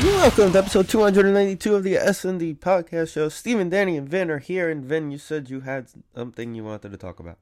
[0.00, 3.28] Welcome to episode 292 of the S&D Podcast Show.
[3.28, 4.70] Steven, Danny, and Vin are here.
[4.70, 7.36] And Vin, you said you had something you wanted to talk about.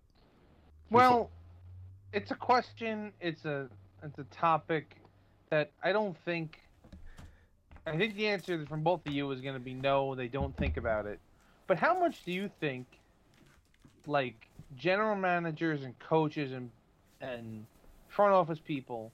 [0.91, 1.31] Well,
[2.15, 3.13] it's a question.
[3.21, 3.69] It's a
[4.03, 4.97] it's a topic
[5.51, 6.59] that I don't think.
[7.87, 10.15] I think the answer from both of you is going to be no.
[10.15, 11.21] They don't think about it.
[11.67, 12.87] But how much do you think,
[14.07, 16.71] like general managers and coaches and
[17.21, 17.67] and
[18.09, 19.13] front office people,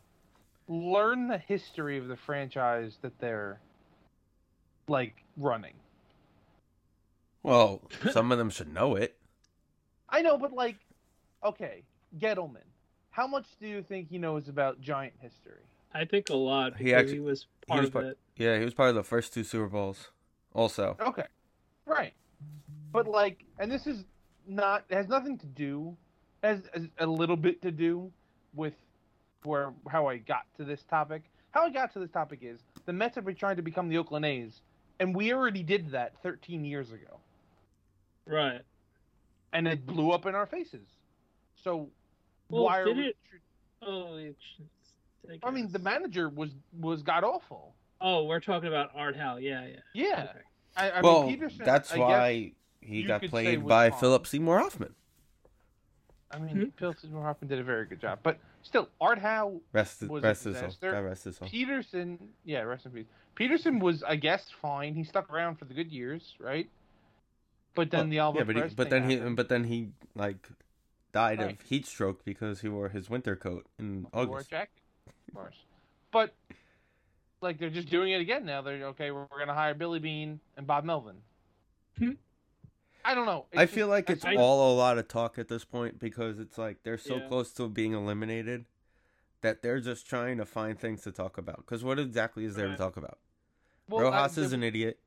[0.69, 3.61] learn the history of the franchise that they're
[4.89, 5.75] like running?
[7.43, 9.17] Well, some of them should know it.
[10.09, 10.77] I know, but like,
[11.45, 11.83] okay,
[12.19, 12.59] Gettleman.
[13.11, 15.61] How much do you think he knows about Giant history?
[15.95, 18.19] I think a lot He because he, actually- was he part was of part- it.
[18.37, 20.11] Yeah, he was part of the first two Super Bowls.
[20.55, 21.25] Also, Okay,
[21.87, 22.13] right.
[22.93, 24.05] But like, and this is
[24.47, 25.97] not it has nothing to do,
[26.43, 28.11] has, has a little bit to do
[28.55, 28.75] with
[29.45, 31.23] where how I got to this topic.
[31.51, 33.99] How I got to this topic is the Mets have been trying to become the
[33.99, 34.61] Oakland A's,
[35.01, 37.19] and we already did that 13 years ago,
[38.27, 38.63] Right.
[39.53, 40.87] and it blew up in our faces.
[41.63, 41.91] So
[42.49, 43.03] Well, why are did we?
[43.09, 43.17] it-
[43.85, 47.75] Oh, it should- I mean, the manager was was god awful.
[48.01, 49.37] Oh, we're talking about Art Howe.
[49.37, 49.77] Yeah, yeah.
[49.93, 50.27] Yeah.
[50.31, 50.39] Okay.
[50.77, 53.91] I, I well, mean, Peterson, that's I why he got played by.
[53.91, 54.95] Philip Seymour Hoffman.
[56.31, 56.69] I mean, Hmm?
[56.79, 60.27] Phil Seymour Hoffman did a very good job, but still, Art Howe Rest, Was a
[60.27, 60.67] rest his soul.
[60.69, 60.93] disaster.
[60.93, 61.49] God rest his soul.
[61.49, 63.07] Peterson, yeah, rest in peace.
[63.35, 64.95] Peterson was, I guess, fine.
[64.95, 66.69] He stuck around for the good years, right?
[67.75, 69.89] But then Well, the Alba yeah, but, he, but thing then he, but then he
[70.15, 70.49] like
[71.13, 71.53] died Right.
[71.53, 74.51] of heat stroke because he wore his winter coat in He wore a August.
[74.51, 74.71] jacket,
[75.29, 75.57] of course.
[76.11, 76.35] But
[77.41, 78.61] like they're just doing it again now.
[78.61, 79.11] They're okay.
[79.11, 81.17] We're, we're gonna hire Billy Beane and Bob Melvin.
[81.99, 82.11] Hmm.
[83.05, 83.47] I don't know.
[83.57, 86.39] I feel just- like it's I- all a lot of talk at this point because
[86.39, 87.29] it's like they're so Yeah.
[87.29, 88.67] close to being eliminated
[89.41, 91.57] that they're just trying to find things to talk about.
[91.59, 93.19] Because what exactly is there to talk about?
[93.89, 94.99] well, Rojas I- is an idiot.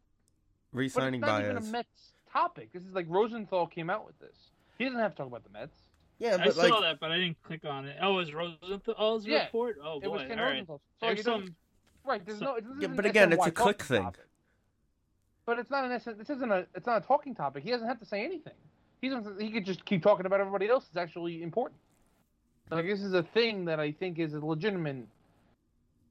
[0.73, 1.69] But Re-signing it's not even Baez.
[1.69, 2.73] a Mets topic.
[2.73, 4.51] This is like Rosenthal came out with this.
[4.77, 5.79] He doesn't have to talk about the Mets.
[6.19, 7.97] Yeah, I but saw that, but I didn't click on it.
[8.01, 9.45] Oh, it was Rosenthal's oh, Yeah.
[9.45, 9.77] report?
[9.81, 10.09] Oh, it boy.
[10.11, 10.65] was Ken All right.
[10.67, 11.55] So like, There's it some.
[12.03, 12.25] Right.
[12.25, 12.75] There's So- no.
[12.79, 14.03] Yeah, but again, it's a talking click thing.
[14.03, 14.24] topic.
[15.45, 16.65] But it's not an SN, This isn't a.
[16.73, 17.63] It's not a talking topic.
[17.63, 18.53] He doesn't have to say anything.
[19.01, 19.39] He doesn't.
[19.39, 20.85] He could just keep talking about everybody else.
[20.87, 21.79] It's actually important.
[22.71, 25.07] Like this is a thing that I think is a legitimate.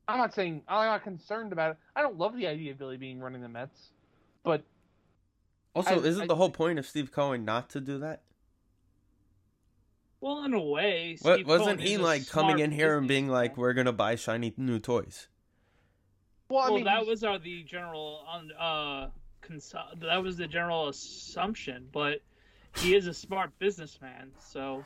[0.07, 1.77] I'm not saying I'm not concerned about it.
[1.97, 3.91] I don't love the idea of Billy Beane running the Mets,
[4.45, 4.63] but
[5.75, 8.23] also, I- isn't I- the whole point of Steve Cohen not to do that?
[10.21, 11.19] Well, in a way.
[11.21, 13.73] What, Steve wasn't Cohen he is a like coming in here and being like, "We're
[13.73, 15.27] gonna buy shiny new toys"?
[16.49, 18.25] well, I well, mean, that was uh, the general
[18.59, 19.09] uh,
[19.47, 22.21] cons- that was the general assumption, but
[22.77, 24.85] he is a smart businessman, so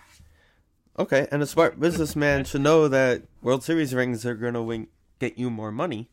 [0.98, 4.88] Okay, and a smart businessman should know that World Series rings are gonna win-
[5.20, 6.08] get you more money.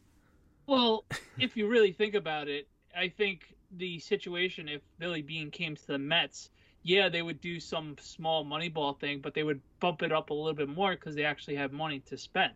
[0.67, 1.05] Well,
[1.39, 5.87] if you really think about it, I think the situation if Billy Beane came to
[5.87, 6.49] the Mets,
[6.83, 10.33] yeah, they would do some small Moneyball thing, but they would bump it up a
[10.33, 12.53] little bit more because they actually have money to spend.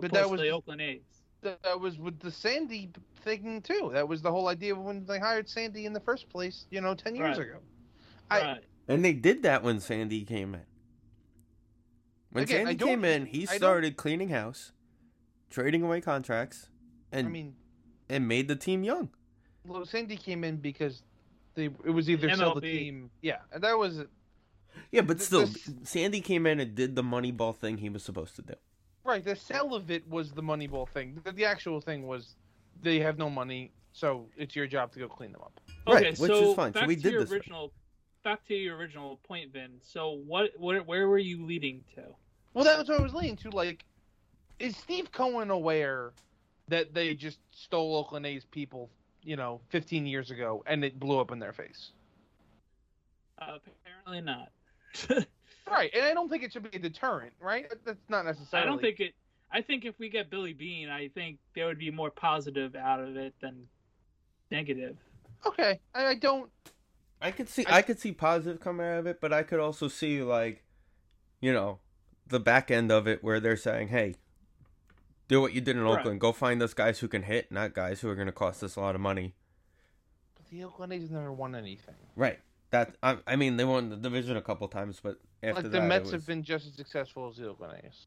[0.00, 1.15] But that was the Oakland A's.
[1.46, 2.90] That, that was with the Sandy
[3.22, 3.90] thing too.
[3.92, 6.66] That was the whole idea of when they hired Sandy in the first place.
[6.70, 7.46] You know, ten years Right.
[7.48, 7.58] ago.
[8.30, 8.64] I- Right.
[8.88, 10.62] And they did that when Sandy came in.
[12.30, 14.72] When Again, Sandy came in, he I don't- started cleaning house,
[15.50, 16.68] trading away contracts,
[17.10, 17.56] and I mean,
[18.08, 19.10] and made the team young.
[19.64, 21.02] well, Sandy came in because
[21.54, 23.10] they it was either sell the team.
[23.22, 24.04] Yeah, and that was
[24.92, 28.36] Yeah, but still, this- Sandy came in and did the Moneyball thing he was supposed
[28.36, 28.54] to do.
[29.06, 29.24] Right.
[29.24, 31.20] The sell of it was the Moneyball thing.
[31.24, 32.34] The, the actual thing was
[32.82, 35.60] they have no money, so it's your job to go clean them up.
[35.86, 36.72] Right, which so is fine.
[36.72, 37.36] So we to did your this way.
[37.36, 37.72] original.
[38.24, 39.70] Back to your original point, Vin.
[39.82, 40.50] So what?
[40.58, 40.86] What?
[40.86, 42.02] Where were you leading to?
[42.54, 43.50] Well, that was what I was leading to.
[43.50, 43.84] Like,
[44.58, 46.12] is Steve Cohen aware
[46.68, 48.90] that they just stole Oakland A's people,
[49.22, 51.90] you know, 15 years ago, and it blew up in their face?
[53.40, 55.26] Uh, apparently not.
[55.68, 57.66] Right, and I don't think it should be a deterrent, right?
[57.84, 58.66] That's not necessarily.
[58.68, 59.14] I don't think it.
[59.50, 63.00] I think if we get Billy Beane, I think there would be more positive out
[63.00, 63.66] of it than
[64.50, 64.96] negative.
[65.44, 66.50] Okay, I, I don't.
[67.20, 69.58] I could see, I- I, could see positive coming out of it, but I could
[69.58, 70.64] also see like,
[71.40, 71.78] you know,
[72.26, 74.16] the back end of it where they're saying, "Hey,
[75.28, 75.98] do what you did in Right.
[75.98, 76.20] Oakland.
[76.20, 78.76] Go find us guys who can hit, not guys who are going to cost us
[78.76, 79.34] a lot of money."
[80.36, 81.94] But the Oakland A's never won anything.
[82.14, 82.38] Right.
[82.70, 85.68] That I, I mean, they won the division a couple times, but after like that,
[85.72, 88.06] the it Mets was- have been just as successful as the Oakland A's.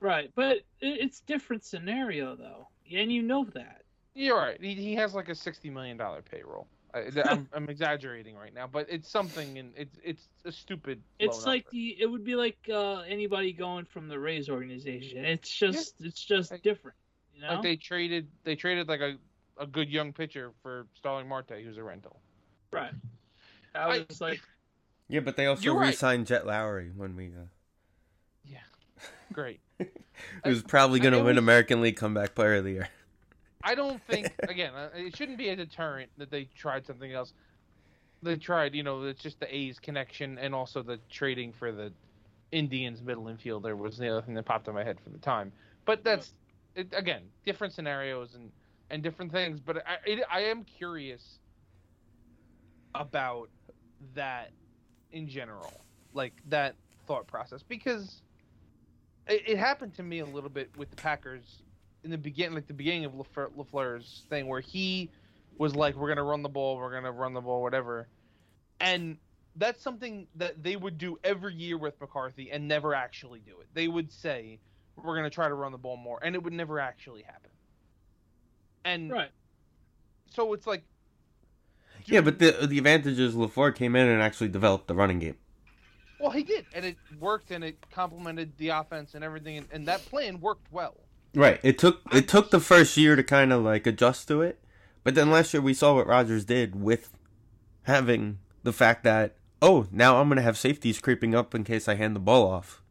[0.00, 3.82] Right, but it's different scenario though, and you know that.
[4.14, 4.60] You're right.
[4.60, 6.68] He, he has like a sixty million dollar payroll.
[6.94, 10.98] I, I'm, I'm exaggerating right now, but it's something, and it's it's a stupid.
[11.20, 11.70] low It's like number.
[11.72, 15.24] the it would be like uh, anybody going from the Rays organization.
[15.24, 16.96] It's just it's just Like- different,
[17.34, 17.54] you know.
[17.54, 19.16] like they traded they traded like a,
[19.58, 22.20] a good young pitcher for Starling Marte, who's a rental.
[22.70, 22.92] right.
[23.76, 24.40] I I- was like,
[25.08, 25.88] Yeah, but they also You're right.
[25.88, 27.26] re-signed Jed Lowrie when we.
[27.28, 27.46] Uh,
[28.44, 28.58] Yeah,
[29.32, 29.60] great.
[30.44, 32.88] who's probably going to win was- American League Comeback Player of the Year.
[33.62, 37.32] I don't think again uh, it shouldn't be a deterrent that they tried something else.
[38.22, 41.92] They tried, you know, it's just the A's connection and also the trading for the
[42.52, 45.52] Indians middle infielder was the other thing that popped in my head for the time.
[45.84, 46.32] But that's
[46.74, 48.50] it, again different scenarios and
[48.90, 49.60] and different things.
[49.60, 51.38] But I it, I am curious
[52.94, 53.48] about
[54.14, 54.50] that
[55.12, 56.76] in general, like that
[57.06, 58.22] thought process because
[59.28, 61.62] it, it happened to me a little bit with the Packers
[62.04, 65.10] in the beginning, like the beginning of LaFleur, LaFleur's thing, where he
[65.58, 68.08] was like, "We're gonna run the ball, we're gonna run the ball, whatever,"
[68.80, 69.18] and
[69.56, 73.66] that's something that they would do every year with McCarthy and never actually do it.
[73.74, 74.60] They would say,
[74.96, 77.50] "We're gonna try to run the ball more," and it would never actually happen.
[78.84, 79.30] And right.
[80.30, 80.84] so it's like,
[82.06, 85.36] Yeah, but the the advantage is LaFleur came in and actually developed the running game.
[86.20, 89.86] well, he did, and it worked, and it complemented the offense and everything, and, and
[89.88, 90.94] that plan worked well.
[91.34, 91.60] Right.
[91.62, 94.58] It took it took the first year to kind of like adjust to it,
[95.04, 97.10] but then last year we saw what Rodgers did with
[97.82, 101.94] having the fact that oh now I'm gonna have safeties creeping up in case I
[101.96, 102.82] hand the ball off.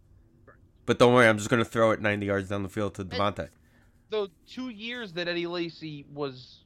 [0.86, 3.50] But don't worry, I'm just gonna throw it 90 yards down the field to Davante.
[4.12, 6.65] the two years that Eddie Lacy was,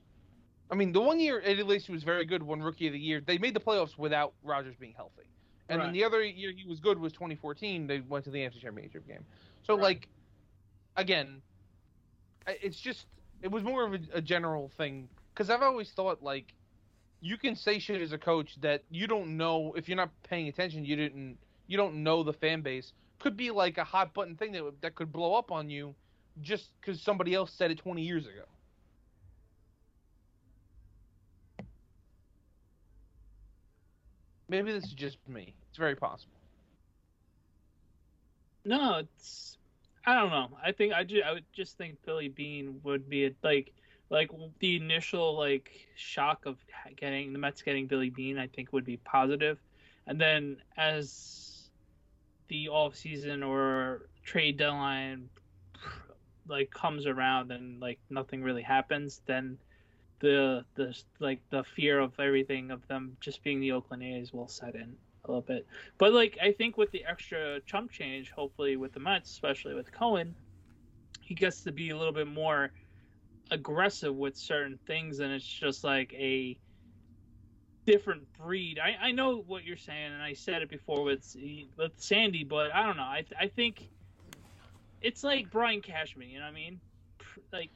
[0.71, 3.21] I mean, the one year Eddie Lacy was very good, won Rookie of the Year.
[3.21, 5.23] They made the playoffs without Rodgers being healthy,
[5.67, 7.87] and then the other year he was good was 2014.
[7.87, 9.25] They went to the NFC Championship game.
[9.63, 9.81] So Right.
[9.83, 10.07] like,
[10.95, 11.41] again,
[12.47, 13.07] it's just
[13.41, 16.53] it was more of a, a general thing because I've always thought like
[17.21, 20.47] you can say shit as a coach that you don't know if you're not paying
[20.47, 20.85] attention.
[20.85, 21.37] You didn't.
[21.67, 22.93] You don't know the fan base.
[23.19, 25.95] Could be like a hot button thing that that could blow up on you
[26.41, 28.43] just because somebody else said it 20 years ago.
[34.49, 35.53] Maybe this is just me.
[35.69, 36.33] It's very possible.
[38.65, 39.57] No, it's
[40.05, 40.49] I don't know.
[40.63, 43.71] I think I just I would just think Billy Beane would be a, like
[44.09, 46.57] like the initial like shock of
[46.97, 48.39] getting the Mets getting Billy Beane.
[48.39, 49.59] I think would be positive,
[50.07, 51.69] and then as
[52.47, 55.29] the off season or trade deadline
[56.47, 59.59] like comes around and like nothing really happens, then
[60.19, 64.47] the the like the fear of everything of them just being the Oakland A's will
[64.47, 64.95] set in
[65.25, 65.67] a little bit.
[65.97, 69.91] But like I think with the extra chump change, hopefully with the Mets, especially with
[69.91, 70.35] Cohen,
[71.21, 72.71] he gets to be a little bit more
[73.51, 76.57] aggressive with certain things, and it's just like a
[77.85, 78.79] different breed.
[78.79, 81.35] I, I know what you're saying, and I said it before with
[81.77, 83.03] with Sandy, but I don't know.
[83.03, 83.89] I I think
[85.01, 86.29] it's like Brian Cashman.
[86.29, 86.79] You know what I mean?
[87.51, 87.69] Like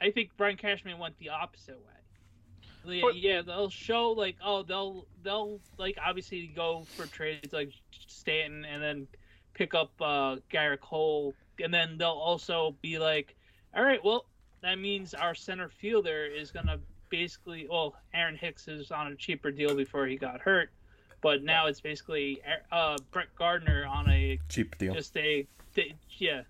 [0.00, 2.94] I think Brian Cashman went the opposite way.
[2.96, 7.70] Yeah, But- yeah, they'll show like oh they'll they'll like obviously go for trades like
[8.06, 9.06] Stanton and then
[9.54, 13.36] pick up uh Gerrit Cole and then they'll also be like,
[13.74, 14.24] all right, well
[14.62, 16.78] that means our center fielder is gonna
[17.10, 20.70] basically well Aaron Hicks is on a cheaper deal before he got hurt,
[21.20, 22.40] but now it's basically
[22.72, 24.94] uh Brett Gardner on a Cheap deal.
[24.94, 25.46] just a
[26.16, 26.42] yeah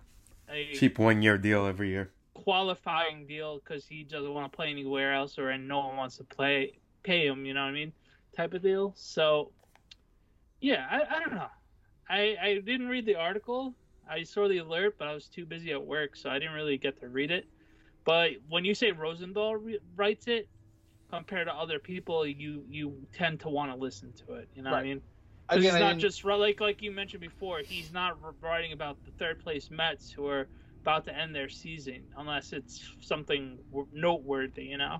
[0.49, 2.09] a Cheap one year deal every year.
[2.43, 6.17] Qualifying deal because he doesn't want to play anywhere else or and no one wants
[6.17, 7.91] to play pay him you know what i mean
[8.35, 8.93] type of deal.
[8.95, 9.51] So
[10.59, 11.47] yeah i, I don't know.
[12.09, 13.73] I, I didn't read the article.
[14.09, 16.77] I saw the alert but i was too busy at work so i didn't really
[16.77, 17.45] get to read it.
[18.03, 20.49] But when you say Rosenthal re- writes it
[21.09, 24.71] compared to other people you you tend to want to listen to it you know
[24.71, 25.01] what i mean?
[25.47, 27.59] Because Again, he's I not just like like you mentioned before.
[27.59, 30.47] He's not writing about the third place Mets who are
[30.81, 33.57] about to end their season, unless it's something
[33.93, 34.99] noteworthy, you know.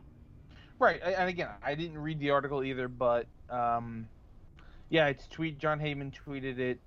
[0.79, 4.07] Right, and again, I didn't read the article either, but um,
[4.89, 5.59] yeah, it's tweet.
[5.59, 6.79] Jon Heyman tweeted it.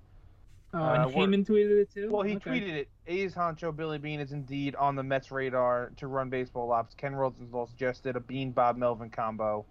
[0.73, 2.09] Oh, Uh, and we're- Heyman tweeted it too.
[2.11, 2.49] Well, he Okay.
[2.51, 2.89] tweeted it.
[3.07, 6.93] A's honcho Billy Beane is indeed on the Mets' radar to run baseball ops.
[6.95, 9.65] Ken Rosenthal suggested a Beane Bob Melvin combo.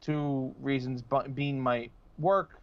[0.00, 1.02] Two reasons
[1.34, 2.60] Beane might work.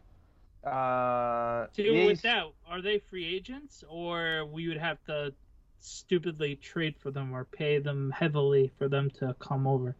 [0.66, 5.34] Uh, To the with that, are they free agents, or we would have to
[5.80, 9.96] stupidly trade for them or pay them heavily for them to come over?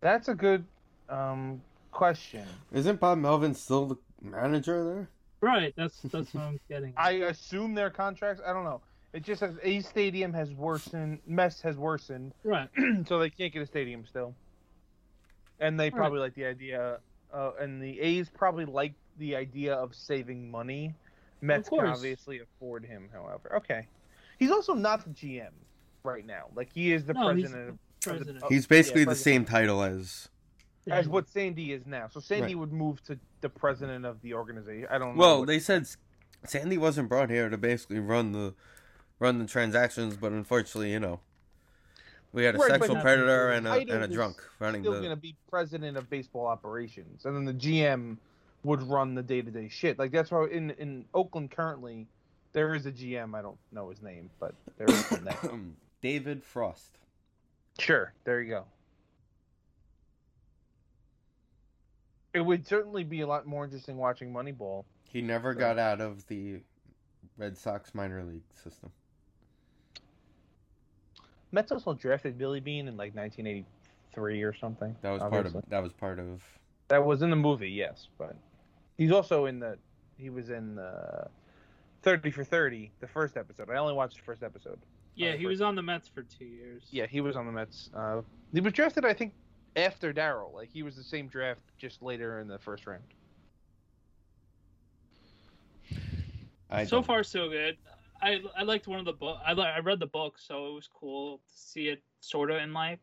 [0.00, 0.64] That's a good
[1.08, 1.60] um,
[1.90, 2.44] question.
[2.72, 5.08] Isn't Bob Melvin still the manager there?
[5.40, 5.72] Right.
[5.76, 6.94] That's that's what I'm getting.
[6.96, 7.02] at.
[7.04, 8.42] I assume their contracts.
[8.46, 8.80] I don't know.
[9.12, 11.20] It just says A Stadium has worsened.
[11.26, 12.68] Mess has worsened, right.
[13.06, 14.34] so they can't get a stadium still.
[15.58, 15.94] And they Right.
[15.94, 16.98] probably like the idea,
[17.32, 20.94] uh, and the A's probably like the idea of saving money.
[21.40, 23.56] Mets can obviously afford him, however.
[23.56, 23.86] Okay,
[24.38, 25.50] he's also not the GM
[26.04, 26.46] right now.
[26.54, 27.68] Like he is the No, he's president.
[27.70, 28.38] of- President.
[28.44, 30.28] Oh, He's basically yeah, the same title as.
[30.88, 32.06] as what Sandy is now.
[32.06, 32.58] So Sandy Right.
[32.60, 34.86] would move to the president of the organization.
[34.88, 35.20] I don't know.
[35.20, 35.88] Well, what- they said
[36.44, 38.54] Sandy wasn't brought here to basically run the
[39.18, 41.18] run the transactions, but unfortunately, you know,
[42.32, 44.98] we had a Right, sexual predator and a and a drunk running still the.
[45.00, 48.18] going to be president of baseball operations, and then the GM
[48.62, 49.98] would run the day to day shit.
[49.98, 52.06] Like that's why in in Oakland currently,
[52.56, 53.34] there is a GM.
[53.34, 55.36] I don't know his name, but there is one there.
[56.00, 56.96] David Forst.
[57.78, 58.64] Sure, there you go.
[62.32, 64.84] It would certainly be a lot more interesting watching Moneyball.
[65.04, 66.60] He never So- got out of the
[67.36, 68.90] Red Sox minor league system.
[71.52, 74.96] Mets also drafted Billy Beane in like 1983 or something.
[75.02, 75.52] That was obviously.
[75.52, 75.70] part of.
[75.70, 76.42] That was part of.
[76.88, 78.34] That was in the movie, yes, but
[78.96, 79.76] he's also in the.
[80.16, 81.28] He was in uh,
[82.06, 83.68] 30 for 30, the first episode.
[83.68, 84.78] I only watched the first episode.
[85.16, 86.84] Yeah, Oh, he was on the Mets for two years.
[86.92, 87.90] Yeah, he was on the Mets.
[87.92, 88.22] Uh,
[88.54, 89.34] he was drafted, I think,
[89.74, 90.54] after Darryl.
[90.54, 93.02] Like he was the same draft, just later in the first round.
[96.70, 97.76] I so don't- far so good.
[98.22, 99.38] I I liked one of the book.
[99.44, 102.72] I I read the book, so it was cool to see it sort of in
[102.72, 103.00] life.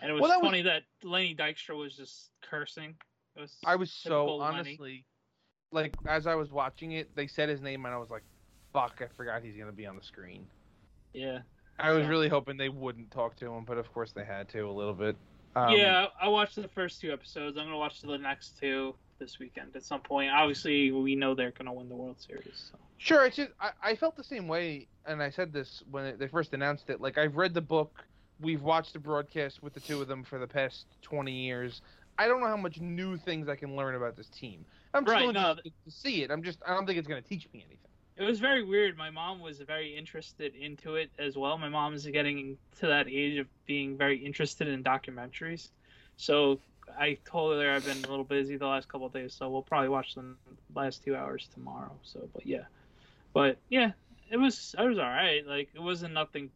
[0.00, 2.96] And it was Well, that was- funny that Lenny Dykstra was just cursing.
[3.36, 4.76] It was I was so honestly.
[4.78, 5.04] Lenny.
[5.72, 8.22] Like as I was watching it, they said his name, and I was like,
[8.72, 10.46] "Fuck, I forgot he's gonna be on the screen."
[11.12, 11.40] yeah.
[11.78, 12.08] I was Yeah.
[12.10, 14.92] really hoping they wouldn't talk to him, but of course they had to a little
[14.92, 15.16] bit.
[15.56, 17.56] Um, yeah, I watched the first two episodes.
[17.56, 20.30] I'm gonna watch the next two this weekend at some point.
[20.30, 22.70] Obviously, we know they're gonna win the World Series.
[22.70, 22.78] So.
[22.98, 26.28] Sure, it's just I, I felt the same way, and I said this when they
[26.28, 27.00] first announced it.
[27.00, 28.04] Like I've read the book,
[28.40, 31.80] we've watched the broadcast with the two of them for the past twenty years.
[32.18, 34.66] I don't know how much new things I can learn about this team.
[34.92, 36.30] I'm Right, still no, to see it.
[36.30, 37.90] I'm just I don't think it's going to teach me anything.
[38.16, 38.96] It was very weird.
[38.98, 41.56] My mom was very interested into it as well.
[41.58, 45.70] My mom is getting to that age of being very interested in documentaries.
[46.16, 46.60] So
[46.98, 49.62] I told her I've been a little busy the last couple of days, so we'll
[49.62, 50.36] probably watch the
[50.74, 51.98] last two hours tomorrow.
[52.02, 52.64] So, but yeah,
[53.32, 53.92] but yeah,
[54.30, 55.46] it was I was all right.
[55.46, 56.50] Like it wasn't nothing.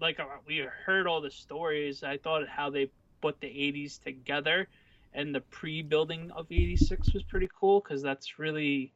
[0.00, 2.02] Like uh, we heard all the stories.
[2.02, 2.90] I thought how they
[3.22, 4.68] put the '80s together
[5.12, 8.92] and the pre-building of '86 was pretty cool because that's really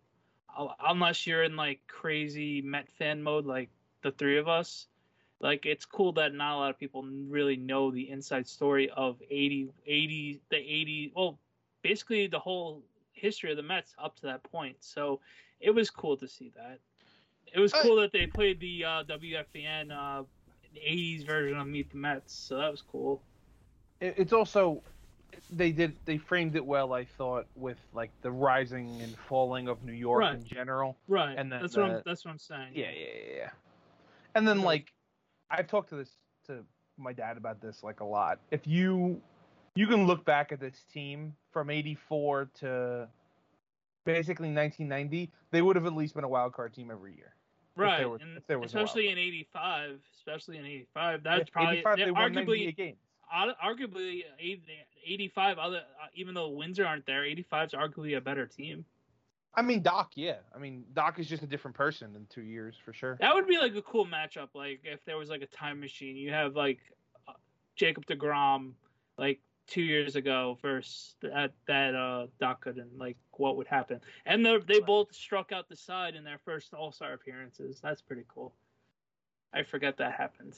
[0.80, 3.70] unless you're in like crazy Met fan mode like
[4.02, 4.88] the three of us,
[5.40, 9.20] like it's cool that not a lot of people really know the inside story of
[9.28, 11.38] 80, 80 the 80, well,
[11.82, 14.82] basically the whole history of the Mets up to that point.
[14.82, 15.20] So
[15.60, 16.80] it was cool to see that.
[17.52, 20.24] It was Uh, cool that they played the uh, WFAN uh,
[20.76, 23.22] 80s version of Meet the Mets, so that was cool.
[24.00, 24.82] It's also
[25.50, 26.92] they did they framed it well.
[26.92, 30.34] I thought with like the rising and falling of New York Right.
[30.34, 30.96] in general.
[31.08, 31.36] Right.
[31.36, 32.72] And then that's what I'm that's what I'm saying.
[32.74, 33.50] Yeah, yeah, yeah, yeah.
[34.34, 34.92] And then like
[35.50, 36.10] I've talked to this
[36.46, 36.64] to
[36.96, 38.38] my dad about this like a lot.
[38.50, 39.20] If you
[39.74, 43.08] you can look back at this team from 84 to
[44.04, 47.34] basically 1990, they would have at least been a wild card team every year.
[47.76, 47.98] Right.
[47.98, 51.72] there was- and if there was especially in 85, especially in 85, that's Yeah, probably
[51.78, 52.98] 85 they're they won arguably 98 games.
[52.98, 53.03] ar-
[53.64, 54.22] arguably
[55.04, 58.84] 85 other uh, even though Windsor aren't there, 85 is arguably a better team.
[59.54, 60.36] I mean Doc, yeah.
[60.54, 63.16] I mean Doc is just a different person in 2 years for sure.
[63.20, 66.16] That would be like a cool matchup like if there was like a time machine.
[66.16, 66.80] You have like
[67.28, 67.32] uh,
[67.76, 68.72] Jacob DeGrom
[69.18, 74.00] like 2 years ago versus that that uh Doc and like what would happen.
[74.26, 77.80] And they they both struck out the side in their first All-Star appearances.
[77.82, 78.52] That's pretty cool.
[79.52, 80.54] I forget that happened.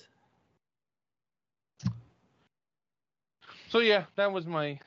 [3.68, 4.80] So yeah, that was my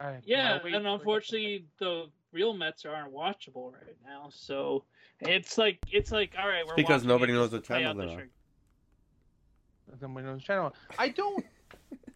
[0.00, 4.28] I, Yeah, my and unfortunately, the real Mets aren't watchable right now.
[4.30, 4.86] So
[5.20, 7.84] it's like it's like all right, we're because nobody knows just what to play channel
[7.84, 8.22] out the they're on.
[8.22, 8.30] string.
[10.00, 10.74] Knows the channel.
[10.98, 11.44] I don't.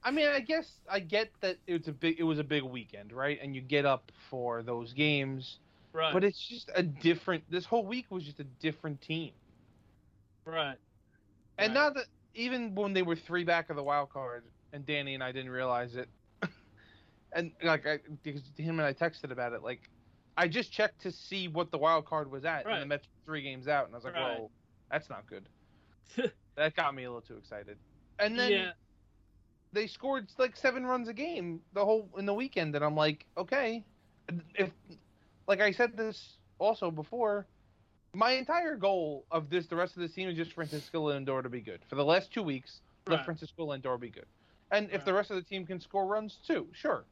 [0.03, 2.19] I mean, I guess I get that it's a big.
[2.19, 3.39] It was a big weekend, right?
[3.43, 5.59] And you get up for those games,
[5.93, 7.45] Right, but it's just a different.
[7.51, 9.33] This whole week was just a different team,
[10.47, 10.79] right,
[11.59, 11.75] and Right.
[11.75, 15.23] not that even when they were three back of the wild card, and Danny and
[15.23, 16.09] I didn't realize it,
[17.33, 19.81] and like I, because him and I texted about it, like
[20.37, 22.81] I just checked to see what the wild card was at, and Right.
[22.81, 24.39] the Mets were three games out, and I was like, Right.
[24.39, 24.51] well,
[24.91, 25.49] that's not good.
[26.57, 27.79] that got me a little too excited,
[28.19, 28.53] and then.
[28.53, 28.71] yeah,
[29.73, 33.27] they scored like seven runs a game the whole in the weekend, and I'm like,
[33.37, 33.85] okay,
[34.55, 34.71] if
[35.47, 37.47] like I said this also before,
[38.15, 41.49] my entire goal of this the rest of the team is just Francisco Lindor to
[41.51, 42.81] be good for the last two weeks.
[43.07, 44.27] Let Francisco Lindor be good,
[44.71, 47.05] and if the rest of the team can score runs too, sure,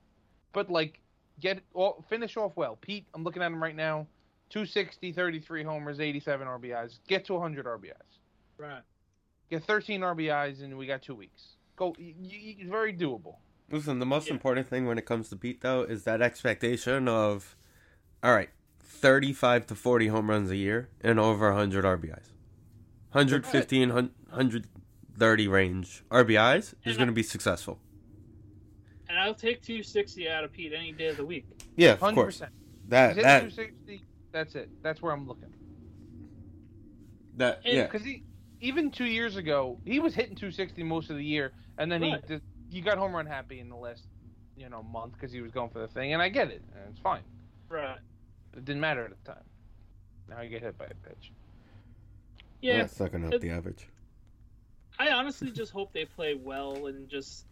[0.53, 1.01] but like
[1.41, 2.77] get all, finish off well.
[2.81, 4.07] Pete, I'm looking at him right now.
[4.51, 6.99] 260, 33 homers, 87 RBIs.
[7.09, 7.93] Get to 100 RBIs.
[8.59, 8.83] Right.
[9.51, 11.57] Get 13 RBIs, and we got two weeks.
[11.77, 13.37] Go, y- y- y- very doable.
[13.71, 14.35] Listen, the most Yeah.
[14.35, 17.57] important thing when it comes to Pete though is that expectation of,
[18.23, 22.31] all right, thirty-five to forty home runs a year and over hundred RBIs,
[23.13, 23.91] 115,
[25.19, 27.79] 130 range RBIs is going to be successful.
[29.09, 31.47] And I'll take 260 out of Pete any day of the week.
[31.77, 32.15] Yeah, of 100%.
[32.15, 32.39] course.
[32.89, 34.03] That that 260.
[34.33, 34.69] That's it.
[34.83, 35.55] That's where I'm looking.
[37.37, 37.83] that And- yeah.
[37.85, 38.25] Because he,
[38.61, 42.21] even two years ago, he was hitting 260 most of the year, and then Right.
[42.23, 44.07] he just, you got home run happy in the last,
[44.57, 46.91] you know, month because he was going for the thing, and I get it, and
[46.91, 47.23] it's fine.
[47.69, 47.99] Right.
[48.57, 49.45] It didn't matter at the time.
[50.29, 51.33] Now you get hit by a pitch.
[52.61, 52.79] Yeah.
[52.79, 53.87] That's not going to help It- the average.
[54.99, 57.47] I honestly just hope they play well and just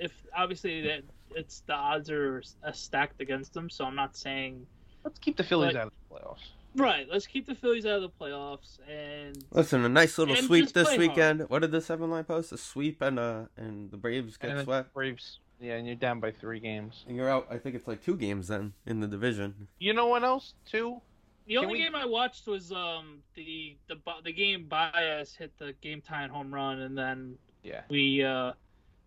[0.00, 1.02] if obviously that
[1.34, 3.68] it's the odds are uh, stacked against them.
[3.70, 4.66] So I'm not saying
[5.04, 6.48] Let's keep the Phillies Like- out of the playoffs.
[6.74, 7.06] right.
[7.10, 10.88] Let's keep the Phillies out of the playoffs and Listen, a nice little sweep this
[10.88, 11.08] play hard.
[11.08, 11.40] weekend.
[11.50, 12.52] What did the seven line post?
[12.52, 14.92] A sweep and uh and the Braves get And swept.
[14.94, 15.38] Braves.
[15.60, 17.04] Yeah, and you're down by three games.
[17.08, 17.48] And you're out.
[17.50, 19.66] I think it's like two games then in the division.
[19.80, 20.54] You know what else?
[20.64, 21.00] Too.
[21.48, 25.56] The Can only we- game I watched was um the the the game Baez hit
[25.58, 27.82] the game tying home run and then Yeah.
[27.88, 28.52] we uh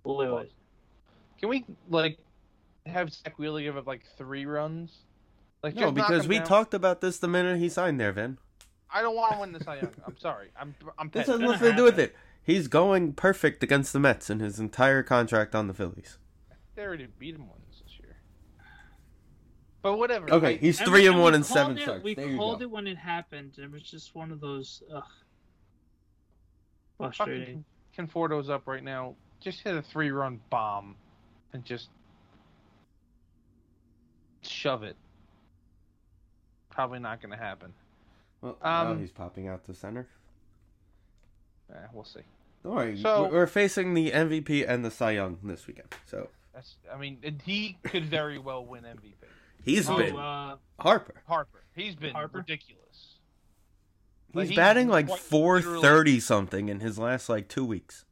[0.04, 0.52] blew it.
[1.40, 2.18] Can we like
[2.88, 4.92] have Zack Wheeler give up like three runs?
[5.64, 6.48] Like No, because we down?
[6.48, 8.40] talked about this the minute he signed there, Vin.
[8.94, 9.92] I don't want to win the Cy Young.
[10.06, 10.50] I'm sorry.
[10.60, 12.16] I'm I'm This has nothing to do with it.
[12.44, 16.18] He's going perfect against the Mets in his entire contract on the Phillies.
[16.74, 17.61] They already beat him once this year.
[19.82, 20.32] But whatever.
[20.32, 22.04] Okay, he's And three we- and one we and seven called it- starts.
[22.04, 22.64] We There you called go.
[22.66, 23.58] it when it happened.
[23.58, 25.04] It was just one of those ugh,
[26.98, 27.66] frustrating.
[27.96, 29.16] fucking Conforto's up right now.
[29.40, 30.96] Just hit a three run bomb
[31.54, 31.90] and just
[34.44, 34.96] shove it.
[36.70, 37.74] Probably not going to happen.
[38.42, 40.08] Well, now Um, he's popping out to center.
[41.74, 42.22] Eh, we'll see.
[42.64, 42.98] Don't worry.
[43.02, 45.94] So- we're- we're facing the MVP and the Cy Young this weekend.
[46.06, 46.78] So That's.
[46.92, 49.16] I mean, he could very well win MVP.
[49.66, 51.22] He's Oh, been uh, Harper.
[51.28, 51.64] Harper.
[51.76, 52.40] He's been Harper?
[52.40, 52.78] ridiculous.
[54.34, 58.06] He's he's batting like quite four literally- thirty something in his last like two weeks.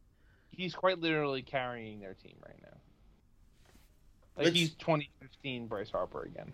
[0.52, 2.78] He's quite literally carrying their team right now.
[4.36, 6.52] Like Which- he's 2015 Bryce Harper again.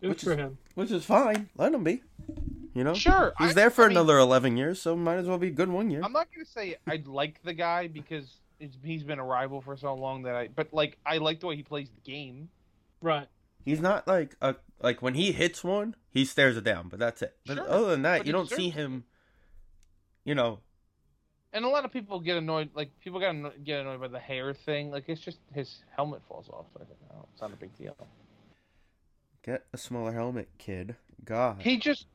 [0.00, 0.58] good Which for is- him.
[0.74, 1.48] Which is fine.
[1.56, 2.02] Let him be.
[2.74, 2.94] You know?
[2.94, 5.50] Sure, He's I- there for I mean, another eleven years, so might as well be
[5.50, 6.02] good one year.
[6.04, 9.76] I'm not gonna say I'd like the guy because it's, he's been a rival for
[9.76, 10.48] so long that I.
[10.48, 12.48] But like, I like the way he plays the game.
[13.00, 13.26] Right.
[13.64, 17.22] He's not like a like when he hits one, he stares it down, but that's
[17.22, 17.36] it.
[17.46, 19.04] But Sure, other than that, but you don't see him.
[20.24, 20.60] You know,
[21.52, 22.70] And a lot of people get annoyed.
[22.74, 24.90] Like people get anno- get annoyed by the hair thing.
[24.90, 26.66] Like it's just his helmet falls off.
[26.74, 27.96] So I think, oh, it's not a big deal.
[29.42, 30.96] get a smaller helmet, kid.
[31.24, 31.62] God.
[31.62, 32.06] He just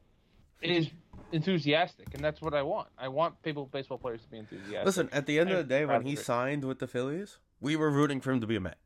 [0.62, 0.89] is
[1.32, 2.88] enthusiastic, and that's what I want.
[2.97, 4.86] I want people, baseball players, to be enthusiastic.
[4.86, 7.89] Listen, at the end of the day, when he signed with the Phillies, we were
[7.89, 8.77] rooting for him to be a Met.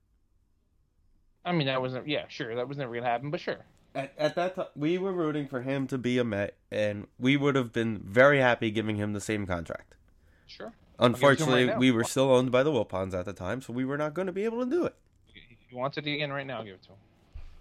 [1.47, 2.07] I mean, that wasn't.
[2.07, 3.31] Yeah, sure, that was never gonna happen.
[3.31, 3.59] But sure.
[3.95, 7.37] At, at that time, we were rooting for him to be a Met, and we
[7.37, 9.95] would have been very happy giving him the same contract.
[10.45, 10.73] Sure.
[10.99, 13.97] Unfortunately, right we were still owned by the Wilpons at the time, so we were
[13.97, 14.95] not going to be able to do it.
[15.33, 16.97] If he wants it again right now, I'll give it to him.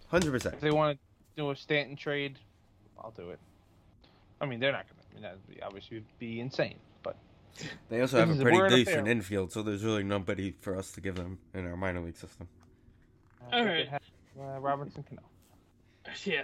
[0.09, 0.55] Hundred percent.
[0.57, 2.38] If they want to do a Stanton trade,
[2.99, 3.38] I'll do it.
[4.40, 5.01] I mean, they're not gonna.
[5.11, 6.77] I mean, that would be, obviously be insane.
[7.03, 7.16] But
[7.88, 11.01] They also have a pretty a decent infield, so there's really nobody for us to
[11.01, 12.49] give them in our minor league system.
[13.52, 13.88] I All think right.
[13.88, 14.00] has,
[14.38, 15.22] uh, Robinson Cano.
[16.24, 16.42] Yeah.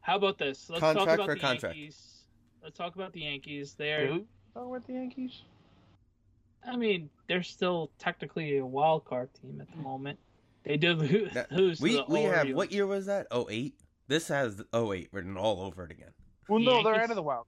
[0.00, 0.68] How about this?
[0.70, 1.76] Let's Contract talk about for the contract.
[1.76, 2.22] Yankees.
[2.62, 3.74] Let's talk about the Yankees.
[3.78, 4.26] They're, Who?
[4.56, 5.42] Oh, with the Yankees.
[6.66, 10.18] I mean, they're still technically a wild card team at the moment.
[10.64, 12.56] They did lose, That- to We the we have Orioles.
[12.56, 13.26] what year was that?
[13.30, 13.74] Oh eight.
[14.08, 16.10] This has 08 written all over it again.
[16.48, 17.46] Well, The no, they're Yankees- out of the wild.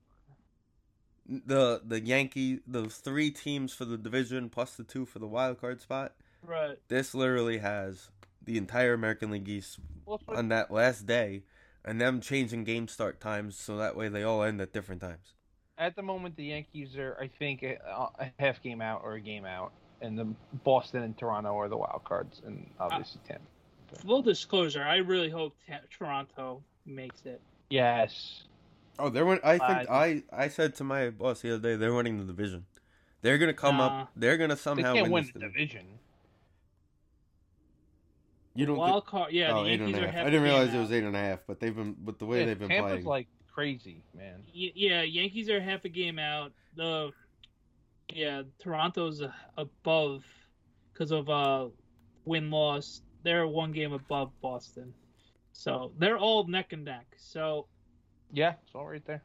[1.47, 5.61] The the Yankee the three teams for the division plus the two for the wild
[5.61, 6.13] card spot.
[6.43, 6.77] Right.
[6.89, 8.11] This literally has
[8.45, 11.43] the entire American League East Well, it's what- on that last day,
[11.85, 15.35] and them changing game start times so that way they all end at different times.
[15.79, 17.79] at the moment, the Yankees are, I think, a,
[18.19, 19.73] a half game out or a game out,
[20.03, 20.27] and the
[20.63, 23.45] Boston and Toronto are the wild cards, and obviously Tampa.
[24.03, 27.41] Full disclosure, I really hope Ta- Toronto makes it.
[27.71, 28.43] Yes.
[28.99, 31.77] Oh, they're win- I think Uh, I I said to my boss the other day
[31.77, 32.67] they're winning the division.
[33.23, 34.03] They're gonna come Nah.
[34.03, 34.11] up.
[34.15, 35.87] They're gonna They somehow can't win win the division.
[35.87, 35.99] division.
[38.61, 38.77] You don't.
[38.77, 39.33] Wild card.
[39.33, 40.15] Yeah, oh, the eight and Yankees a are half.
[40.15, 42.27] half I didn't realize it was eight and a half, but they've been with the
[42.27, 43.05] way Yeah, they've been Tampa's playing.
[43.07, 44.43] like crazy, man.
[44.55, 46.53] Y- Yeah, Yankees are half a game out.
[46.77, 47.11] The
[48.13, 50.25] yeah, Toronto's uh, above
[50.93, 51.69] because of uh
[52.25, 53.03] win loss.
[53.23, 54.95] They're one game above Boston,
[55.53, 57.07] so they're all neck and neck.
[57.19, 57.67] So
[58.33, 59.23] Yeah, it's all right there.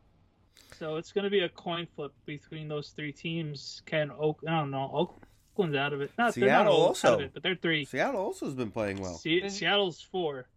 [0.77, 3.81] so it's gonna be a coin flip between those three teams.
[3.85, 4.41] Can Oak?
[4.47, 5.15] I don't know.
[5.55, 6.11] Oakland's out of it.
[6.17, 7.07] Not, they're not also.
[7.07, 7.85] out of it, but they're three.
[7.85, 10.47] Seattle also has been playing well, Se- Seattle's four.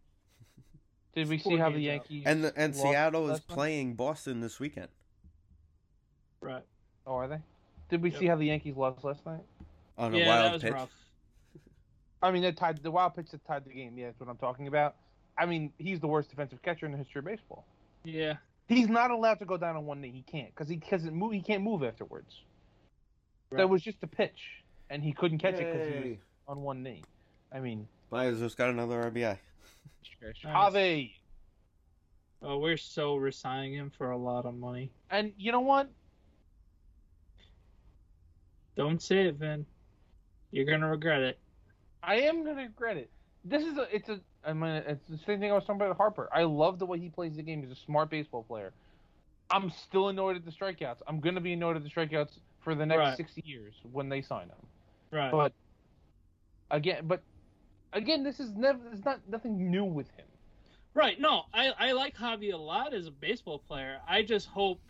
[1.14, 2.10] Did we Four see how the games out.
[2.10, 4.88] Yankees and the, and Seattle is last playing Boston this weekend.
[6.40, 6.62] Right.
[7.06, 7.38] Oh, are they?
[7.88, 8.20] Did we Yep.
[8.20, 9.40] see how the Yankees lost last night?
[9.96, 10.72] On yeah, a that wild was pitch.
[10.72, 10.90] rough.
[12.22, 13.96] I mean, that tied the wild pitch that tied the game.
[13.96, 14.96] Yeah, that's what I'm talking about.
[15.36, 17.64] I mean, he's the worst defensive catcher in the history of baseball.
[18.04, 18.34] Yeah.
[18.68, 20.10] He's not allowed to go down on one knee.
[20.10, 21.32] He can't because he doesn't move.
[21.32, 22.42] He can't move afterwards.
[23.50, 23.58] Right.
[23.58, 24.40] That was just a pitch,
[24.90, 27.02] and he couldn't catch it because he was on one knee.
[27.52, 29.38] I mean, Myers just got another RBI.
[30.42, 30.76] Have
[32.40, 34.90] Oh, we're so resigning him for a lot of money.
[35.10, 35.88] and you know what?
[38.76, 39.66] Don't say it, Vin.
[40.52, 41.38] You're gonna regret it.
[42.02, 43.10] I am gonna regret it.
[43.44, 43.94] This is a.
[43.94, 44.20] It's a.
[44.44, 46.28] I mean, it's the same thing I was talking about with Harper.
[46.32, 47.60] I love the way he plays the game.
[47.62, 48.72] He's a smart baseball player.
[49.50, 50.98] I'm still annoyed at the strikeouts.
[51.06, 53.16] I'm gonna be annoyed at the strikeouts for the next Right.
[53.16, 54.66] 60 years when they sign him.
[55.10, 55.30] Right.
[55.30, 55.52] But
[56.70, 57.22] again, but
[57.92, 58.80] again, this is never.
[58.92, 60.26] It's not nothing new with him.
[60.94, 61.20] Right.
[61.20, 63.98] No, I, I like Javi a lot as a baseball player.
[64.08, 64.80] I just hope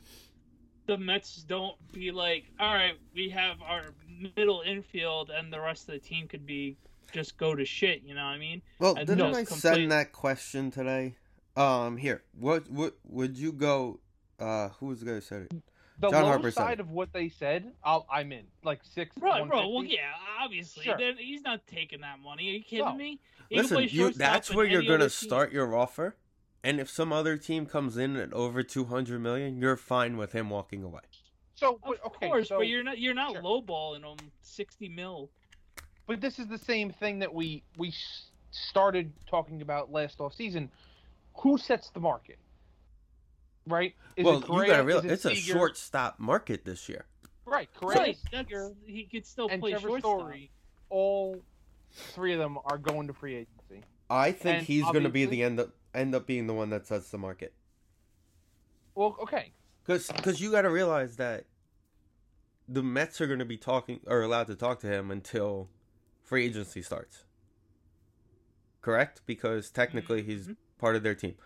[0.87, 3.91] the Mets don't be like, all right, we have our
[4.37, 6.77] middle infield and the rest of the team could be
[7.13, 8.03] just go to shit.
[8.05, 8.63] You know what I mean?
[8.79, 11.15] Well, I didn't know I it's send complete- that question today?
[11.57, 14.01] Um, here, what, what would you go?
[14.39, 15.55] Uh, who was the guy who said it?
[16.01, 16.81] The John low Harper side it.
[16.81, 18.45] of what they said, I'll, I'm in.
[18.63, 19.17] Like six.
[19.21, 19.69] Right, bro.
[19.69, 20.85] Well, yeah, obviously.
[20.85, 20.97] Sure.
[21.19, 22.49] He's not taking that money.
[22.49, 22.95] Are you kidding No.
[22.95, 23.19] me?
[23.51, 25.29] He Listen, you, that's where you're gonna other team.
[25.29, 26.17] start your offer,
[26.63, 30.33] and if some other team comes in at over two hundred million, you're fine with
[30.33, 31.01] him walking away.
[31.55, 33.43] So, Of okay, course, so, but you're not you're not Sure.
[33.43, 35.31] lowballing them sixty mil.
[36.07, 37.93] But this is the same thing that we we
[38.51, 40.71] started talking about last off season.
[41.43, 42.39] Who sets the market?
[43.69, 43.95] Right?
[44.17, 44.67] Is well, it you Correa?
[44.69, 45.53] gotta Is realize it it's a Seager?
[45.53, 47.05] short-stop market this year.
[47.45, 48.19] Right, Correa, Right.
[48.33, 50.19] That's Seager, he could still and play Trevor shortstop.
[50.21, 50.51] Story.
[50.91, 51.41] All
[51.93, 53.85] three of them are going to free agency.
[54.11, 56.87] I think And he's gonna be the end up end up being the one that
[56.87, 57.53] sets the market.
[58.95, 59.53] Well, okay.
[59.85, 61.45] Because you got to realize that
[62.69, 65.71] the Mets are going to be talking or allowed to talk to him until
[66.23, 67.25] free agency starts.
[68.83, 69.23] Correct?
[69.25, 70.57] Because technically he's Mhm.
[70.79, 71.37] part of their team.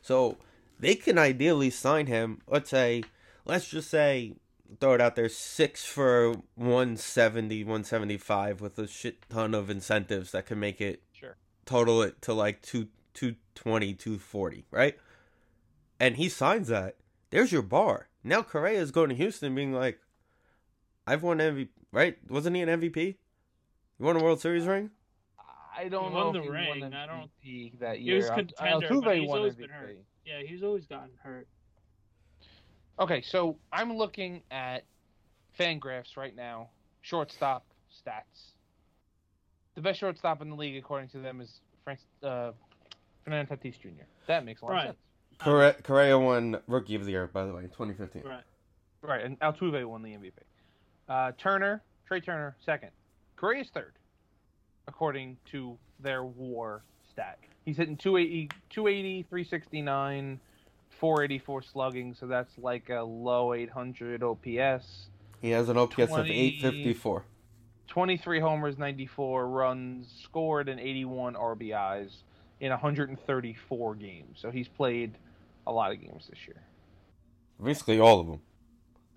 [0.00, 0.38] So
[0.78, 3.02] they can ideally sign him, let's say,
[3.44, 4.34] let's just say,
[4.80, 10.46] throw it out there, six for 170, 175 with a shit ton of incentives that
[10.46, 11.36] can make it Sure.
[11.64, 14.96] total it to like two, 220, 240, right?
[15.98, 16.96] And he signs that.
[17.30, 18.08] There's your bar.
[18.22, 19.98] Now Correa is going to Houston being like,
[21.06, 22.16] I've won MVP, right?
[22.28, 23.16] Wasn't he an MVP?
[23.98, 24.90] You won a World Series uh, ring?
[25.76, 28.04] I don't He know won if the he ring, won I don't- MVP that He
[28.04, 28.16] year.
[28.16, 29.72] was Al- contender, Altuve but he's won always been MVP.
[29.72, 29.96] hurt.
[30.28, 31.46] Yeah, he's always gotten hurt.
[32.98, 34.84] Okay, so I'm looking at
[35.58, 36.68] Fangraphs right now.
[37.00, 38.52] Shortstop stats.
[39.74, 42.50] The best shortstop in the league, according to them, is Frank, uh,
[43.24, 44.02] Fernando Tatis Jr.
[44.26, 44.80] That makes a lot Right.
[44.90, 44.98] of sense.
[45.38, 48.22] Correa, Correa won Rookie of the Year, by the way, in 2015.
[48.24, 48.42] Right.
[49.00, 50.32] Right, and Altuve won the MVP.
[51.08, 52.90] Uh, Turner, Trea Turner, second.
[53.36, 53.94] Correa's third,
[54.88, 57.38] according to their WAR stat.
[57.68, 60.40] He's hitting 280, 280 369,
[60.88, 65.10] 484 slugging, so that's like a low 800 OPS.
[65.42, 67.24] He has an OPS of 854.
[67.88, 72.22] 23 homers, 94 runs, scored, and 81 RBIs
[72.60, 74.38] in 134 games.
[74.40, 75.18] So he's played
[75.66, 76.62] a lot of games this year.
[77.62, 78.40] Basically all of them.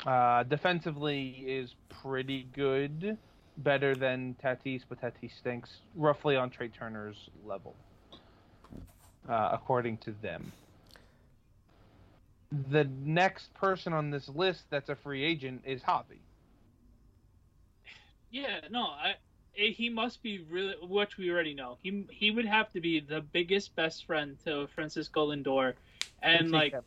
[0.05, 3.17] Uh, defensively is pretty good,
[3.55, 5.69] better than Tatis, but Tatis stinks.
[5.95, 7.77] Roughly on Trea Turner's level,
[9.27, 10.53] uh, according to them.
[12.51, 16.19] The next person on this list that's a free agent is Javi.
[18.29, 19.15] Yeah, no, I
[19.57, 21.77] eh, he must be really which we already know.
[21.81, 25.75] He he would have to be the biggest best friend to Francisco Lindor,
[26.21, 26.83] and Take like that.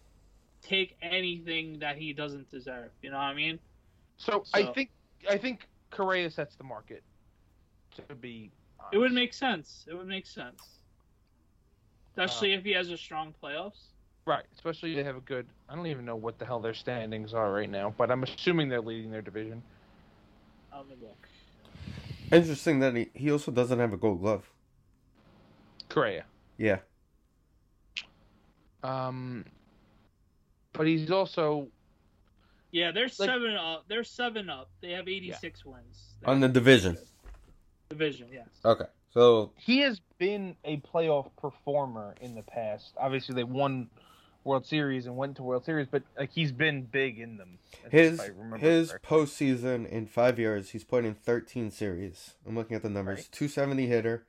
[0.62, 2.92] take anything that he doesn't deserve.
[3.02, 3.58] You know what I mean?
[4.16, 4.90] So, I think
[5.28, 7.04] I think Correa sets the market.
[7.96, 8.52] To be,
[8.90, 9.84] It would make sense.
[9.88, 10.73] It would make sense,
[12.16, 13.88] especially if he has a strong playoffs.
[14.26, 15.46] right, especially if they have a good.
[15.68, 18.68] I don't even know what the hell their standings are right now, but I'm assuming
[18.68, 19.62] they're leading their division.
[20.72, 21.28] I'll look.
[22.32, 24.44] Interesting that he, he also doesn't have a gold glove.
[25.88, 26.24] Correa.
[26.58, 26.78] Yeah.
[28.82, 29.44] Um,
[30.72, 31.68] but he's also
[32.72, 33.84] Yeah, they're Like- seven up.
[33.88, 34.68] They're seven up.
[34.80, 36.14] They have 86 wins.
[36.24, 36.98] On the division.
[37.88, 38.48] Division, yes.
[38.64, 38.86] Okay.
[39.14, 42.94] So he has been a playoff performer in the past.
[42.98, 43.88] Obviously, they won
[44.42, 47.58] World Series and went to World Series, but like he's been big in them.
[47.90, 48.20] his
[48.58, 48.98] his correctly.
[49.08, 52.34] postseason in five years, he's played in 13 series.
[52.46, 53.20] I'm looking at the numbers.
[53.20, 53.28] Right.
[53.32, 54.26] 270 hitter,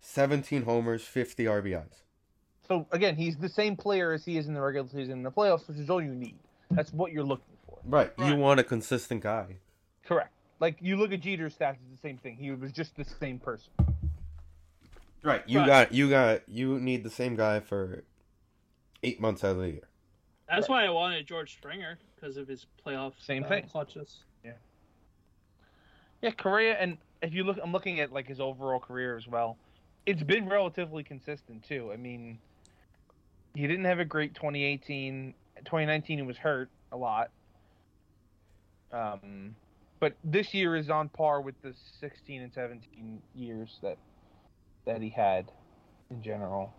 [0.00, 2.02] 17 homers, 50 RBIs.
[2.68, 5.32] So again, he's the same player as he is in the regular season and the
[5.32, 6.38] playoffs, which is all you need.
[6.70, 7.78] That's what you're looking for.
[7.84, 8.12] Right.
[8.16, 9.56] You want a consistent guy.
[10.04, 10.32] Correct.
[10.60, 12.36] Like you look at Jeter's stats, it's the same thing.
[12.36, 13.72] He was just the same person.
[15.22, 15.42] Right.
[15.48, 15.66] You Right.
[15.66, 18.04] got you got you need the same guy for
[19.02, 19.88] eight months out of the year.
[20.48, 23.68] That's why I wanted George Springer because of his playoff Same uh, thing.
[23.70, 24.24] clutches.
[24.44, 24.52] Yeah.
[26.22, 29.56] Yeah, Correa, and if you look, I'm looking at like his overall career as well.
[30.06, 31.90] It's been relatively consistent too.
[31.92, 32.38] I mean,
[33.54, 35.34] he didn't have a great 2018.
[35.64, 37.30] 2019, he was hurt a lot.
[38.92, 39.54] Um,
[40.00, 43.98] but this year is on par with the 16 and 17 years that
[44.84, 45.50] that he had
[46.10, 46.72] in general.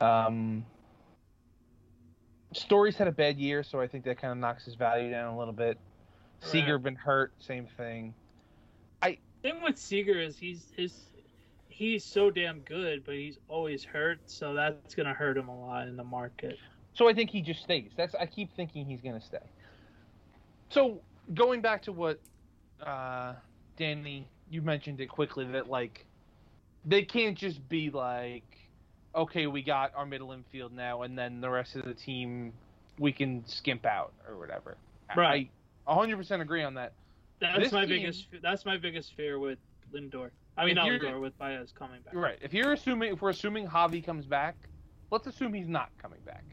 [0.00, 0.64] Um,
[2.52, 5.34] Story's had a bad year, so I think that kind of knocks his value down
[5.34, 5.78] a little bit.
[6.54, 6.82] Right.
[6.82, 8.14] been hurt, same thing.
[9.02, 11.10] I thing with Seager is he's his
[11.68, 15.88] he's so damn good, but he's always hurt, so that's gonna hurt him a lot
[15.88, 16.58] in the market.
[16.94, 17.90] So I think he just stays.
[17.96, 19.38] That's I keep thinking he's gonna stay.
[20.70, 21.00] So
[21.34, 22.20] going back to what
[22.84, 23.34] uh,
[23.76, 26.04] Danny, you mentioned it quickly that like
[26.84, 28.44] they can't just be like,
[29.14, 32.52] okay, we got our middle infield now, and then the rest of the team
[32.98, 34.76] we can skimp out or whatever.
[35.16, 35.50] Right.
[35.86, 36.92] I 100% agree on that.
[37.40, 39.58] That's This my team- biggest that's my biggest fear with
[39.92, 40.30] Lindor.
[40.56, 42.14] I mean not Lindor with Baez coming back.
[42.14, 42.38] Right.
[42.42, 44.56] If you're assuming, if we're assuming Javi comes back,
[45.10, 46.44] let's assume he's not coming back.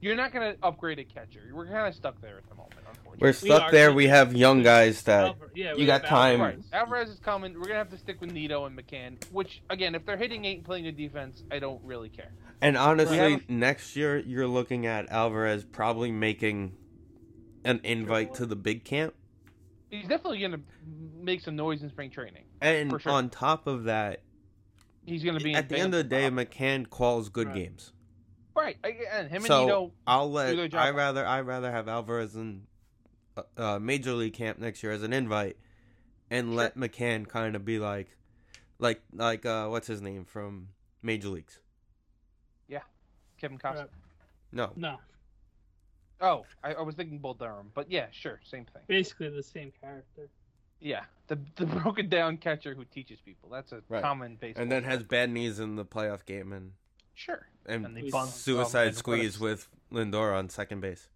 [0.00, 1.40] You're not going to upgrade a catcher.
[1.52, 3.18] We're kind of stuck there at the moment, unfortunately.
[3.20, 3.92] We're stuck are there.
[3.92, 6.40] We have young guys that Alvar- yeah, you got have time.
[6.40, 6.50] Right.
[6.54, 6.66] Alvarez.
[6.72, 7.54] Alvarez is coming.
[7.54, 9.16] We're gonna have to stick with Nido and McCann.
[9.32, 12.30] Which again, if they're hitting eight and playing good defense, I don't really care.
[12.60, 16.76] And honestly, We have next year you're looking at Alvarez probably making
[17.64, 19.14] an invite to the big camp.
[19.90, 20.60] He's definitely gonna
[21.20, 22.44] make some noise in spring training.
[22.60, 23.10] And sure.
[23.12, 24.22] on top of that,
[25.04, 26.46] He's gonna be in at the end of the day, Bama.
[26.46, 27.56] McCann calls good Right.
[27.56, 27.92] games.
[28.58, 28.76] Right.
[28.84, 29.92] I- And him and So Nido.
[30.06, 30.74] I'll let.
[30.74, 32.66] I rather I rather have Alvarez in
[33.36, 35.56] uh, uh, major league camp next year as an invite,
[36.30, 38.08] and let McCann kind of be like,
[38.78, 40.68] like like uh, what's his name from
[41.02, 41.60] major leagues?
[42.68, 42.80] Yeah,
[43.40, 43.76] Kevin Costner.
[43.76, 43.88] Right.
[44.52, 44.96] No, No,
[46.20, 48.82] Oh, I, I was thinking Bull Durham, but yeah, sure, same thing.
[48.88, 50.28] basically the same character.
[50.80, 53.48] Yeah, the the broken down catcher who teaches people.
[53.50, 54.02] That's a Right.
[54.02, 54.62] common baseball.
[54.62, 56.72] and then has bad knees in the playoff game and
[57.18, 57.46] sure.
[57.66, 58.30] and, And they Suicide bunt.
[58.30, 61.08] suicide Oh, squeeze what a, with Lindor on second base.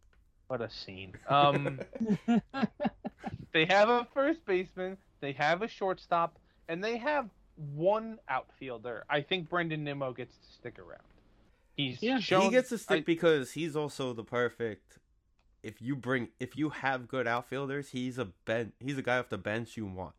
[0.49, 1.15] What a scene.
[1.29, 1.81] Um.
[3.53, 6.39] They have a first baseman, they have a shortstop,
[6.69, 7.29] and they have
[7.75, 9.05] one outfielder.
[9.11, 11.03] I think Brandon Nimmo gets to stick around.
[11.77, 14.99] He's Yeah, he shown he gets to stick I- because he's also the perfect.
[15.63, 19.29] If you bring, if you have good outfielders, he's a ben, he's a guy off
[19.29, 20.15] the bench you want.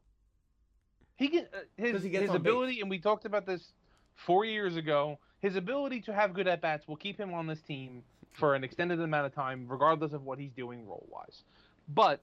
[1.18, 3.74] he can uh, his 'Cause he gets his on ability, and we talked about this
[4.14, 5.18] four years ago.
[5.44, 8.02] His ability to have good at bats will keep him on this team
[8.32, 11.44] for an extended amount of time, regardless of what he's doing role wise.
[11.90, 12.22] But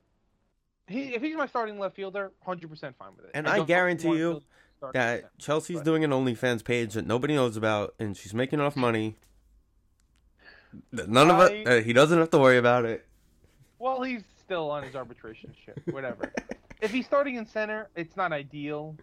[0.88, 3.33] he, if he's my starting left fielder, hundred percent fine with it.
[3.35, 4.40] And I I guarantee you
[4.94, 5.30] That center.
[5.38, 9.16] Chelsea's but- doing an OnlyFans page that nobody knows about, and she's making enough money.
[10.90, 11.68] None of I- it.
[11.68, 13.06] Uh, he doesn't have to worry about it.
[13.78, 15.78] Well, he's still on his arbitration shit.
[15.92, 16.33] Whatever.
[16.80, 18.96] if he's starting in center, it's not ideal.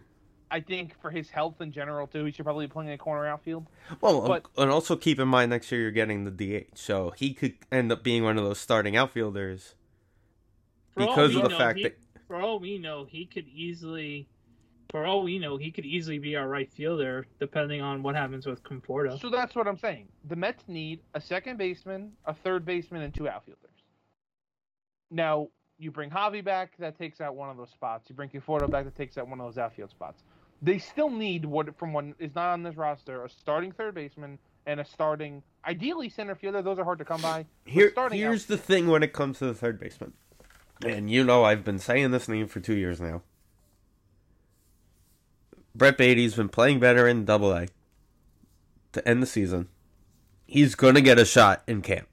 [0.50, 3.26] I think for his health in general too, he should probably be playing a corner
[3.26, 3.66] outfield.
[4.00, 7.10] Well, um, But- and also keep in mind next year you're getting the DH, so
[7.10, 9.74] he could end up being one of those starting outfielders
[10.96, 14.28] because of the know, fact he- that for all we know, he could easily,
[14.90, 18.46] for all we know, he could easily be our right fielder, depending on what happens
[18.46, 19.18] with Conforto.
[19.20, 20.08] So that's what I'm saying.
[20.24, 23.64] The Mets need a second baseman, a third baseman, and two outfielders.
[25.10, 28.10] Now you bring Javi back, that takes out one of those spots.
[28.10, 30.22] You bring Conforto back, that takes out one of those outfield spots.
[30.60, 34.38] They still need what from what is not on this roster: a starting third baseman
[34.66, 36.62] and a starting, ideally center fielder.
[36.62, 37.46] Those are hard to come by.
[37.64, 40.12] Here, here's out- the thing when it comes to the third baseman.
[40.84, 43.22] And you know I've been saying this name for two years now.
[45.74, 47.68] Brett Baty's been playing better in double A
[48.92, 49.68] to end the season.
[50.44, 52.07] He's gonna get a shot in camp.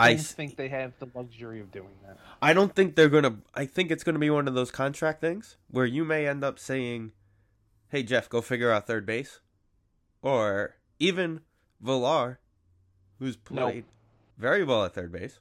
[0.00, 2.18] I- don't think they have the luxury of doing that.
[2.40, 3.38] I don't think they're gonna.
[3.54, 6.58] I think it's gonna be one of those contract things where you may end up
[6.58, 7.12] saying,
[7.88, 9.40] "Hey Jeff, go figure out third base,"
[10.22, 11.40] or even
[11.80, 12.38] Villar,
[13.18, 13.70] who's Nope.
[13.70, 13.84] played
[14.36, 15.40] very well at third base.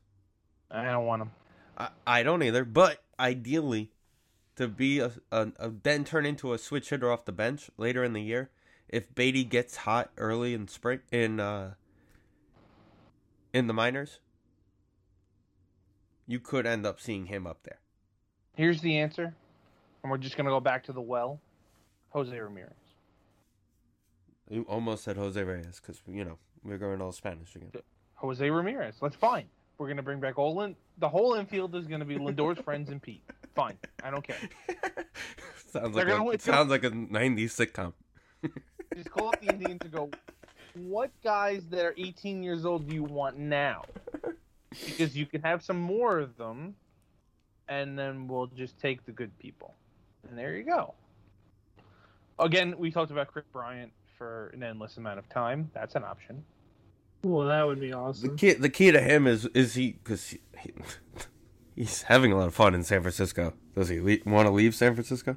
[0.72, 1.32] I don't want him.
[1.78, 3.91] I, I don't either, but ideally,
[4.56, 8.04] to be a, a, a then turn into a switch hitter off the bench later
[8.04, 8.50] in the year,
[8.89, 11.76] if Baty gets hot early in spring in uh
[13.54, 14.20] in the minors,
[16.28, 17.80] you could end up seeing him up there.
[18.56, 19.34] Here's the answer,
[20.04, 21.40] and we're just gonna go back to the well.
[22.10, 22.72] Jose Ramirez.
[24.50, 27.72] You almost said Jose Reyes because you know we're going all Spanish again.
[28.16, 28.96] Jose Ramirez.
[29.02, 29.46] That's fine.
[29.78, 30.76] We're gonna bring back all in.
[30.98, 33.24] The whole infield is gonna be Lindor's friends and Pete.
[33.56, 33.78] Fine.
[34.04, 34.38] I don't care.
[35.72, 37.94] sounds They're like gonna a, it sounds like a '90s sitcom.
[38.96, 40.10] Just call up the Indians and go.
[40.74, 43.84] What guys that are 18 years old do you want now?
[44.86, 46.76] Because you can have some more of them,
[47.68, 49.76] and then we'll just take the good people.
[50.28, 50.94] And there you go.
[52.40, 55.70] Again, we talked about Kris Bryant for an endless amount of time.
[55.74, 56.44] That's an option.
[57.24, 58.30] Well, that would be awesome.
[58.30, 60.74] The key, the key to him is is he because he, he,
[61.76, 63.54] he's having a lot of fun in San Francisco.
[63.76, 65.36] Does he le- want to leave San Francisco?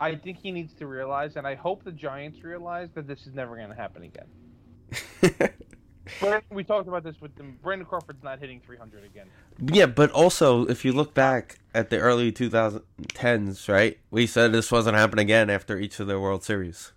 [0.00, 3.34] I think he needs to realize, and I hope the Giants realize that this is
[3.34, 5.50] never going to happen again.
[6.50, 7.58] We talked about this with them.
[7.62, 9.26] Brandon Crawford's not hitting 300 again.
[9.72, 13.98] yeah, but also if you look back at the early 2010s, right?
[14.10, 16.92] We said this wasn't happening again after each of their World Series.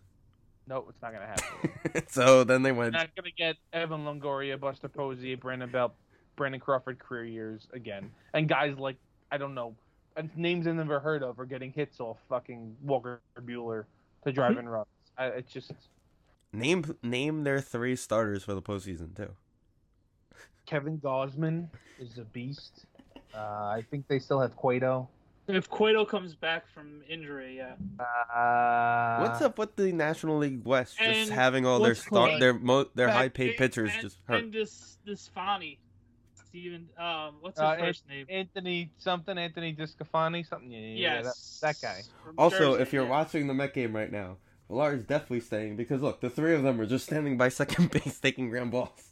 [0.68, 2.04] No, it's not going to happen.
[2.10, 2.94] so then they We're went.
[2.94, 5.94] not going to get Evan Longoria, Buster Posey, Brandon Belt,
[6.36, 8.96] Brandon Crawford career years again, and guys like
[9.32, 9.76] I don't know
[10.36, 13.86] names I've never heard of are getting hits off fucking Walker Buehler
[14.24, 14.60] to drive mm-hmm.
[14.60, 14.88] in runs.
[15.18, 15.72] I, it's just
[16.54, 19.32] Name name their three starters for the postseason too.
[20.66, 21.68] Kevin Gausman
[22.00, 22.86] is a beast.
[23.34, 25.08] Uh, I think they still have Cueto.
[25.48, 27.74] If Cueto comes back from injury, yeah.
[28.00, 32.54] Uh, What's up with the National League West just having all their what's star their
[32.54, 34.44] mo- their high paid pitchers and, just hurt?
[34.44, 35.80] And this this Fani,
[36.36, 38.26] Steven, um, what's his Uh, first name?
[38.30, 39.38] Anthony something?
[39.38, 40.72] Anthony DeSclafani something?
[40.72, 42.02] Yeah, yeah, yeah, yes, that, that guy.
[42.24, 43.10] From Also, Jersey, if you're yeah.
[43.10, 44.38] watching the Met game right now,
[44.72, 47.92] Villar is definitely staying because look, the three of them are just standing by second
[47.92, 49.12] base taking ground balls.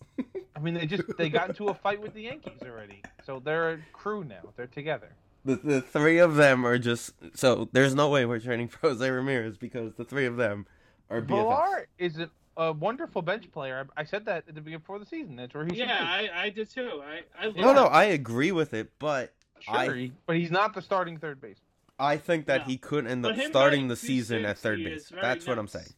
[0.56, 3.72] I mean, they just they got into a fight with the Yankees already, so they're
[3.72, 4.54] a crew now.
[4.56, 5.10] They're together.
[5.44, 9.10] the the three of them are just so there's no way we're trading for Jose
[9.10, 10.66] Ramirez because the three of them
[11.10, 11.28] are BFFs.
[11.28, 13.86] Villar is a, a wonderful bench player.
[13.98, 15.36] I, I said that at the beginning before the season.
[15.36, 17.02] That's where he should yeah, I, I did too.
[17.04, 19.34] I, I love No, no, I agree with it, but.
[19.62, 21.58] Sure, I- but he's not the starting third base.
[22.00, 22.66] I think that Yeah.
[22.68, 25.04] he could end up starting the season at third base.
[25.04, 25.94] is very That's what I'm saying.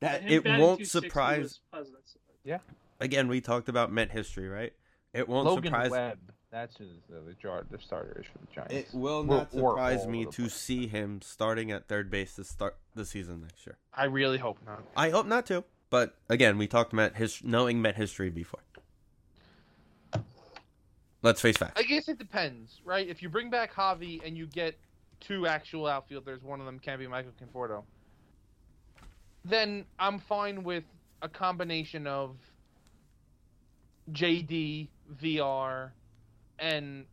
[0.00, 1.60] That it won't surprise.
[1.72, 2.62] was pleasant.
[2.98, 4.72] Again, we talked about Met history, right?
[5.12, 5.90] It won't Logan surprise.
[5.90, 6.18] Webb.
[6.50, 8.72] That's who the, uh, the, jar, the starter is for the Giants.
[8.74, 10.54] It will We're- not we're surprise all me to place.
[10.54, 13.76] see him starting at third base to start the season next year.
[13.92, 14.82] I really hope not.
[14.96, 18.60] I hope not to, but again, we talked Met his knowing Met history before.
[21.26, 21.72] Let's face facts.
[21.74, 23.08] I guess it depends, right?
[23.08, 24.78] If you bring back Javi and you get
[25.18, 27.82] two actual outfielders, one of them can be Michael Conforto,
[29.44, 30.84] then I'm fine with
[31.22, 32.36] a combination of
[34.12, 34.86] JD,
[35.20, 35.90] VR,
[36.60, 37.06] and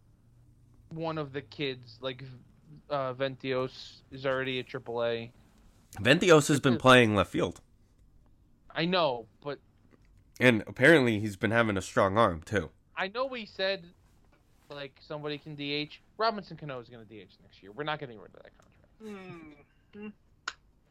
[0.90, 2.24] one of the kids, like
[2.92, 5.32] uh, Vientos, is already at AAA.
[6.00, 7.62] Vientos has been playing left field,
[8.70, 9.58] I know, but
[10.40, 12.70] and apparently he's been having a strong arm too.
[12.96, 13.86] I know we said
[14.70, 15.94] like somebody can DH.
[16.18, 17.72] Robinson Cano is going to DH next year.
[17.72, 19.30] We're not getting rid of that contract.
[19.96, 20.08] Hmm.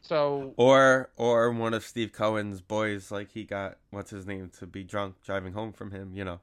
[0.02, 4.66] So Or or one of Steve Cohen's boys, like he got what's his name to
[4.66, 6.12] be drunk driving home from him.
[6.14, 6.40] You know,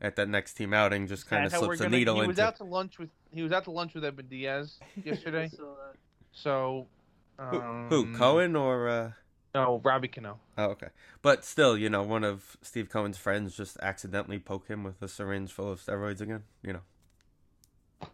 [0.00, 2.42] at that next team outing, just kind of slips a gonna- needle He was into.
[2.46, 5.48] out to lunch with he was out to lunch with Edwin Diaz yesterday.
[5.48, 5.92] So, uh,
[6.32, 6.86] so
[7.38, 8.88] Who, um, who Cohen or?
[8.88, 9.12] Uh...
[9.54, 10.38] No, Robbie Cano.
[10.56, 10.88] Oh, okay.
[11.22, 15.08] But still, you know, one of Steve Cohen's friends just accidentally poke him with a
[15.08, 16.44] syringe full of steroids again.
[16.62, 18.08] You know.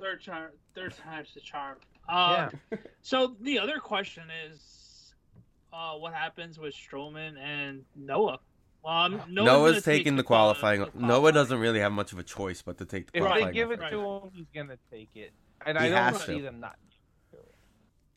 [0.00, 1.78] third charm, third time's the charm.
[2.08, 2.48] Uh,
[3.02, 5.14] So the other question is,
[5.72, 8.38] uh, what happens with Stroman and Noah?
[8.84, 10.80] Um, Noah's, Noah's, taking the qualifying.
[10.80, 13.46] the Noah doesn't really have much of a choice but to take the If qualifying.
[13.48, 13.90] they give it Right.
[13.90, 15.32] to him, he's gonna take it,
[15.66, 16.76] and He I don't see them not.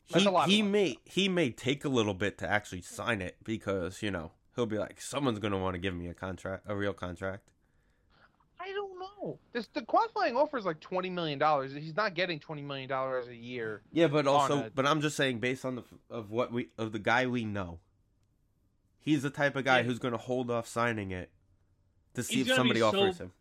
[0.06, 0.70] He That's a lot he money.
[0.72, 4.66] may he may take a little bit to actually sign it because you know he'll
[4.66, 7.48] be like someone's gonna want to give me a contract, a real contract.
[8.60, 9.38] I don't know.
[9.52, 11.72] This the qualifying offer is like twenty million dollars.
[11.72, 13.82] He's not getting twenty million dollars a year.
[13.92, 16.92] Yeah, but also, a- but I'm just saying based on the of what we of
[16.92, 17.78] the guy we know,
[19.00, 19.82] he's the type of guy Yeah.
[19.84, 21.30] who's gonna hold off signing it
[22.14, 23.32] to see He's if somebody so- offers him.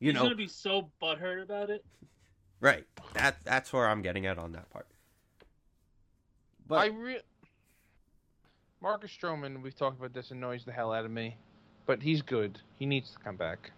[0.00, 1.84] You He's know, gonna be so butthurt about it.
[2.60, 2.84] right?
[3.14, 4.86] That that's where I'm getting at on that part.
[6.72, 7.20] But I re-
[8.80, 11.36] Marcus Stroman, we've talked about this, annoys the hell out of me,
[11.84, 12.58] but he's good.
[12.78, 13.72] He needs to come back.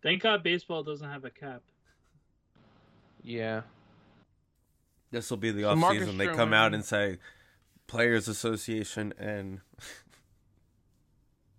[0.00, 1.62] Thank God baseball doesn't have a cap.
[3.20, 3.62] Yeah.
[5.10, 6.18] this will be the So off Marcus season.
[6.18, 7.18] They come out and say,
[7.88, 9.60] Players Association and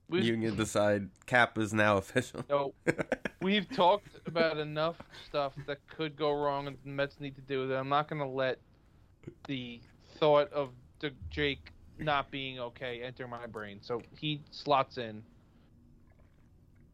[0.07, 2.45] We've, union decide cap is now official.
[2.49, 2.73] No,
[3.41, 7.67] we've talked about enough stuff that could go wrong and the Mets need to do
[7.67, 7.75] that.
[7.75, 8.59] I'm not going to let
[9.47, 9.82] the
[10.19, 10.69] thought of
[10.99, 13.80] the Jake not being okay enter my brain.
[13.82, 15.24] So he slots in.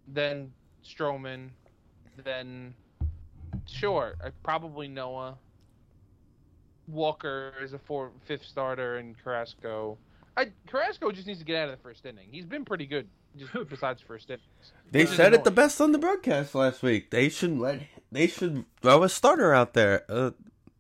[0.08, 0.52] Then
[0.84, 1.50] Stroman.
[2.24, 2.74] Then,
[3.66, 5.38] sure, I probably Noah.
[6.88, 9.98] Walker is a four, fifth starter, and Carrasco.
[10.36, 12.28] I Carrasco just needs to get out of the first inning.
[12.32, 13.08] He's been pretty good,
[13.38, 14.74] just besides first innings.
[14.92, 17.12] They Which is said it the best on the broadcast last week.
[17.12, 20.32] They should let they should throw a starter out there, uh,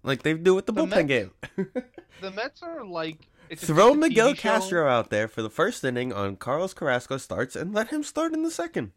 [0.04, 1.32] like they do with the, The bullpen Mets- game.
[2.22, 4.42] The Mets are like it's throw a Miguel TV show.
[4.42, 8.34] Castro out there for the first inning on Carlos Carrasco starts, and let him start
[8.34, 8.92] in the second.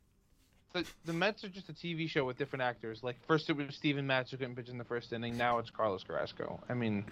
[0.73, 3.03] The, the Mets are just a TV show with different actors.
[3.03, 5.37] Like first it was Steven Matz who couldn't pitch in the first inning.
[5.37, 6.59] Now it's Carlos Carrasco.
[6.69, 7.05] I mean,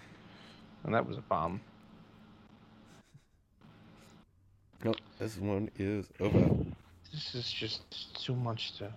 [0.84, 1.61] and that was a bomb.
[4.82, 6.49] Nope, this one is over.
[7.12, 8.91] This is just too much to.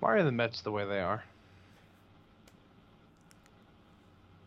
[0.00, 1.22] Why are the Mets the way they are?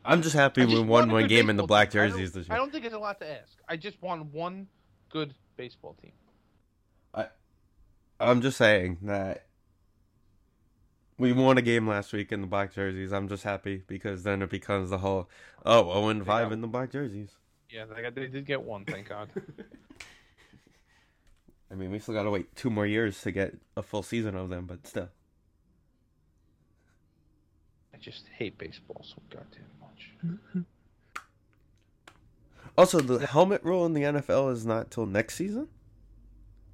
[0.07, 2.09] I'm just happy I we won one game in the black team.
[2.09, 3.57] Jerseys this I don't think it's a lot to ask.
[3.67, 4.67] I just want one
[5.09, 6.13] good baseball team.
[7.13, 7.27] I,
[8.17, 9.47] I'm just saying that
[11.17, 13.11] we won a game last week in the black jerseys.
[13.11, 15.29] I'm just happy because then it becomes the whole
[15.65, 17.31] oh 0 and 5 in the black jerseys.
[17.69, 19.29] Yeah, they, got, they did get one, thank God.
[21.69, 24.49] I mean, we still gotta wait two more years to get a full season of
[24.49, 25.09] them, but still.
[27.93, 29.76] I just hate baseball so goddamn
[30.23, 30.35] much.
[30.53, 30.61] Mm-hmm.
[32.77, 35.67] Also, the helmet rule in the NFL is not till next season.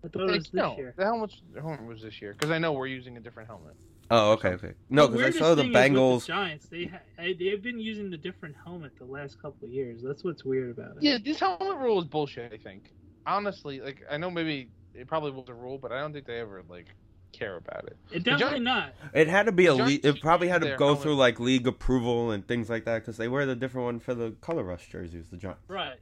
[0.03, 0.93] I thought it was this no, year.
[0.97, 3.75] the helmet, the helmet was this year because I know we're using a different helmet.
[4.11, 4.73] Oh, okay, okay.
[4.89, 6.21] No, because I saw the thing is with Bengals.
[6.21, 10.01] The Giants, they ha- they've been using the different helmet the last couple of years.
[10.03, 11.03] That's what's weird about it.
[11.03, 12.51] Yeah, this helmet rule is bullshit.
[12.51, 12.91] I think
[13.25, 16.39] honestly, like I know maybe it probably was a rule, but I don't think they
[16.39, 16.87] ever like
[17.33, 17.97] care about it.
[18.11, 18.93] It The definitely Gi- not.
[19.13, 21.39] It had to be a The le- It probably had to go helmet- through like
[21.39, 24.63] league approval and things like that because they wear the different one for the color
[24.63, 25.29] rush jerseys.
[25.29, 25.99] The Giants Right.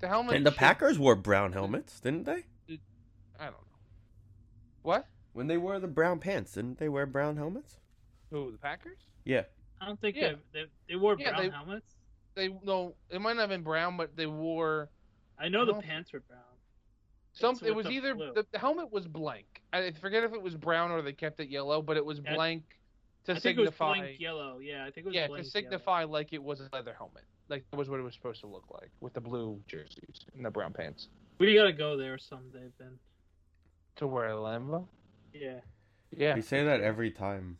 [0.00, 2.44] The helmet and the should- Packers wore brown helmets, didn't they?
[3.40, 3.78] I don't know.
[4.82, 5.06] What?
[5.32, 7.78] When they wore the brown pants, didn't they wear brown helmets?
[8.30, 8.52] Who?
[8.52, 8.98] The Packers?
[9.24, 9.44] Yeah.
[9.80, 10.34] I don't think Yeah.
[10.52, 11.94] they, they they wore Yeah, brown they- helmets.
[12.34, 14.88] They no, it might not have been brown, but they wore
[15.38, 16.40] I know the pants were brown.
[17.38, 17.58] Some.
[17.64, 19.62] It was the either the, the helmet was blank.
[19.72, 22.34] I forget if it was brown or they kept it yellow, but it was Yeah,
[22.34, 22.62] blank
[23.24, 23.94] to I think it was signify.
[23.98, 24.58] blank yellow.
[24.58, 25.50] Yeah, I think it was yeah, to blank yellow.
[25.50, 27.24] signify like it was a leather helmet.
[27.48, 30.44] Like that was what it was supposed to look like with the blue jerseys and
[30.44, 31.08] the brown pants.
[31.38, 32.98] We gotta go there someday, Ben.
[33.96, 34.86] To wear a Lambo.
[35.32, 35.60] Yeah.
[36.16, 36.34] Yeah.
[36.34, 37.58] We say that every time.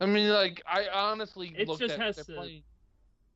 [0.00, 2.62] I mean, like I honestly It looked just at has they're to- playing,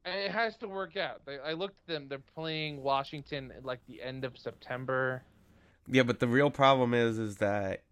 [0.05, 1.25] and it has to work out.
[1.27, 5.23] They, I looked at them; they're playing Washington at like the end of September.
[5.89, 7.83] Yeah, but the real problem is, is that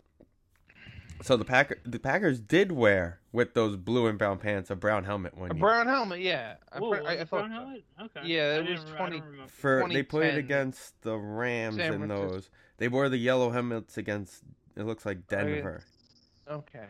[1.23, 5.05] so the Packer the Packers did wear with those blue and brown pants a brown
[5.05, 5.61] helmet one A year.
[5.61, 6.55] brown helmet, yeah.
[6.73, 7.85] I, Whoa, pre- was I, I thought brown helmet?
[8.01, 8.21] Okay.
[8.25, 9.23] Yeah, it was didn't re- I 20.
[9.49, 12.31] For they played against the Rams San in Francisco.
[12.33, 12.51] those.
[12.79, 14.43] They wore the yellow helmets against
[14.77, 15.83] it looks like Denver.
[16.49, 16.87] Okay,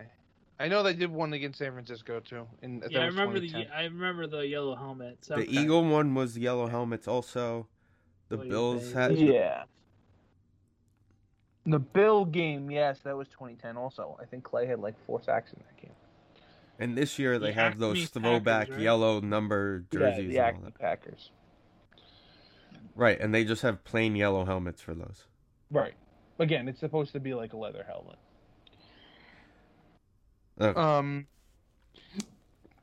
[0.61, 2.47] I know they did one against San Francisco too.
[2.63, 5.29] In Yeah, I remember the I remember the yellow helmets.
[5.29, 5.45] The Okay.
[5.45, 7.67] Eagle one was yellow helmets also.
[8.29, 9.65] The Oh, you Bills had Yeah.
[11.67, 13.77] The Bill game, yes, that was 2010.
[13.77, 15.95] Also, I think Clay had like four sacks in that game.
[16.79, 18.81] and this year they The have Acme those Packers, throwback right?
[18.81, 20.79] yellow number jerseys yeah, the and all Acme that.
[20.79, 21.31] Packers.
[22.95, 25.25] Right, and they just have plain yellow helmets for those.
[25.71, 25.95] Right.
[26.39, 28.19] Again, it's supposed to be like a leather helmet.
[30.61, 30.79] Okay.
[30.79, 31.27] Um,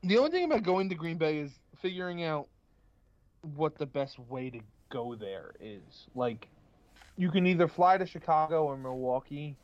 [0.03, 1.51] the only thing about going to Green Bay is
[1.81, 2.47] figuring out
[3.55, 4.59] what the best way to
[4.89, 6.07] go there is.
[6.15, 6.47] Like,
[7.17, 9.55] you can either fly to Chicago or Milwaukee.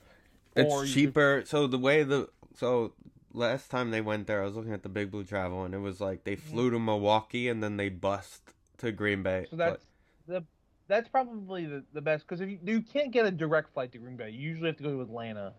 [0.56, 1.44] or It's could- cheaper.
[1.46, 2.94] So the way the so
[3.34, 5.80] last time they went there, I was looking at the Big Blue Travel, and it
[5.80, 9.48] was like they flew to Milwaukee and then they bust to Green Bay.
[9.50, 9.86] So that's
[10.28, 10.44] the
[10.88, 13.98] that's probably the, the best because if you, you can't get a direct flight to
[13.98, 15.54] Green Bay, you usually have to go to Atlanta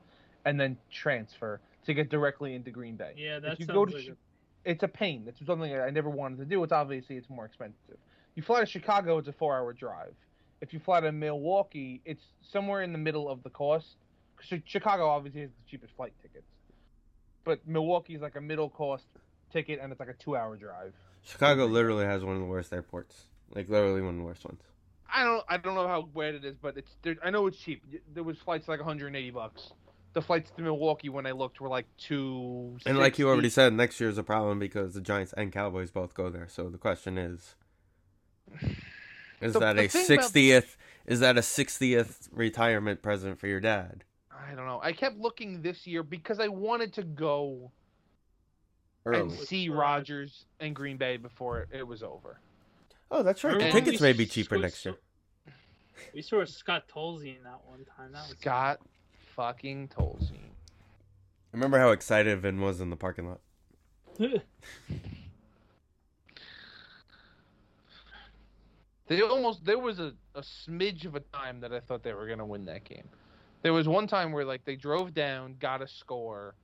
[0.45, 3.13] and then transfer to get directly into Green Bay.
[3.17, 4.17] Yeah, that if you sounds go to like a-
[4.71, 5.25] it's a pain.
[5.25, 6.63] That's something I never wanted to do.
[6.65, 7.99] It's obviously it's more expensive.
[8.35, 10.15] You fly to Chicago, it's a four-hour drive.
[10.61, 13.97] if you fly to Milwaukee, it's somewhere in the middle of the cost.
[14.49, 16.47] Chi- Chicago obviously has the cheapest flight tickets,
[17.45, 19.05] but Milwaukee's like a middle cost
[19.53, 20.95] ticket, and it's like a two-hour drive.
[21.23, 23.25] Chicago literally has one of the worst airports.
[23.55, 24.63] Like literally one of the worst ones.
[25.13, 27.59] I don't I don't know how bad it is, but it's there, I know it's
[27.59, 27.83] cheap.
[28.15, 29.73] There was flights like 180 bucks.
[30.15, 32.77] The flights to Milwaukee when I looked were like two.
[32.87, 36.15] And like you already said, next year's a problem because the Giants and Cowboys both
[36.15, 36.47] go there.
[36.49, 37.57] So the question is,
[39.41, 40.77] is The- that the a thing about- sixtieth?
[41.07, 44.05] Is that a sixtieth retirement present for your dad?
[44.33, 44.81] I don't know.
[44.83, 47.71] I kept looking this year because I wanted to go
[49.05, 52.41] and see Rodgers and Green Bay before it, it was over.
[53.11, 53.59] Oh, that's right.
[53.59, 54.95] The tickets may be cheaper next year.
[56.15, 58.13] We saw Scott Tolzien that one time.
[58.13, 58.81] That was Scott
[59.35, 60.51] fucking toll Tolzien.
[61.53, 63.41] Remember how excited Vin was in the parking lot?
[69.07, 72.27] They almost there was a, a smidge of a time that I thought they were
[72.27, 73.09] gonna win that game.
[73.63, 76.55] There was one time where like they drove down, got a score,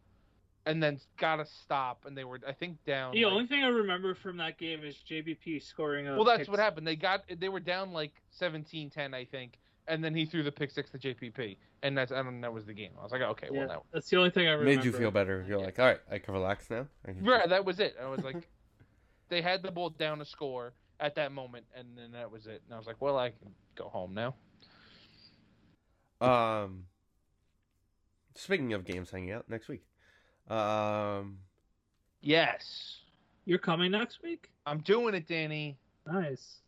[0.64, 3.12] and then got a stop, and they were I think down.
[3.14, 6.14] The like- only thing I remember from that game is JPP scoring a.
[6.14, 6.86] well, that's pick what happened.
[6.86, 9.58] They got they were down like 17-10, I think,
[9.88, 12.74] and then he threw the pick six to JPP, and that's and that was the
[12.74, 12.92] game.
[12.98, 14.76] I was like, okay, Yeah, well now, that's the only thing I remember.
[14.76, 15.44] Made you feel better.
[15.48, 16.86] You're like, all right, I can relax now.
[17.06, 17.96] I can- right, that was it.
[18.02, 18.48] I was like,
[19.28, 22.62] they had the ball down to score at that moment, and then that was it.
[22.66, 24.34] And I was like, well, I can go home now.
[26.20, 26.84] Um,
[28.34, 29.82] speaking of games hanging out next week,
[30.48, 31.38] um,
[32.22, 32.98] Yes,
[33.46, 34.50] You're coming next week.
[34.66, 35.78] I'm doing it, Danny.
[36.06, 36.58] Nice.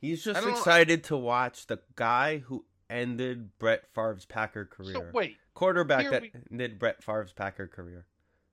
[0.00, 4.94] He's just excited to watch the guy who ended Brett Favre's Packer career.
[4.94, 8.06] So wait, Quarterback that we- ended Brett Favre's Packer career.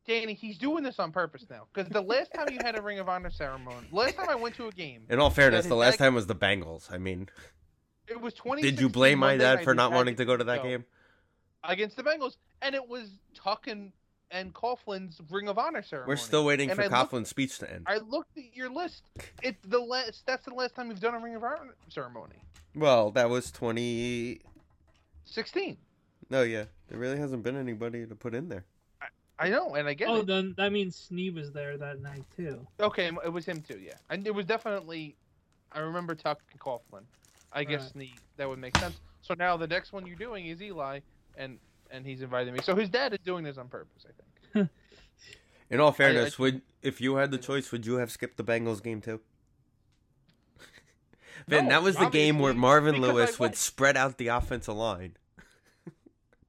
[0.05, 1.67] Danny, he's doing this on purpose now.
[1.73, 4.55] Because the last time you had a Ring of Honor ceremony, last time I went
[4.55, 6.89] to a game, In all fairness, the last time was the Bengals.
[6.91, 7.27] I mean,
[8.07, 8.61] it was 20.
[8.61, 10.85] did you blame my Monday dad for not wanting to go to that go game?
[11.63, 12.37] against the Bengals?
[12.61, 13.91] And it was Tuck and,
[14.32, 16.09] and Coughlin's Ring of Honor ceremony.
[16.09, 17.84] We're still waiting And for I looked- Coughlin's speech to end.
[17.88, 19.03] I looked at your list.
[19.41, 20.25] It's the last.
[20.25, 22.36] That's the last time you've done a Ring of Honor ceremony.
[22.75, 24.41] Well, that was 20.
[25.25, 25.78] 16.
[26.30, 26.65] No, yeah.
[26.89, 28.65] There really hasn't been anybody to put in there.
[29.39, 30.25] I know, and I get Oh, it.
[30.28, 32.65] then that means Snee was there that night too.
[32.80, 33.78] Okay, it was him too.
[33.80, 35.15] Yeah, and it was definitely.
[35.71, 37.03] I remember Tuck and Coughlin.
[37.53, 37.93] I guess Right.
[37.95, 38.99] the, that would make sense.
[39.21, 41.01] So now the next one you're doing is Eli,
[41.38, 41.59] and
[41.91, 42.59] and he's inviting me.
[42.63, 44.11] So his dad is doing this on purpose, I
[44.53, 44.69] think.
[45.69, 48.81] In all fairness, would if you had the choice, would you have skipped the Bengals
[48.81, 49.19] game too?
[51.47, 55.17] Vin, No, that was the game where Marvin Lewis would spread out the offensive line.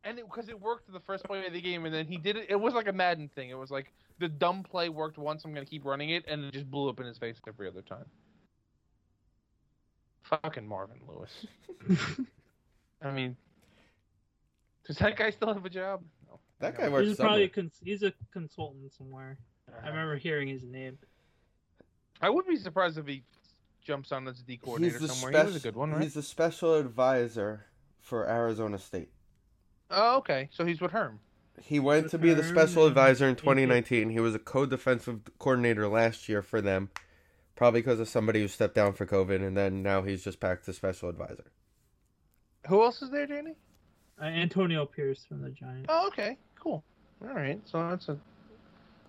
[0.05, 2.47] And because it, worked the first play of the game, and then he did it.
[2.49, 3.51] It was like a Madden thing.
[3.51, 5.45] It was like the dumb play worked once.
[5.45, 7.83] I'm gonna keep running it, and it just blew up in his face every other
[7.83, 8.07] time.
[10.23, 11.47] Fucking Marvin Lewis.
[13.03, 13.37] I mean,
[14.89, 16.03] does that guy still have a job?
[16.27, 16.41] No.
[16.61, 19.39] That guy works He's probably a cons- he's a consultant somewhere.
[19.69, 19.91] I uh-huh.
[19.91, 20.99] remember hearing his name.
[22.21, 23.23] I would be surprised if he
[23.85, 25.31] jumps on as a D coordinator somewhere.
[25.31, 26.03] he was a good one, right?
[26.03, 27.67] He's a special advisor
[28.01, 29.11] for Arizona State.
[29.91, 30.49] Oh, okay.
[30.53, 31.21] So he's with Herm.
[31.61, 34.11] He went With to be the special advisor in 2019.
[34.11, 36.89] He was a co-defensive coordinator last year for them,
[37.57, 40.63] probably because of somebody who stepped down for COVID, and then now he's just back
[40.63, 41.51] to special advisor.
[42.69, 43.55] Who else is there, Danny?
[44.21, 45.87] Uh, Antonio Pierce from the Giants.
[45.89, 46.37] Oh, okay.
[46.61, 46.83] Cool.
[47.23, 47.61] All right.
[47.65, 48.19] So that's a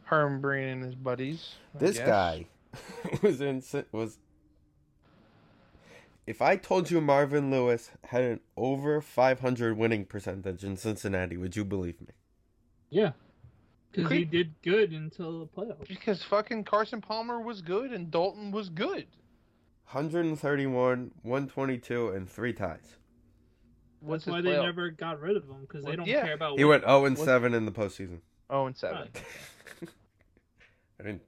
[0.03, 1.55] Herm bringing and his buddies.
[1.75, 2.07] I This guess.
[2.07, 2.45] guy
[3.21, 4.17] was in was.
[6.27, 11.55] If I told you Marvin Lewis had an over 500 winning percentage in Cincinnati, would
[11.55, 12.13] you believe me?
[12.91, 13.11] Yeah,
[13.91, 15.87] because he did good until the playoffs.
[15.87, 19.07] Because fucking Carson Palmer was good and Dalton was good.
[19.91, 22.97] 131, 122, and three ties.
[24.01, 24.65] What's That's why they playoff?
[24.65, 26.23] never got rid of him because they don't yeah.
[26.23, 26.57] care about.
[26.57, 26.69] He winning.
[26.69, 28.19] went 0 and What- 7 in the postseason.
[28.49, 29.09] Oh, and seven.
[29.13, 29.23] Right.
[30.99, 31.21] I didn't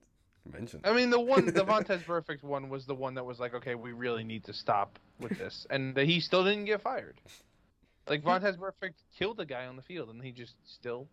[0.51, 0.81] mention.
[0.83, 3.75] I mean, the one, the Vontaze Burfict one was the one that was like, okay,
[3.75, 7.21] we really need to stop with this, and he still didn't get fired.
[8.07, 11.07] Like Vontaze Burfict killed a guy on the field, and he just still,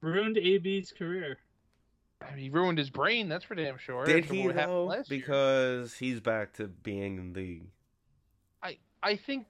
[0.00, 1.38] ruined AB's career.
[2.20, 3.28] I mean, he ruined his brain.
[3.28, 4.04] That's for damn sure.
[4.04, 4.84] Did he though?
[4.84, 5.20] last year.
[5.20, 7.62] Because he's back to being the.
[8.62, 9.46] I, I think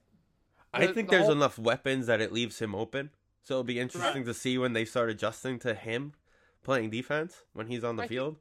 [0.75, 3.11] I think the there's whole- enough weapons that it leaves him open.
[3.43, 6.15] So it'll be interesting to see when they start adjusting to him
[6.63, 8.39] playing defense when he's on the I field.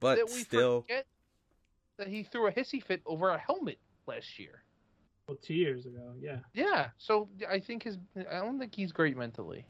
[0.00, 1.06] But that we still, forget
[1.98, 4.62] that he threw a hissy fit over a helmet last year.
[5.28, 7.98] Well, two years ago, yeah, Yeah, so I think his,
[8.30, 9.66] I don't think he's great mentally.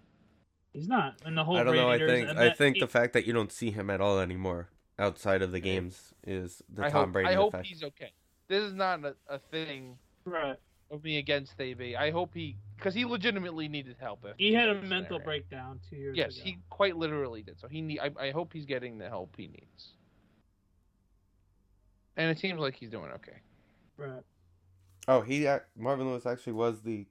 [0.73, 1.17] he's not.
[1.25, 1.89] And the whole I don't know.
[1.91, 4.69] I think I that- think the fact that you don't see him at all anymore
[4.99, 8.13] outside of the games is the I Tom hope, Brady I hope he's okay.
[8.49, 10.57] This is not a, a thing right.
[10.91, 11.97] Of me against AB.
[11.97, 14.25] I hope he, because he legitimately needed help.
[14.25, 16.45] If He had a was mental breakdown two years Yes, ago.
[16.45, 17.59] he quite literally did.
[17.61, 17.99] So he need.
[18.01, 19.93] I, I hope he's getting the help he needs.
[22.17, 23.41] And it seems like he's doing okay.
[23.99, 24.23] Right.
[25.09, 27.07] Oh, he Marvin Lewis actually was the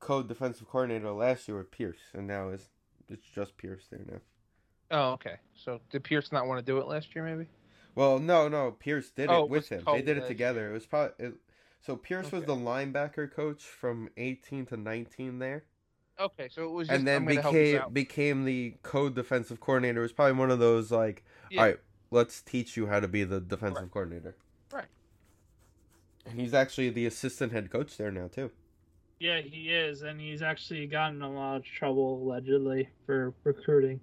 [0.00, 2.68] co-defensive coordinator last year with Pierce, and now is
[3.08, 4.20] it's just Pierce there now.
[4.90, 5.36] Oh, okay.
[5.54, 7.24] So did Pierce not want to do it last year?
[7.24, 7.48] Maybe.
[7.94, 9.84] Well, no, no, Pierce did Oh, it it with was him.
[9.90, 10.70] They did it last together.
[10.70, 11.34] It was probably it,
[11.80, 15.64] so Pierce was the linebacker coach from 18 to 19 there,
[16.20, 16.88] Okay, so it was.
[16.88, 20.00] Just, and then I'm gonna help became became the co-defensive coordinator.
[20.00, 21.60] It was probably one of those like, Yeah.
[21.60, 21.78] all right,
[22.10, 23.90] let's teach you how to be the defensive Right.
[23.92, 24.36] coordinator.
[24.72, 24.88] Right.
[26.26, 28.50] And he's actually the assistant head coach there now too.
[29.20, 34.00] Yeah, he is, and he's actually gotten a lot of trouble allegedly for recruiting.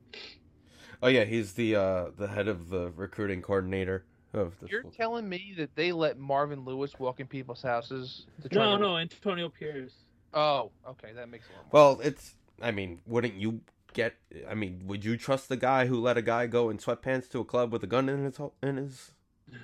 [1.03, 4.05] Oh yeah, he's the uh the head of the recruiting coordinator
[4.37, 4.91] of the You're school.
[4.91, 8.83] telling me that they let Marvin Lewis walk in people's houses to try No, to...
[8.83, 9.93] no, Antonio Pierce.
[10.33, 11.71] Oh, okay, that makes a lot more.
[11.95, 12.35] Well, it's.
[12.61, 13.61] I mean, wouldn't you
[13.93, 14.15] get?
[14.49, 17.39] I mean, would you trust the guy who let a guy go in sweatpants to
[17.39, 19.11] a club with a gun in his ho- in his?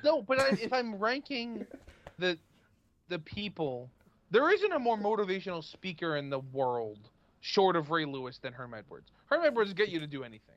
[0.04, 1.66] No, but I, if I'm ranking
[2.18, 2.38] the
[3.10, 3.90] the people,
[4.30, 7.10] there isn't a more motivational speaker in the world
[7.42, 9.12] short of Ray Lewis than Herm Edwards.
[9.26, 10.56] Herm Edwards get you to do anything.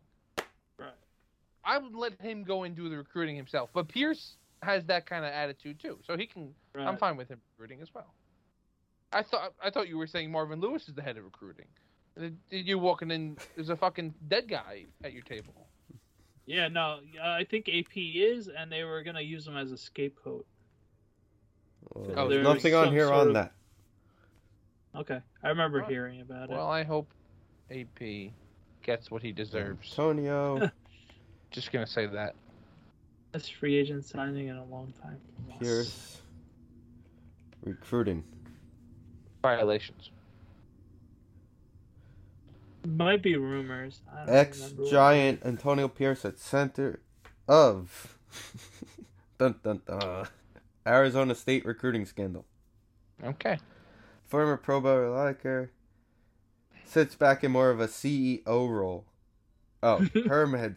[1.67, 1.75] Right.
[1.75, 5.25] I would let him go and do the recruiting himself, but Pierce has that kind
[5.25, 6.55] of attitude too, so he can.
[6.75, 6.87] Right.
[6.87, 8.15] I'm fine with him recruiting as well.
[9.13, 11.67] I thought I thought you were saying Marvin Lewis is the head of recruiting.
[12.51, 15.67] You walking in, there's a fucking dead guy at your table.
[16.47, 19.77] Yeah, no, uh, I think AP is, and they were gonna use him as a
[19.79, 20.47] scapegoat.
[21.95, 23.53] Well, Oh, there's there's nothing on here on of- that.
[24.95, 25.89] Okay, I remember Right.
[25.91, 26.53] hearing about it.
[26.53, 27.13] Well, I hope
[27.71, 28.33] AP
[28.83, 29.91] gets what he deserves.
[29.91, 30.71] Antonio
[31.55, 32.31] Just gonna say that.
[32.31, 32.37] it.
[33.31, 35.19] That's free agent signing in a long time.
[35.61, 36.21] Pierce
[37.63, 38.25] recruiting.
[39.41, 40.11] Violations.
[42.85, 44.01] Might be rumors.
[44.27, 46.99] Ex giant Antonio Pierce at center
[47.47, 48.19] of
[49.39, 50.27] dun, dun, dun,
[50.85, 52.47] Arizona State recruiting scandal.
[53.23, 53.59] Okay.
[54.27, 55.69] Former Pro Bowl linebacker
[56.85, 59.05] sits back in more of a CEO role.
[59.85, 60.77] Oh, Herm had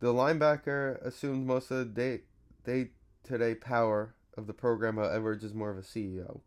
[0.00, 2.20] the linebacker assumed most of the day
[2.64, 2.90] day
[3.24, 4.96] to day power of the program.
[4.96, 6.40] While Edwards is more of a CEO.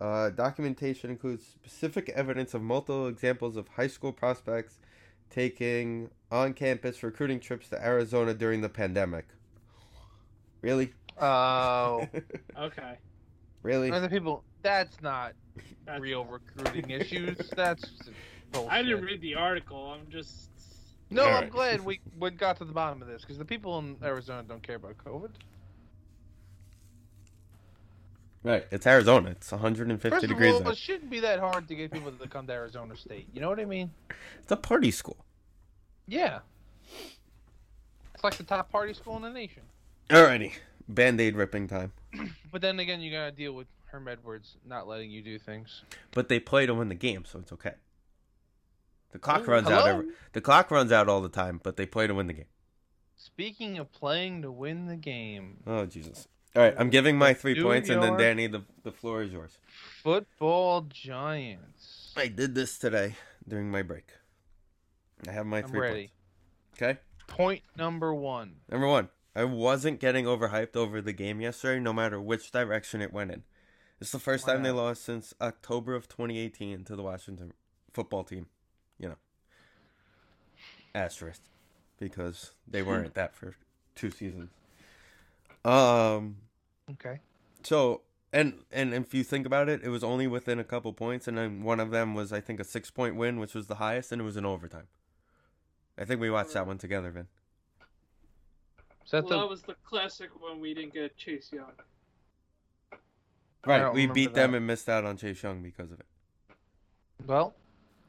[0.00, 4.80] Uh, documentation includes specific evidence of multiple examples of high school prospects
[5.30, 9.26] taking on campus recruiting trips to Arizona during the pandemic.
[10.60, 10.92] Really?
[11.20, 12.08] Oh.
[12.58, 12.98] Okay.
[13.62, 13.90] really?
[13.92, 14.44] Other people.
[14.62, 15.32] That's not
[15.84, 16.24] That's- real
[16.56, 17.38] recruiting issues.
[17.56, 17.84] That's
[18.50, 18.72] bullshit.
[18.72, 19.90] I didn't read the article.
[19.92, 20.50] I'm just.
[21.12, 21.50] No, All I'm right.
[21.50, 24.62] glad we, we got to the bottom of this because the people in Arizona don't
[24.62, 25.30] care about COVID.
[28.42, 28.66] Right.
[28.72, 29.30] It's Arizona.
[29.30, 30.54] It's 150 First of degrees.
[30.54, 30.72] all, there.
[30.72, 33.28] it shouldn't be that hard to get people to come to Arizona State.
[33.32, 33.90] You know what I mean?
[34.42, 35.24] It's a party school.
[36.08, 36.40] Yeah.
[38.14, 39.62] It's like the top party school in the nation.
[40.08, 40.52] Alrighty.
[40.88, 41.92] Band aid ripping time.
[42.50, 45.84] But then again, you gotta deal with Herm Edwards not letting you do things.
[46.10, 47.72] But they play to win the game, so it's okay.
[49.12, 52.06] The clock runs out every the clock runs out all the time, but they play
[52.06, 52.46] to win the game.
[53.16, 56.26] Speaking of playing to win the game, Oh Jesus.
[56.56, 59.58] Alright, I'm giving my three Do points and then Danny the the floor is yours.
[60.02, 62.12] football giants.
[62.16, 63.14] I did this today
[63.46, 64.08] during my break.
[65.28, 66.10] I have my I'm three ready.
[66.74, 66.82] points.
[66.82, 67.00] Okay?
[67.26, 68.56] Point number one.
[68.68, 73.12] Number one, I wasn't getting overhyped over the game yesterday, no matter which direction it
[73.12, 73.44] went in.
[74.00, 77.52] It's the first time they lost since October of 2018 to the Washington
[77.92, 78.46] football team.
[79.02, 79.16] You know,
[80.94, 81.42] asterisk,
[81.98, 83.54] because they weren't that for
[83.94, 84.48] two seasons.
[85.64, 86.36] Um.
[86.92, 87.20] Okay.
[87.62, 88.00] So,
[88.32, 91.36] and and if you think about it, it was only within a couple points, and
[91.36, 94.12] then one of them was I think a six point win, which was the highest,
[94.12, 94.88] and it was in overtime.
[95.98, 97.26] I think we watched that one together, Vin.
[99.10, 101.72] That well, the that was the classic one we didn't get Chase Young.
[103.66, 106.06] Right, we remember beat them and missed out on Chase Young because of it.
[107.26, 107.54] well?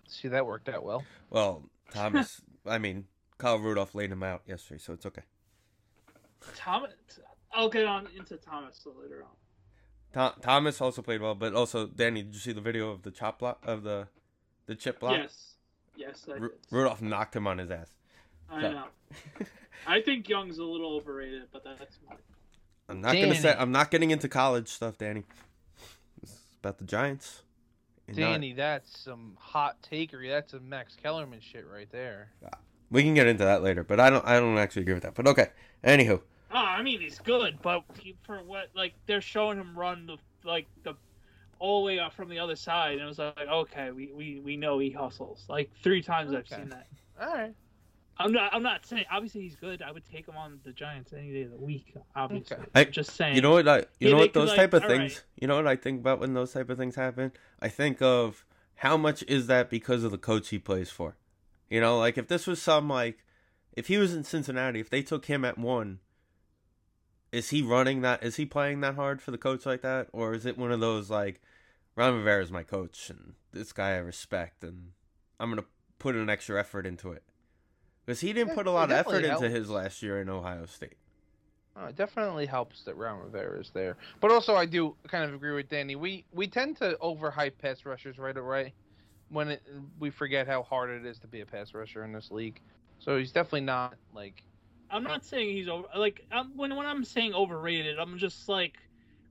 [0.08, 1.04] See, that worked out well.
[1.30, 3.06] Well, Thomas, I mean,
[3.38, 5.24] Kyle Rudolph laid him out yesterday, so it's okay.
[6.56, 6.92] Thomas.
[7.52, 9.30] I'll get on into Thomas later on.
[10.12, 13.12] Tho- Thomas also played well, but also Danny, did you see the video of the
[13.12, 14.08] chop block of the
[14.66, 15.18] the chip block?
[15.18, 15.56] Yes.
[15.96, 16.58] Yes, I Ru- did.
[16.72, 17.90] Rudolph knocked him on his ass.
[18.50, 18.86] I so- know.
[19.88, 22.16] I think Young's a little overrated, but that's my.
[22.90, 25.24] I'm not gonna say I'm not getting into college stuff, Danny.
[26.22, 27.42] It's about the Giants.
[28.08, 30.30] And not- Danny, that's some hot takery.
[30.30, 32.30] That's some Max Kellerman shit right there.
[32.92, 35.16] we can get into that later, but I don't I don't actually agree with that.
[35.16, 35.48] But okay.
[35.84, 40.06] Anywho, Oh, I mean he's good, but he, for what like they're showing him run
[40.06, 40.94] the like the
[41.60, 44.42] all the way up from the other side, and it was like, okay, we, we,
[44.44, 45.46] we know he hustles.
[45.48, 46.88] Like three times I've seen that.
[47.22, 47.54] All right.
[48.18, 48.54] I'm not.
[48.54, 49.06] I'm not saying.
[49.12, 49.82] Obviously, he's good.
[49.82, 51.96] I would take him on the Giants any day of the week.
[52.16, 52.66] Obviously, Okay.
[52.76, 53.36] I- I'm just saying.
[53.36, 53.68] You know what?
[53.68, 55.00] I, you Yeah, know what could, those like, type of things.
[55.16, 55.24] right.
[55.40, 57.32] You know what I think about when those type of things happen.
[57.60, 58.46] I think of
[58.76, 61.16] how much is that because of the coach he plays for.
[61.70, 63.26] You know, like if this was some like,
[63.74, 66.00] if he was in Cincinnati, if they took him at one,
[67.32, 68.24] is he running that?
[68.24, 70.80] Is he playing that hard for the coach like that, or is it one of
[70.80, 71.42] those like,
[71.96, 74.92] Ron Rivera is my coach and this guy I respect and
[75.40, 75.66] I'm gonna
[76.00, 77.24] put an extra effort into it.
[78.06, 80.30] Because he didn't Yeah, put a lot of effort definitely into his last year in
[80.30, 80.98] Ohio State.
[81.76, 83.98] Oh, it definitely helps that Ron Rivera is there.
[84.20, 85.96] But also, I do kind of agree with Danny.
[85.96, 88.76] We we tend to overhype pass rushers right away
[89.30, 89.64] when it,
[90.00, 92.62] we forget how hard it is to be a pass rusher in this league.
[93.00, 94.44] So he's definitely not like
[94.90, 95.88] I'm not saying he's over.
[95.96, 98.76] Like I'm, when when I'm saying overrated, I'm just like,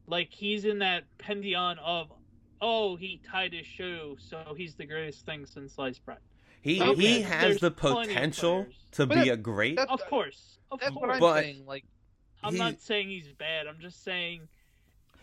[0.07, 2.13] like he's in that pantheon of,
[2.61, 6.19] oh, he tied his shoe, so he's the greatest thing since sliced bread.
[6.63, 9.77] He Okay, he has there's the potential to But be a great.
[9.77, 11.15] that- Of course, of that's what course.
[11.15, 11.67] I'm But- saying.
[11.67, 11.85] Like
[12.43, 13.67] I'm he- not saying he's bad.
[13.67, 14.49] I'm just saying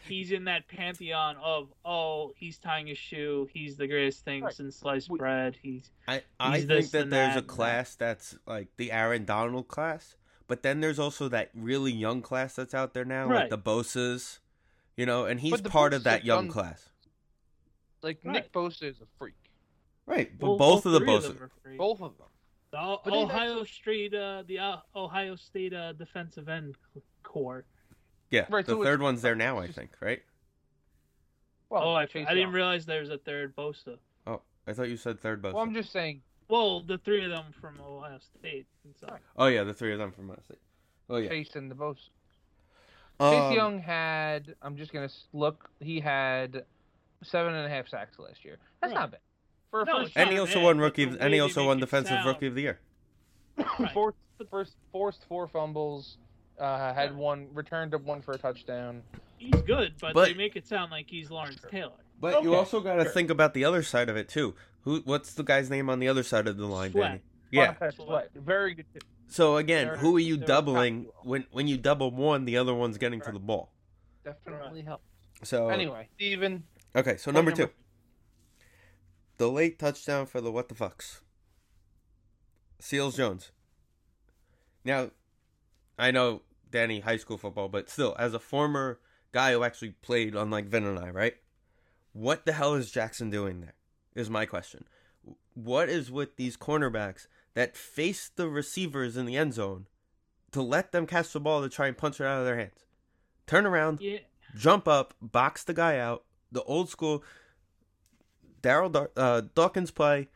[0.08, 3.48] he's in that pantheon of oh, he's tying his shoe.
[3.54, 4.54] He's the greatest thing Right.
[4.54, 5.58] since sliced bread.
[5.62, 8.92] He's I I he's think this that and there's that a class that's like the
[8.92, 10.18] Aaron Donald class,
[10.48, 14.40] but then there's also that really young class that's out there now, like the Bosa's,
[14.98, 16.90] you know, and he's But the part of that have young class,
[18.02, 18.34] like Right.
[18.34, 19.36] Nick Bosa is a freak.
[20.10, 20.32] Right?
[20.40, 21.78] But well, both all of the both Bosa, them are.
[21.78, 22.28] Both of them.
[22.72, 26.76] The O- Ohio State, uh, the uh, Ohio State uh, defensive end
[27.24, 27.64] core.
[28.30, 30.22] yeah, Right, the so third one's there now, I think, right?
[31.70, 33.98] Well, oh, I, Chase I didn't realize there was a third Bosa.
[34.28, 35.54] Oh, I thought you said third Bosa.
[35.54, 36.22] Well, I'm just saying.
[36.48, 38.66] Well, the three of them from Ohio State.
[38.84, 39.22] and so- Right.
[39.38, 40.60] Oh yeah, the three of them from Ohio State.
[41.10, 42.10] Oh yeah, Chase and the Bosa.
[43.20, 44.56] Um, Chase Young had.
[44.62, 45.70] I'm just gonna look.
[45.80, 46.64] He had
[47.24, 48.58] seven and a half sacks last year.
[48.82, 49.00] That's Right.
[49.00, 49.20] not bad
[49.72, 50.14] for a No, first.
[50.16, 52.48] and he also won but rookie, the of, and he also won defensive sound- rookie
[52.48, 52.80] of the year.
[53.58, 53.92] Right.
[53.94, 54.18] forced,
[54.50, 56.18] first, forced four fumbles.
[56.58, 57.16] Uh, had Right.
[57.20, 59.02] one returned up one for a touchdown.
[59.38, 61.94] He's good, but, But- they make it sound like he's Lawrence Taylor.
[62.20, 63.12] But you also got to sure.
[63.12, 64.56] think about the other side of it too.
[64.82, 65.00] Who?
[65.06, 67.12] What's the guy's name on the other side of the line, Sweat.
[67.12, 67.22] Danny?
[67.52, 67.90] Yeah.
[67.92, 68.86] Sweat, very good.
[69.28, 72.98] So again, They're- who are you doubling when when you double one, the other one's
[72.98, 73.72] getting to the ball.
[74.26, 75.06] Definitely helped.
[75.44, 76.64] So Anyway, Steven,
[76.96, 77.74] okay, so point number number- two,
[79.40, 81.22] the late touchdown for the what the fucks,
[82.80, 83.52] Seals Jones.
[84.86, 85.10] Now,
[85.98, 89.00] I know Danny high school football, but still, as a former
[89.32, 91.36] guy who actually played, unlike Vin and I, right?
[92.14, 93.74] What the hell is Jackson doing there?
[94.14, 94.84] Is my question.
[95.54, 99.88] What is with these cornerbacks that face the receivers in the end zone
[100.52, 102.86] to let them catch the ball to try and punch it out of their hands?
[103.48, 104.20] Turn around, Yeah,
[104.56, 106.26] jump up, box the guy out.
[106.52, 107.24] The old school
[108.62, 110.28] Daryl uh, Dawkins play.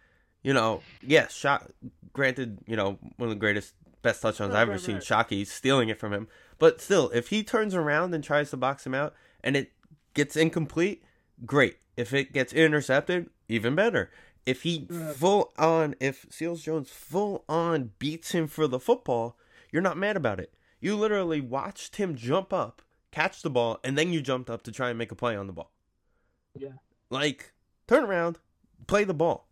[0.41, 1.71] You know, yes, shot.
[2.11, 4.95] Granted, you know one of the greatest, best touchdowns I've ever right, seen.
[4.95, 5.03] right.
[5.03, 6.27] Shockey stealing it from him,
[6.59, 9.13] but still, if he turns around and tries to box him out
[9.43, 9.71] and it
[10.13, 11.03] gets incomplete,
[11.45, 11.77] great.
[11.95, 14.11] If it gets intercepted, even better.
[14.45, 19.37] If he full on, if Seals Jones full on beats him for the football,
[19.71, 20.53] you're not mad about it.
[20.81, 24.71] You literally watched him jump up, catch the ball, and then you jumped up to
[24.71, 25.71] try and make a play on the ball.
[26.57, 26.73] Yeah.
[27.09, 27.53] Like,
[27.87, 28.39] turn around,
[28.87, 29.47] play the ball.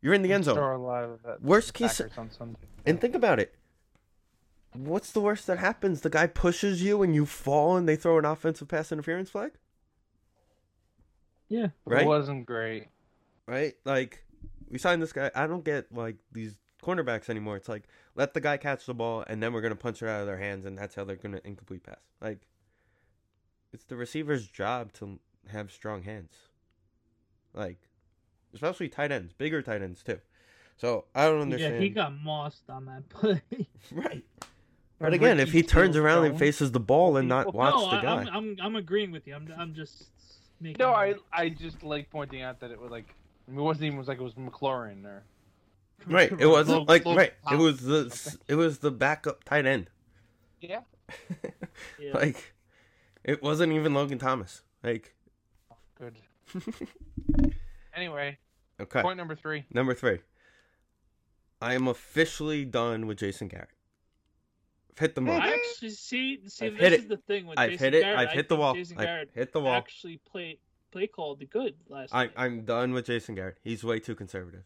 [0.00, 0.58] You're in the end zone.
[0.58, 3.54] At uh, Worst case- on And think about it.
[4.74, 6.00] What's the worst that happens?
[6.00, 9.52] The guy pushes you and you fall and they throw an offensive pass interference flag?
[11.48, 11.68] yeah.
[11.84, 12.02] Right?
[12.02, 12.88] It wasn't great.
[13.46, 13.74] right?
[13.84, 14.24] Like
[14.68, 15.30] we signed this guy.
[15.34, 17.56] I don't get like these cornerbacks anymore.
[17.56, 17.84] It's like
[18.14, 20.38] let the guy catch the ball and then we're gonna punch it out of their
[20.38, 22.00] hands and that's how they're gonna incomplete pass.
[22.20, 22.40] Like
[23.72, 25.18] it's the receiver's job to
[25.50, 26.32] have strong hands.
[27.54, 27.78] Like
[28.52, 30.20] especially tight ends, bigger tight ends too.
[30.76, 31.74] So I don't understand.
[31.74, 33.42] Yeah, he got mossed on that play.
[33.92, 34.24] right.
[35.00, 37.72] Or But again, if he turns Seals around and faces the ball and not Well,
[37.72, 39.34] watch no, the guy, I'm, I'm I'm agreeing with you.
[39.34, 40.04] I'm I'm just
[40.60, 40.76] making.
[40.78, 43.12] No, I I just like pointing out that it was like
[43.48, 45.24] I mean, it wasn't even it was like it was McLaurin or
[46.06, 46.30] right?
[46.38, 47.32] It wasn't Little- like little right.
[47.50, 49.90] It was the it was the backup tight end.
[50.60, 50.80] yeah.
[51.98, 52.12] Yeah.
[52.14, 52.54] Like
[53.24, 54.62] it wasn't even Logan Thomas.
[54.84, 55.16] Like
[55.98, 56.18] Good.
[57.96, 58.36] Anyway,
[58.80, 59.02] okay.
[59.02, 59.64] point number three.
[59.72, 60.18] Number three.
[61.60, 63.68] I am officially done with Jason Garrett.
[64.90, 65.42] I've hit the mark.
[65.42, 66.40] I actually see.
[66.48, 67.08] See, I've this hit is it.
[67.08, 68.02] the thing with I've Jason hit it.
[68.02, 68.18] Garrett.
[68.18, 68.74] I've I hit the wall.
[68.74, 69.74] Jason I've hit the wall.
[69.74, 70.58] actually play
[70.90, 72.32] play called the good last I, night.
[72.36, 73.58] I'm done with Jason Garrett.
[73.62, 74.64] He's way too conservative.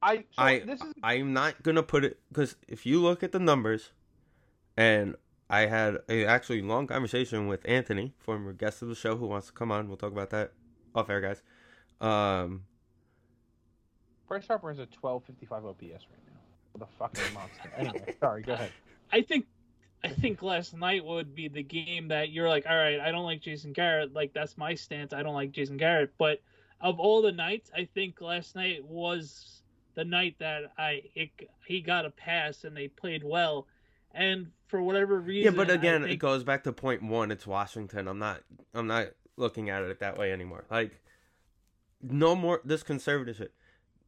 [0.00, 3.32] I so I this is I'm not gonna put it because if you look at
[3.32, 3.90] the numbers,
[4.76, 5.16] and
[5.50, 9.46] I had a actually long conversation with Anthony, former guest of the show, who wants
[9.46, 9.88] to come on.
[9.88, 10.52] We'll talk about that
[10.94, 11.42] off air, guys.
[12.00, 12.64] Um,
[14.28, 15.92] Bryce Harper has a 1255 OPS right
[16.26, 16.40] now.
[16.72, 17.72] What a fucking monster.
[17.76, 18.72] Anyway, sorry, go ahead.
[19.10, 19.46] I think
[20.04, 23.24] I think last night would be the game that you're like, all right, I don't
[23.24, 24.12] like Jason Garrett.
[24.12, 25.12] Like that's my stance.
[25.12, 26.12] I don't like Jason Garrett.
[26.18, 26.40] But
[26.80, 29.62] of all the nights, I think last night was
[29.94, 31.30] the night that I it,
[31.66, 33.66] he got a pass and they played well.
[34.12, 37.30] And for whatever reason, yeah, but again, I it goes back to point one.
[37.30, 38.08] It's Washington.
[38.08, 38.40] I'm not.
[38.74, 40.64] I'm not looking at it that way anymore.
[40.70, 41.00] Like,
[42.02, 43.52] no more this conservative shit.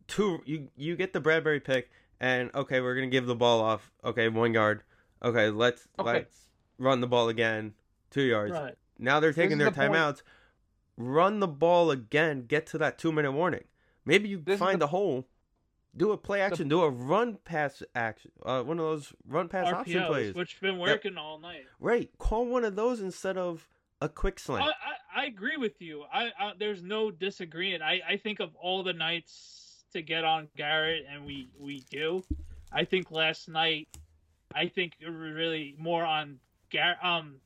[0.06, 3.92] Two, you you get the Bradberry pick, and okay, we're gonna give the ball off.
[4.04, 4.82] Okay, one yard.
[5.22, 6.12] Okay, let's Okay.
[6.12, 6.48] let's
[6.78, 7.74] run the ball again.
[8.10, 8.52] Two yards.
[8.52, 8.74] right.
[8.98, 10.22] Now they're taking their the point- timeouts.
[10.96, 12.46] Run the ball again.
[12.46, 13.64] Get to that two minute warning.
[14.04, 15.26] Maybe you This find the- a hole.
[15.96, 16.68] Do a play action.
[16.68, 18.30] do a run pass action.
[18.44, 20.34] Uh, one of those run pass option RPOs, plays.
[20.34, 21.64] which have been working all night.
[21.80, 22.10] Right.
[22.18, 23.68] Call one of those instead of
[24.00, 24.64] a quick I, slant.
[25.14, 26.04] I, I agree with you.
[26.12, 27.82] I, I there's no disagreeing.
[27.82, 32.22] I, I think of all the nights to get on Garrett, and we we do.
[32.72, 33.88] I think last night,
[34.54, 36.38] I think it was really more on
[36.72, 37.36] Gar um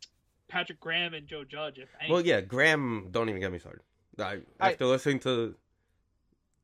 [0.49, 1.78] Patrick Graham and Joe Judge.
[1.78, 2.12] If anything.
[2.12, 3.09] well, yeah, Graham.
[3.11, 3.80] Don't even get me started.
[4.18, 5.55] I, I- after listening to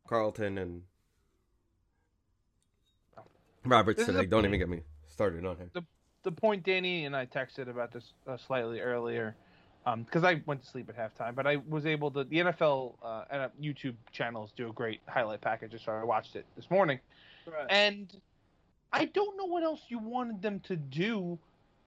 [0.07, 0.83] Carlton and
[3.65, 5.71] Roberts This is today, don't even get me started on him.
[5.75, 5.83] the
[6.23, 9.35] the point Danny and I texted about this uh, slightly earlier,
[10.05, 12.25] because I went to sleep at halftime, but I was able to.
[12.25, 16.37] The NFL uh, and uh, YouTube channels do a great highlight package, so I watched
[16.37, 17.01] it this morning,
[17.47, 17.67] Right.
[17.71, 18.15] and
[18.93, 21.39] I don't know what else you wanted them to do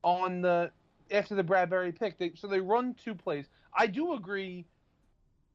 [0.03, 0.71] on the
[1.11, 2.17] after the Bradberry pick.
[2.17, 3.45] They, so they run two plays.
[3.77, 4.65] I do agree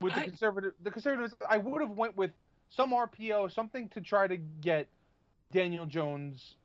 [0.01, 0.73] with the I- conservative.
[0.85, 1.35] The conservatives.
[1.49, 2.31] I would have went with
[2.71, 4.87] some RPO, something to try to get
[5.53, 6.57] Daniel Jones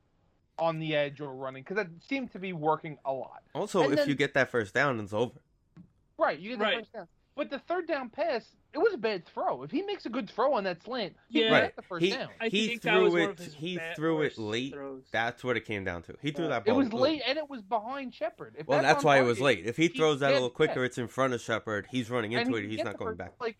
[0.58, 3.42] on the edge or running because that seemed to be working a lot.
[3.54, 5.40] Also, And if then- you get that first down, it's over.
[6.16, 6.78] Right, you get the Right.
[6.78, 7.08] first down.
[7.36, 9.64] But the third down pass, it was a bad throw.
[9.64, 11.46] If he makes a good throw on that slant, he Yeah.
[11.48, 11.74] can Right.
[11.76, 12.28] the first He down.
[12.40, 13.30] I he think that threw was one it.
[13.30, 14.72] of his He threw it late.
[14.72, 15.08] throws.
[15.10, 16.16] That's what it came down to.
[16.22, 16.50] He threw Yeah.
[16.50, 16.74] that ball.
[16.74, 18.54] It was late and it was behind Shepard.
[18.56, 19.66] If Well, that's on why it was late.
[19.66, 20.82] If he he throws that a little quicker, that.
[20.84, 21.88] it's in front of Shepard.
[21.90, 22.70] He's running into he it.
[22.70, 23.32] He's not going back.
[23.40, 23.56] Like,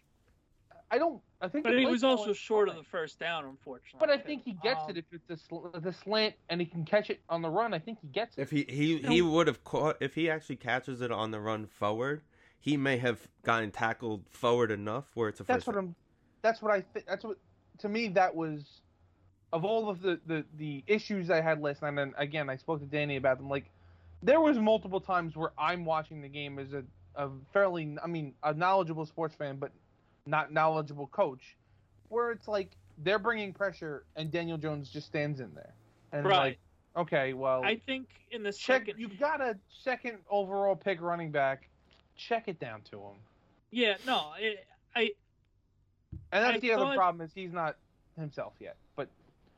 [0.95, 1.21] I don't.
[1.41, 1.65] I think.
[1.65, 3.99] But he was also short of the first down, unfortunately.
[3.99, 6.67] But I think he gets Um, it if it's the, sl- the slant and he
[6.67, 7.75] can catch it on the run.
[7.75, 8.43] I think he gets it.
[8.43, 11.67] If he he he would have caught if he actually catches it on the run
[11.67, 12.23] forward,
[12.61, 15.85] he may have gotten tackled forward enough where it's a that's what down.
[15.85, 15.95] I'm.
[16.43, 16.85] That's what I.
[16.93, 17.39] Th- that's what.
[17.79, 18.81] To me, that was.
[19.53, 22.79] Of all of the, the the issues I had last night, and again, I spoke
[22.81, 23.49] to Danny about them.
[23.49, 23.65] Like,
[24.23, 26.85] there was multiple times where I'm watching the game as a,
[27.17, 29.71] a fairly, I mean, a knowledgeable sports fan, but
[30.27, 31.57] not knowledgeable coach,
[32.09, 35.75] where it's like they're bringing pressure and Daniel Jones just stands in there,
[36.12, 36.37] and Right.
[36.39, 36.59] like,
[36.97, 38.87] okay, well, I think in the check.
[38.87, 41.68] second, You've got a second overall pick running back.
[42.16, 43.16] Check it down to him.
[43.70, 44.64] yeah, no, it,
[44.95, 45.11] I
[46.33, 47.77] And that's I the other problem is he's not
[48.16, 48.77] himself yet.
[48.95, 49.09] But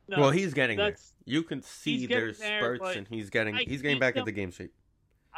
[0.09, 0.97] no, well, he's getting there.
[1.27, 4.33] You can see there's there, spurts, and he's getting I he's getting back them- into
[4.33, 4.73] game shape.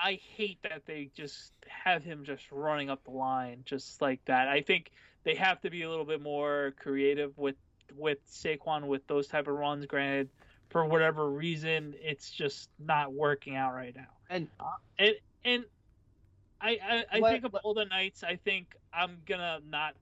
[0.03, 4.49] I hate that they just have him just running up the line just like that.
[4.49, 4.93] I think
[5.25, 7.57] they have to be a little bit more creative with
[7.97, 9.87] with Saquon with those type of runs.
[9.87, 10.29] Granted,
[10.71, 14.09] for whatever reason, it's just not working out right now.
[14.31, 14.65] And- uh,
[14.99, 15.65] and and
[16.61, 18.23] I I, I Let- think of all the nights.
[18.23, 19.95] I think I'm gonna not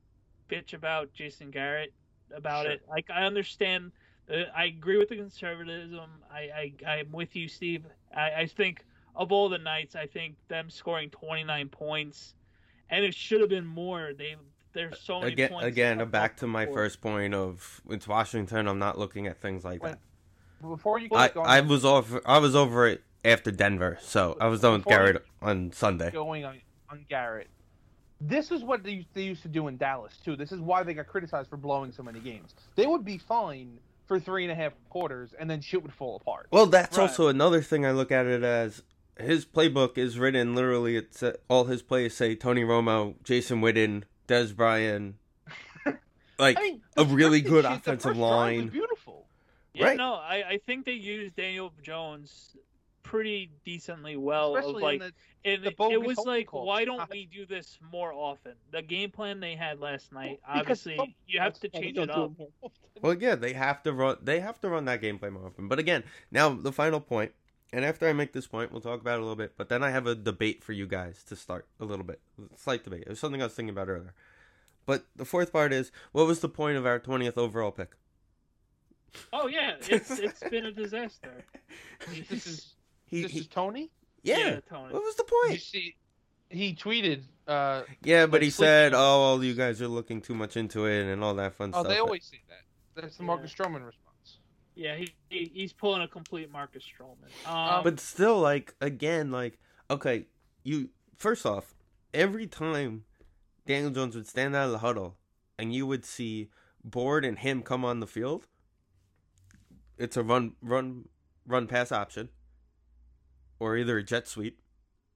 [0.49, 1.93] bitch about Jason Garrett
[2.35, 2.73] about Sure.
[2.73, 2.83] it.
[2.89, 3.93] Like I understand.
[4.29, 6.11] Uh, I agree with the conservatism.
[6.33, 7.85] I, I I'm with you, Steve.
[8.15, 8.85] I, I think
[9.17, 12.35] of all the nights, I think them scoring 29 points,
[12.91, 14.13] and it should have been more.
[14.17, 14.37] They
[14.73, 15.67] there's so many Again, points.
[15.67, 16.77] again, back to my board.
[16.77, 18.69] first point of it's Washington.
[18.69, 20.01] I'm not looking at things like When- that.
[20.61, 24.49] before you I, going, I was over I was over it after Denver, so I
[24.49, 26.11] was done with Garrett on Sunday.
[26.11, 26.61] going on,
[26.91, 27.49] on Garrett,
[28.21, 30.37] this is what they, used- they used to do in Dallas too.
[30.37, 32.55] This is why they got criticized for blowing so many games.
[32.75, 36.17] They would be fine for three and a half quarters, and then shit would fall
[36.17, 36.47] apart.
[36.53, 37.09] Well, that's Right.
[37.09, 38.83] also another thing I look at it as.
[39.19, 40.97] His playbook is written literally.
[40.97, 45.17] It's uh, all his plays say Tony Romo, Jason Witten, Dez Bryant,
[46.39, 48.69] like I mean, a really good shit, offensive first drive was line.
[48.69, 49.27] beautiful.
[49.73, 49.97] Yeah, right.
[49.97, 52.57] no, I, I think they used Daniel Jones
[53.03, 54.57] pretty decently well.
[54.57, 55.03] Especially of like,
[55.45, 56.67] in and the it, it was like, calls.
[56.67, 58.53] why don't we do this more often?
[58.73, 62.07] The game plan they had last night, Because obviously, some- you have to change it
[62.07, 62.33] do up.
[63.01, 64.17] Well, yeah, they have to run.
[64.23, 65.69] They have to run that game plan more often.
[65.69, 67.33] But again, now the final point,
[67.73, 69.55] and after I make this point, we'll talk about it a little bit.
[69.57, 72.21] But then I have a debate for you guys to start a little bit,
[72.57, 73.03] slight debate.
[73.03, 74.15] It was something I was thinking about earlier.
[74.87, 77.97] But the fourth part is, what was the point of our twentieth overall pick?
[79.33, 81.45] Oh yeah, it's it's been a disaster.
[82.09, 82.75] This is
[83.07, 83.91] he, this he- is Toney.
[84.23, 84.61] Yeah.
[84.69, 84.93] Toney.
[84.93, 85.61] What was the Did you point?
[85.61, 85.97] see?
[86.51, 87.23] He tweeted.
[87.47, 90.87] Uh, Yeah, but he sleep said, "Oh, well, you guys are looking too much into
[90.87, 93.01] it and all that fun oh, stuff." Oh, they always say that.
[93.01, 93.27] That's the Yeah.
[93.27, 94.06] Marcus Stroman response.
[94.77, 97.51] Yeah, he, he he's pulling a complete Marcus Stroman.
[97.51, 99.59] Um, But still, like again, like
[99.91, 100.27] okay,
[100.63, 101.75] you first off,
[102.13, 103.05] every time
[103.67, 105.17] Daniel Jones would stand out of the huddle,
[105.59, 106.51] and you would see
[106.85, 108.47] Board and him come on the field.
[109.99, 111.09] It's a run, run,
[111.47, 112.29] run pass option,
[113.59, 114.61] or either a jet sweep.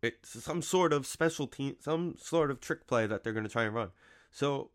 [0.02, 3.52] It's some sort of special team, some sort of trick play that they're going to
[3.52, 3.90] try and run.
[4.32, 4.70] So,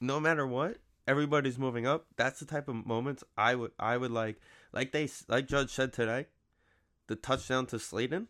[0.00, 2.06] no matter what, everybody's moving up.
[2.16, 4.40] That's the type of moments I would, I would like,
[4.72, 6.26] like they, like Judge said today
[7.10, 8.28] the touchdown to Slayton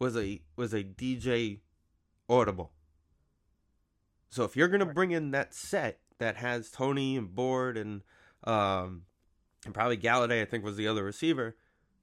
[0.00, 1.60] was a was a DJ
[2.28, 2.72] audible.
[4.30, 8.02] So if you're gonna bring in that set that has Toney and Board and
[8.42, 9.02] um
[9.64, 11.56] and probably Golladay, I think was the other receiver,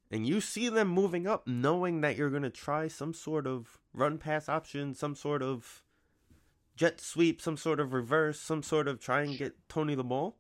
[0.09, 4.18] and you see them moving up, knowing that you're gonna try some sort of run
[4.18, 5.84] pass option, some sort of
[6.76, 10.38] jet sweep, some sort of reverse, some sort of try and get Toney the ball.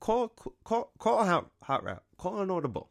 [0.00, 0.28] Call
[0.64, 2.02] call call a hot, hot route.
[2.18, 2.90] Call an audible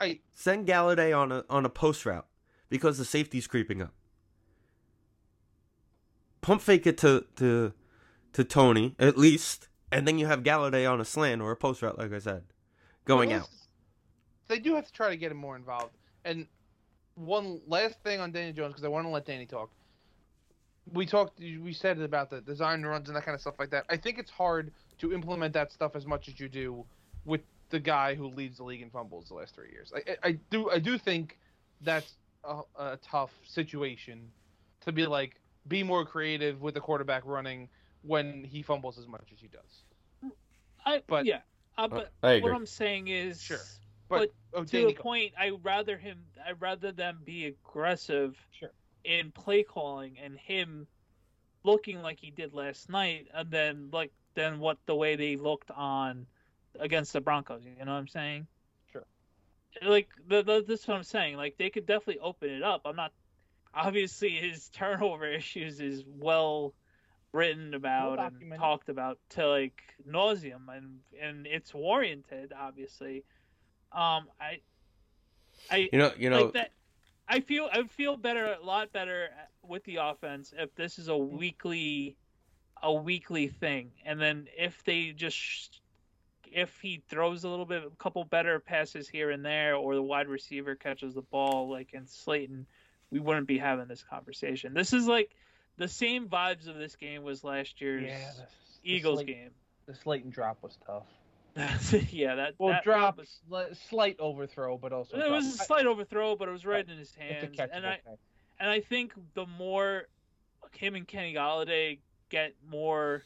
[0.00, 2.26] I send Golladay on a on a post route
[2.70, 3.92] because the safety's creeping up.
[6.40, 7.74] Pump fake it to to
[8.32, 11.82] to Toney at least, and then you have Golladay on a slant or a post
[11.82, 12.44] route, like I said,
[13.04, 13.48] going Well, out.
[14.48, 15.96] They do have to try to get him more involved.
[16.24, 16.46] And
[17.14, 19.70] one last thing on Danny Jones, because I want to let Danny talk.
[20.92, 23.84] We talked, we said about the design runs and that kind of stuff like that.
[23.88, 26.84] I think it's hard to implement that stuff as much as you do
[27.24, 29.92] with the guy who leads the league in fumbles the last three years.
[29.94, 31.38] I, I, I do, I do think
[31.82, 32.14] that's
[32.44, 34.30] a, a tough situation
[34.82, 35.36] to be like,
[35.68, 37.68] be more creative with the quarterback running
[38.02, 40.32] when he fumbles as much as he does.
[40.84, 41.40] I, but- yeah,
[41.78, 42.52] uh, but I what.
[42.52, 43.58] I'm saying is, Sure.
[44.08, 45.02] But oh, to Danny, the go.
[45.04, 48.72] point, I rather him, I rather them be aggressive Sure.
[49.04, 50.86] In play calling and him
[51.62, 55.70] looking like he did last night, and then like then what the way they looked
[55.70, 56.26] on
[56.78, 57.62] against the Broncos.
[57.64, 58.46] You know what I'm saying?
[58.92, 59.04] Sure.
[59.82, 61.36] Like the, the, that's what I'm saying.
[61.36, 62.82] Like they could definitely open it up.
[62.84, 63.12] I'm not.
[63.72, 66.74] Obviously, his turnover issues is well
[67.32, 73.24] written about and talked about to like nauseum, and and it's warranted, obviously.
[73.92, 74.60] Um, I,
[75.70, 76.72] I, You know, you know, like that.
[77.30, 79.28] I feel I feel better, a lot better
[79.62, 82.16] with the offense if this is a weekly,
[82.82, 85.80] a weekly thing, and then if they just,
[86.52, 90.02] if he throws a little bit, a couple better passes here and there, or the
[90.02, 92.66] wide receiver catches the ball like in Slayton,
[93.12, 94.74] we wouldn't be having this conversation.
[94.74, 95.36] This is like
[95.76, 98.32] the same vibes of this game was last year's Yeah,
[98.82, 99.50] Eagles the Slayton, game.
[99.86, 101.06] The Slayton drop was tough.
[102.10, 105.56] yeah, that Well, that, drop, that was, sli- slight overthrow, but also it was a
[105.56, 105.66] drop.
[105.66, 108.18] slight overthrow, but it was right in his hands, and I catch.
[108.60, 110.04] and I think the more
[110.72, 111.98] him and Kenny Golladay
[112.28, 113.24] get more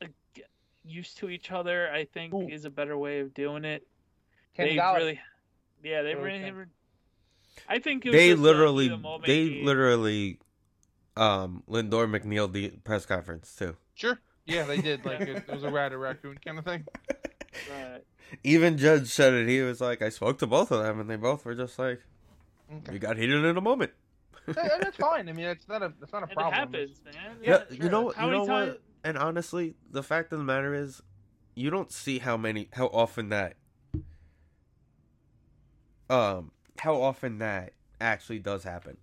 [0.00, 0.48] like, get
[0.84, 2.48] used to each other, I think Ooh.
[2.48, 3.86] is a better way of doing it.
[4.56, 4.96] Kenny they Golladay.
[4.98, 5.20] really,
[5.82, 6.42] yeah, they Really really.
[6.52, 6.68] think-
[7.68, 9.64] I think it was they literally, the they game.
[9.64, 10.38] literally,
[11.16, 13.76] um, Lindor McNeil the press conference too.
[13.94, 14.18] Sure.
[14.46, 15.04] Yeah, they did.
[15.04, 16.84] Like it, it was a rat or raccoon kind of thing.
[17.70, 18.02] Right.
[18.42, 19.48] Even Judge said it.
[19.48, 22.00] He was like, I spoke to both of them, and they both were just like,
[22.72, 22.92] Okay.
[22.92, 23.92] "We got heated in a moment."
[24.46, 25.28] That- that's fine.
[25.28, 27.14] I mean, it's not a that's not a And it happens, man.
[27.42, 28.12] Yeah, Yeah, you know.
[28.16, 28.66] How you many know what?
[28.66, 28.78] times?
[29.04, 31.02] And honestly, the fact of the matter is,
[31.54, 33.54] you don't see how many, how often that,
[36.10, 38.96] um, how often that actually does happen.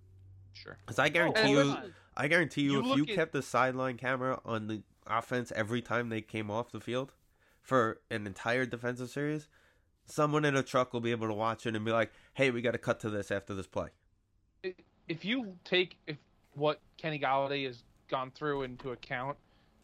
[0.53, 0.77] Sure.
[0.85, 1.77] Because I Oh, guarantee And you,
[2.17, 5.81] I guarantee you, you if you at- kept the sideline camera on the offense every
[5.81, 7.13] time they came off the field
[7.61, 9.47] for an entire defensive series,
[10.05, 12.61] someone in a truck will be able to watch it and be like, "Hey, we
[12.61, 13.89] got to cut to this after this play."
[15.07, 16.17] if you take if
[16.53, 19.37] what Kenny Golladay has gone through into account,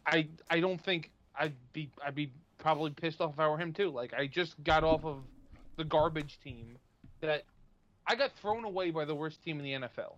[0.06, 3.72] I I don't think I'd be I'd be probably pissed off if I were him
[3.72, 3.90] too.
[3.90, 5.18] Like I just got off of
[5.76, 6.78] the garbage team
[7.20, 7.44] that
[8.06, 10.14] I got thrown away by the worst team in the NFL.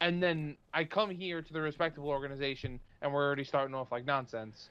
[0.00, 4.04] And then I come here to the respectable organization and we're already starting off like
[4.04, 4.70] nonsense.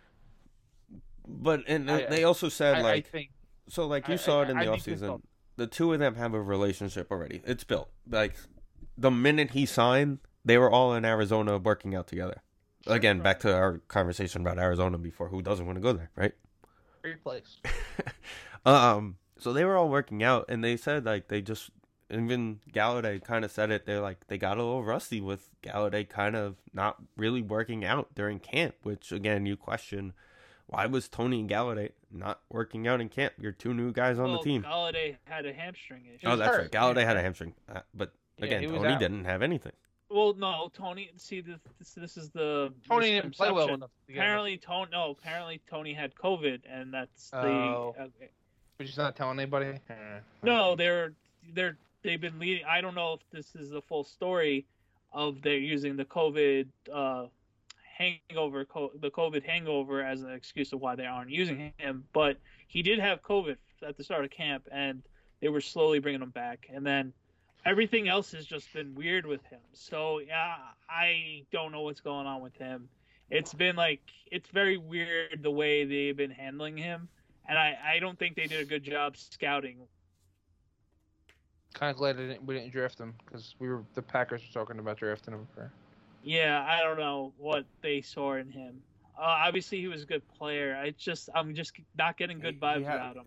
[1.28, 3.30] But and I- they also said I, like, I think
[3.68, 5.22] so like you saw it in the offseason.
[5.58, 7.42] The two of them have a relationship already.
[7.46, 7.90] It's built.
[8.10, 8.36] Like
[8.98, 12.42] the minute he signed, they were all in Arizona working out together.
[12.88, 15.28] Again, back to our conversation about Arizona before.
[15.28, 16.34] Who doesn't want to go there, right?
[17.02, 17.58] great place.
[18.66, 21.70] um, so they were all working out, and they said like they just
[22.10, 23.86] even Golladay kind of said it.
[23.86, 28.14] They're like they got a little rusty with Golladay kind of not really working out
[28.16, 30.14] during camp, which again you question
[30.70, 33.34] why was Toney and Golladay not working out in camp?
[33.40, 34.64] You're two new guys on well, the team.
[34.64, 36.28] Golladay had a hamstring issue.
[36.28, 36.62] Oh, that's hurt.
[36.62, 36.72] right.
[36.72, 39.00] Golladay had a hamstring, uh, but again, he was Toney out.
[39.00, 39.72] didn't have anything.
[40.12, 41.10] Well, no, Toney.
[41.18, 43.90] See, this this, this is the Toney didn't play well enough.
[44.10, 44.90] Apparently, Toney.
[44.92, 47.38] No, apparently Toney had COVID, and that's the.
[47.38, 47.96] Oh.
[48.00, 48.08] uh,
[48.78, 49.80] but she's not telling anybody.
[50.44, 51.14] No, they're
[51.54, 52.64] they're they've been leading.
[52.66, 54.66] I don't know if this is the full story
[55.12, 57.26] of they're using the COVID uh,
[57.98, 62.06] hangover, co- the COVID hangover as an excuse of why they aren't using him.
[62.14, 62.38] But
[62.68, 65.02] he did have COVID at the start of camp, and
[65.42, 67.14] they were slowly bringing him back, and then
[67.66, 69.60] everything else has just been weird with him.
[69.74, 70.56] So yeah,
[70.90, 72.90] I don't know what's going on with him.
[73.30, 77.08] It's been like it's very weird the way they've been handling him,
[77.48, 79.78] and I I don't think they did a good job scouting
[81.74, 84.60] Kind of glad I didn't, we didn't draft him because we were the Packers were
[84.62, 85.72] talking about drafting him for.
[86.24, 88.82] Yeah, I don't know what they saw in him.
[89.18, 90.76] Uh, obviously, he was a good player.
[90.82, 93.26] I just, I'm just not getting good vibes he had- about him.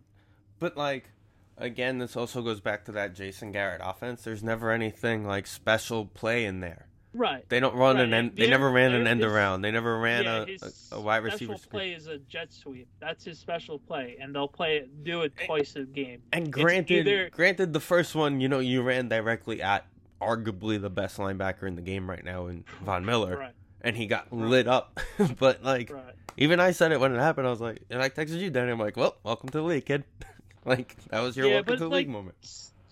[0.59, 1.11] But like,
[1.57, 4.22] again, this also goes back to that Jason Garrett offense.
[4.22, 6.86] There's never anything like special play in there.
[7.15, 7.47] Right.
[7.49, 8.37] They don't run Right, an end.
[8.37, 9.63] They never ran an end around.
[9.63, 10.45] They never ran yeah,
[10.93, 12.89] a, a, a wide receiver special play is a jet sweep.
[13.01, 16.23] That's his special play, and they'll play it, do it twice a game.
[16.33, 19.87] And granted, either- granted, the first one, you know, you ran directly at
[20.23, 23.53] arguably the best linebacker in the game right now in Von Miller, Right.
[23.83, 24.49] and he got Right.
[24.49, 24.99] lit up.
[25.39, 25.93] but like,
[26.39, 27.47] even I said it when it happened.
[27.47, 28.71] I was like, and I texted you, Danny.
[28.73, 30.05] I'm like, well, welcome to the league, kid.
[30.65, 32.37] like that was your Yeah, welcome to the like, league moment.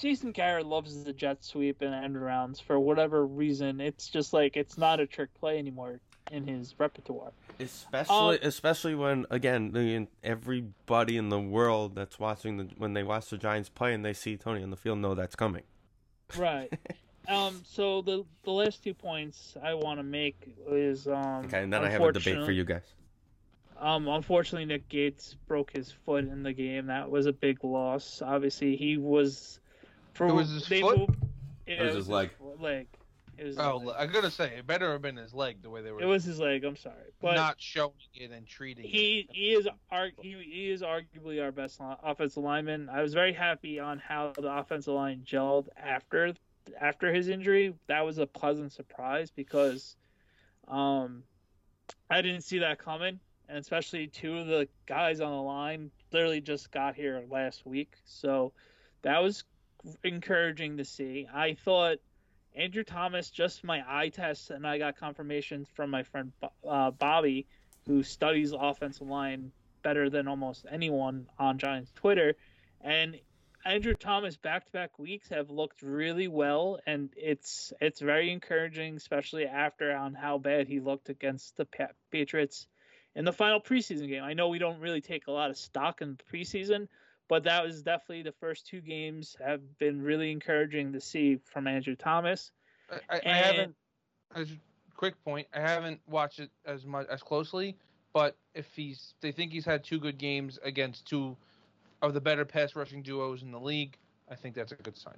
[0.00, 3.80] Jason Garrett loves the jet sweep and end rounds for whatever reason.
[3.80, 6.00] It's just like it's not a trick play anymore
[6.32, 7.32] in his repertoire.
[7.58, 13.28] Especially, Um, especially when again, everybody in the world that's watching the when they watch
[13.28, 15.64] the Giants play and they see Toney on the field, know that's coming.
[16.36, 16.72] Right.
[17.28, 17.62] um.
[17.66, 21.44] So the the last two points I want to make is um.
[21.44, 22.94] Okay, and then I have a debate for you guys.
[23.78, 26.86] Um, unfortunately, Nick Gates broke his foot in the game.
[26.86, 28.22] That was a big loss.
[28.24, 29.60] Obviously, he was.
[30.14, 30.98] For, It was his they foot?
[30.98, 31.16] moved-
[31.66, 32.30] It yeah, was his leg.
[32.58, 32.88] Leg.
[33.38, 33.96] It was, Oh, leg.
[33.98, 36.24] I gotta say, it better have been his leg the way they were it was
[36.24, 36.62] his leg.
[36.64, 39.34] I'm sorry, but not showing it and treating he it.
[39.34, 42.88] he is arg- he, he is arguably our best li- offensive lineman.
[42.90, 46.34] I was very happy on how the offensive line gelled after
[46.78, 47.74] after his injury.
[47.88, 49.96] That was a pleasant surprise because
[50.68, 51.22] um
[52.10, 56.40] I didn't see that coming, and especially two of the guys on the line literally
[56.42, 58.52] just got here last week, so
[59.02, 59.44] that was
[60.04, 61.26] encouraging to see.
[61.32, 61.98] I thought
[62.54, 66.32] Andrew Thomas, just my eye test, and I got confirmation from my friend
[66.68, 67.46] uh, Bobby,
[67.86, 69.52] who studies offensive line
[69.82, 72.34] better than almost anyone on Giants Twitter,
[72.80, 73.18] and
[73.64, 79.94] Andrew Thomas back-to-back weeks have looked really well, and it's it's very encouraging, especially after
[79.94, 81.66] on how bad he looked against the
[82.10, 82.66] Patriots
[83.14, 84.22] in the final preseason game.
[84.22, 86.88] I know we don't really take a lot of stock in preseason,
[87.30, 91.68] but that was definitely the first two games have been really encouraging to see from
[91.68, 92.50] Andrew Thomas.
[92.90, 93.74] I, I, I haven't.
[94.34, 94.56] As a
[94.96, 97.76] quick point, I haven't watched it as much as closely.
[98.12, 101.36] But if he's, they think he's had two good games against two
[102.02, 103.96] of the better pass rushing duos in the league.
[104.28, 105.14] I think that's a good sign.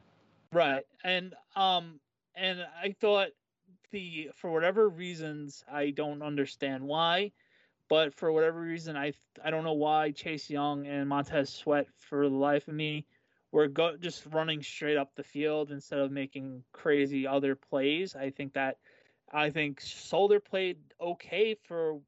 [0.52, 0.84] Right.
[1.04, 1.98] And um
[2.34, 3.28] and I thought
[3.90, 7.32] the for whatever reasons I don't understand why,
[7.88, 9.12] but for whatever reason I
[9.44, 13.06] I don't know why Chase Young and Montez Sweat for the life of me
[13.50, 18.16] were go, just running straight up the field instead of making crazy other plays.
[18.16, 18.78] I think that
[19.32, 22.00] I think Solder played okay for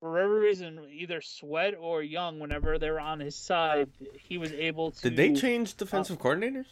[0.00, 3.88] for whatever reason, either Sweat or Young, whenever they were on his side,
[4.18, 5.02] he was able to.
[5.02, 6.66] Did they change defensive uh, coordinators?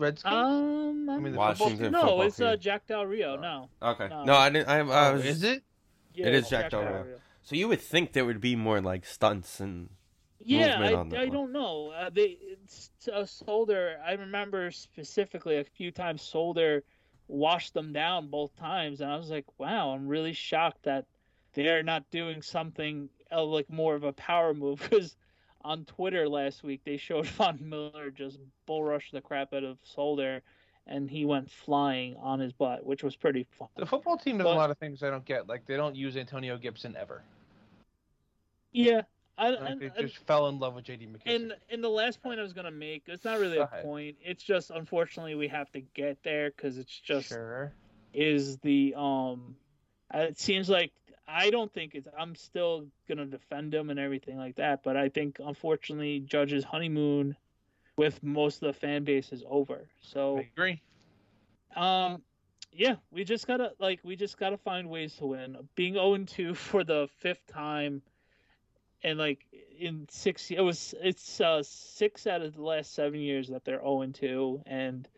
[0.00, 0.34] Redskins.
[0.34, 2.56] Um, I mean, the Washington football no, it's uh.
[2.56, 3.36] Jack Del Rio.
[3.36, 4.08] No, Okay.
[4.08, 4.24] No.
[4.24, 4.68] No, I didn't.
[4.68, 5.24] I, I Oh, was.
[5.24, 5.62] is it?
[6.14, 7.04] yeah, It is it's Jack Del Rio.
[7.04, 7.16] Rio.
[7.42, 9.90] So you would think there would be more like stunts and
[10.40, 11.34] Yeah, movement on that I, I one.
[11.34, 11.90] don't know.
[11.90, 14.00] Uh, they it's, uh, Solder.
[14.04, 16.82] I remember specifically a few times Solder
[17.28, 21.06] washed them down both times, and I was like, wow, I'm really shocked that
[21.54, 25.16] they're not doing something uh, like more of a power move because.
[25.62, 29.78] On Twitter last week, they showed Von Miller just bull rush the crap out of
[29.84, 30.40] Solder,
[30.86, 33.68] and he went flying on his butt, which was pretty fun.
[33.76, 35.48] The football team does But- a lot of things I don't get.
[35.48, 37.22] Like they don't use Antonio Gibson ever.
[38.72, 39.02] Yeah,
[39.36, 41.06] I, Like, and, they and- just fell in love with J.D.
[41.06, 41.34] McKissic.
[41.34, 43.84] And and the last point I was gonna make, it's not really Go a ahead.
[43.84, 44.16] point.
[44.22, 47.72] It's just unfortunately we have to get there because it's just sure.
[48.14, 49.56] is the um.
[50.12, 50.92] It seems like
[51.32, 52.08] I don't think it's.
[52.18, 57.36] I'm still gonna defend him and everything like that, but I think unfortunately Judge's honeymoon
[57.96, 59.88] with most of the fan base is over.
[60.00, 60.82] So I agree.
[61.76, 62.22] um,
[62.72, 65.56] yeah, we just gotta like we just gotta find ways to win.
[65.74, 68.02] Being 0 2 for the fifth time,
[69.02, 69.46] and like
[69.78, 73.80] in six, it was it's uh, six out of the last seven years that they're
[73.80, 75.08] 0 2, and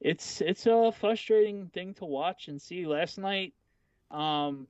[0.00, 2.86] it's it's a frustrating thing to watch and see.
[2.86, 3.54] Last night,
[4.10, 4.66] um,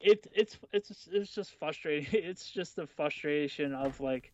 [0.00, 2.06] it it's it's it's just frustrating.
[2.12, 4.32] It's just the frustration of like.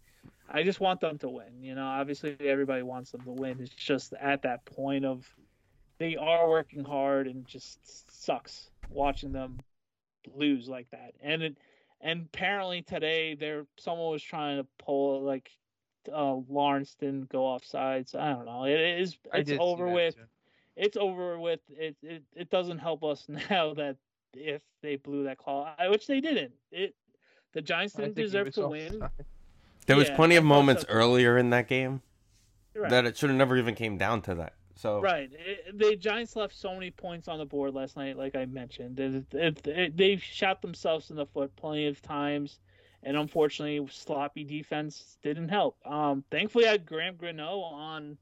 [0.49, 1.63] I just want them to win.
[1.63, 3.59] You know, obviously everybody wants them to win.
[3.61, 5.29] It's just at that point of
[5.99, 9.59] they are working hard and just sucks watching them
[10.35, 11.13] lose like that.
[11.21, 11.59] And it
[12.01, 15.51] and apparently today there someone was trying to pull like
[16.13, 18.15] uh Lawrence didn't go off sides.
[18.15, 18.65] I don't know.
[18.65, 20.17] It is it's over with.
[20.17, 20.23] too.
[20.75, 21.61] It's over with.
[21.69, 23.97] It, it it doesn't help us now that
[24.35, 26.53] if they blew that call, which they didn't.
[26.71, 26.95] It
[27.53, 28.93] the Giants didn't deserve to offside.
[28.93, 29.11] win.
[29.87, 32.01] There was Yeah, plenty of moments so, earlier in that game
[32.75, 32.89] Right.
[32.91, 34.55] that it should have never even came down to that.
[34.75, 35.31] So Right.
[35.33, 38.99] It, the Giants left so many points on the board last night, like I mentioned.
[38.99, 42.61] It, it, it, they shot themselves in the foot plenty of times,
[43.03, 45.77] and unfortunately, sloppy defense didn't help.
[45.87, 48.17] Um, thankfully, I had Graham Gano on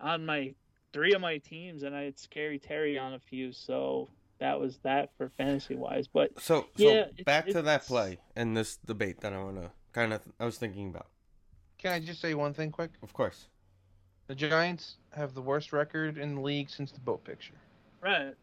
[0.00, 0.52] on my
[0.92, 4.08] three of my teams, and I had Scary Terry on a few, so
[4.40, 6.08] that was that for fantasy wise.
[6.08, 9.56] But So, so Yeah, it's- back to that play and this debate that I want
[9.56, 11.06] to kind of I was thinking about.
[11.78, 12.90] Can I just say one thing quick?
[13.02, 13.48] Of course.
[14.26, 17.54] The Giants have the worst record in the league since the boat picture.
[18.00, 18.34] right,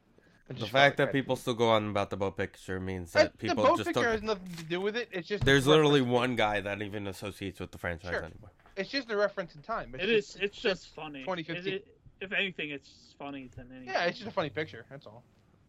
[0.48, 3.38] The fact that people still go on about the boat picture means I- that the
[3.38, 4.12] people boat just picture don't.
[4.12, 5.10] has nothing to do with it.
[5.12, 8.24] It's just There's literally one guy that even associates with the franchise Sure.
[8.24, 8.52] anymore.
[8.76, 9.94] It's just a reference in time.
[9.96, 10.42] It's it just, is.
[10.42, 11.22] It's just funny.
[11.24, 11.74] 2015.
[11.74, 13.90] It- it- if anything, it's funny than anything.
[13.90, 14.86] Yeah, it's just a funny picture.
[14.92, 15.24] That's all.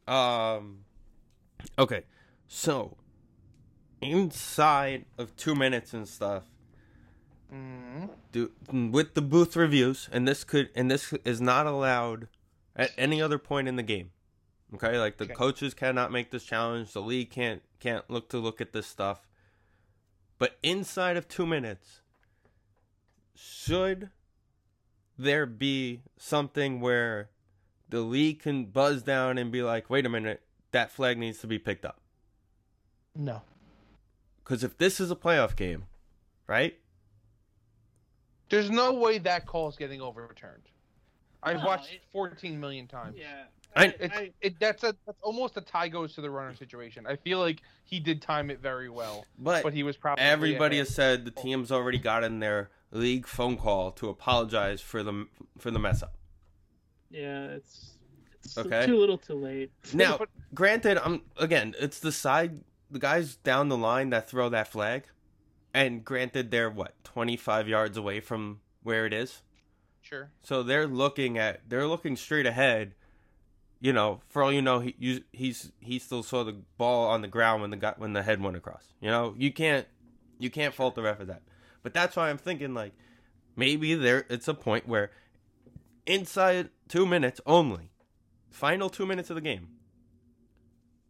[0.07, 0.85] Um.
[1.79, 2.05] Okay,
[2.49, 2.97] so
[4.01, 6.45] inside of two minutes and stuff,
[7.51, 12.29] hmm do with the booth reviews, and this could and this is not allowed
[12.75, 14.11] at any other point in the game.
[14.75, 15.35] Okay, like the Okay.
[15.35, 16.93] coaches cannot make this challenge.
[16.93, 19.27] The league can't can't look to look at this stuff.
[20.39, 22.01] But inside of two minutes,
[23.35, 24.11] should
[25.19, 27.31] there be something where
[27.93, 30.43] the league can buzz down and be like, "Wait a minute,
[30.73, 32.01] that flag needs to be picked up"?
[33.15, 33.43] No.
[34.43, 35.85] Because if this is a playoff game,
[36.47, 36.79] right?
[38.49, 40.69] There's no way that call is getting overturned.
[41.43, 43.17] I've No, watched it- 14 million times.
[43.19, 43.45] Yeah.
[43.75, 47.07] I- It's I- it that's a that's almost a tie goes to the runner situation.
[47.07, 50.77] I feel like he did time it very well, But, but he was probably everybody
[50.77, 50.87] ahead.
[50.89, 55.27] has said the team's already gotten their league phone call to apologize for the
[55.59, 56.15] for the mess up.
[57.13, 57.93] Yeah, it's,
[58.45, 58.87] it's Okay.
[58.87, 59.71] too little, too late.
[59.95, 60.19] Now,
[60.55, 62.61] granted, I'm again, it's the side
[62.91, 65.05] the guys down the line that throw that flag,
[65.75, 69.43] and granted, they're what 25 yards away from where it is,
[70.01, 70.31] Sure.
[70.43, 72.95] so they're looking at they're looking straight ahead.
[73.81, 77.21] You know, for all you know, he you, he's he still saw the ball on
[77.21, 78.85] the ground when the guy when the head went across.
[79.01, 79.87] You know, you can't
[80.39, 81.43] you can't fault the ref for that.
[81.83, 82.93] But that's why I'm thinking like
[83.57, 85.11] maybe there it's a point where
[86.07, 87.91] inside two minutes only,
[88.51, 89.69] final two minutes of the game,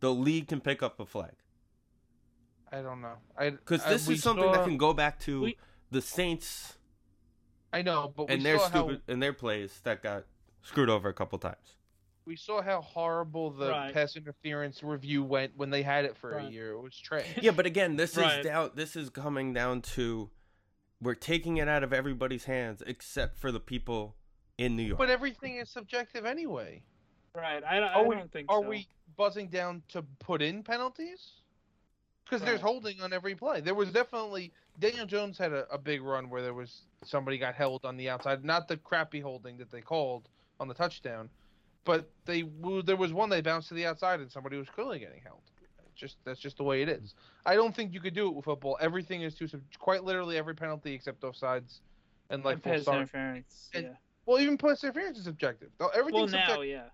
[0.00, 1.32] the league can pick up a flag
[2.72, 3.16] I don't know.
[3.36, 5.58] I because this we is something that can go back to we-
[5.90, 6.78] the Saints
[7.72, 10.24] I know, but we and their saw stupid how and their plays that got
[10.62, 11.76] screwed over a couple times.
[12.24, 13.92] we saw how horrible the Right.
[13.92, 16.70] pass interference review went when they had it for a year.
[16.72, 17.26] It was trash.
[17.42, 18.38] Yeah, but again, this Right.
[18.38, 18.70] is down.
[18.74, 20.30] This is coming down to
[21.00, 24.16] we're taking it out of everybody's hands except for the people
[24.64, 24.98] in New York.
[24.98, 26.82] But everything is subjective anyway.
[27.34, 27.62] Right.
[27.64, 28.68] I, I don't think are so.
[28.68, 28.86] we
[29.16, 31.32] buzzing down to put in penalties?
[32.24, 33.60] Because there's holding on every play.
[33.60, 37.54] There was definitely Daniel Jones had a, a big run where there was somebody got
[37.54, 40.28] held on the outside, not the crappy holding that they called
[40.58, 41.28] on the touchdown,
[41.84, 42.44] but they
[42.84, 45.40] there was one they bounced to the outside and somebody was clearly getting held.
[45.94, 47.14] Just that's just the way it is.
[47.44, 48.78] I don't think you could do it with football.
[48.80, 51.80] Everything is too sub- quite literally every penalty except offsides
[52.30, 52.96] and like And full pass start.
[52.98, 53.70] interference.
[53.74, 53.92] And- yeah.
[54.26, 55.70] Well, even pass interference is subjective.
[55.78, 56.64] Though Well, now, subjective.
[56.66, 56.84] yeah.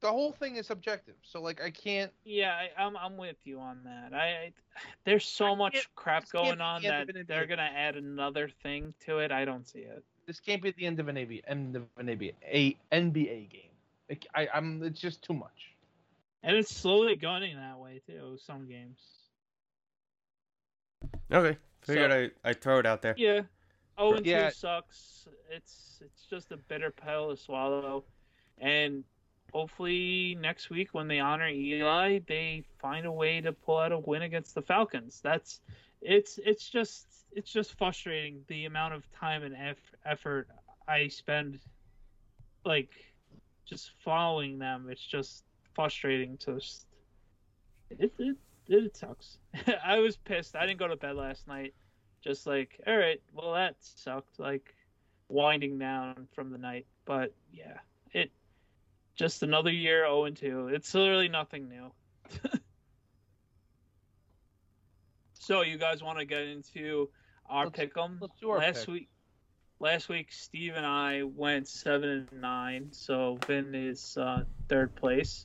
[0.00, 1.14] The whole thing is subjective.
[1.22, 2.10] So like I can't.
[2.24, 4.12] Yeah, I, I'm I'm with you on that.
[4.12, 4.52] I, I
[5.04, 9.30] there's so much crap going on the that they're gonna add another thing to it.
[9.30, 10.02] I don't see it.
[10.26, 13.70] This can't be the end of an NBA, end of an NBA, a NBA game.
[14.08, 14.82] It, I, I'm.
[14.82, 15.74] It's just too much.
[16.42, 18.36] And it's slowly going that way too.
[18.44, 18.98] Some games.
[21.32, 23.14] okay, figured So- I I throw it out there.
[23.16, 23.42] Yeah.
[23.98, 24.48] Oh, and Yeah.
[24.48, 25.28] two sucks.
[25.50, 28.04] It's it's just a bitter pill to swallow,
[28.58, 29.04] and
[29.52, 33.98] hopefully next week when they honor Eli, they find a way to pull out a
[33.98, 35.20] win against the Falcons.
[35.20, 35.60] That's
[36.00, 40.48] it's it's just it's just frustrating the amount of time and eff- effort
[40.88, 41.60] I spend
[42.64, 42.90] like
[43.66, 44.88] just following them.
[44.90, 45.44] It's just
[45.74, 46.58] frustrating to.
[46.58, 46.86] Just,
[47.90, 48.36] it it
[48.68, 49.38] it sucks.
[49.84, 50.56] I was pissed.
[50.56, 51.74] I didn't go to bed last night.
[52.22, 54.38] Just like, all right, well that sucked.
[54.38, 54.74] Like
[55.28, 57.78] winding down from the night, but yeah,
[58.12, 58.30] it
[59.14, 60.68] just another year 0 and 2.
[60.68, 61.90] It's literally nothing new.
[65.34, 67.08] so you guys want to get into
[67.48, 68.18] our Let's- pick 'em?
[68.20, 68.94] let's do our last pick.
[68.94, 69.08] week.
[69.80, 75.44] Last week, Steve and I went seven and nine, so Vin is uh, third place.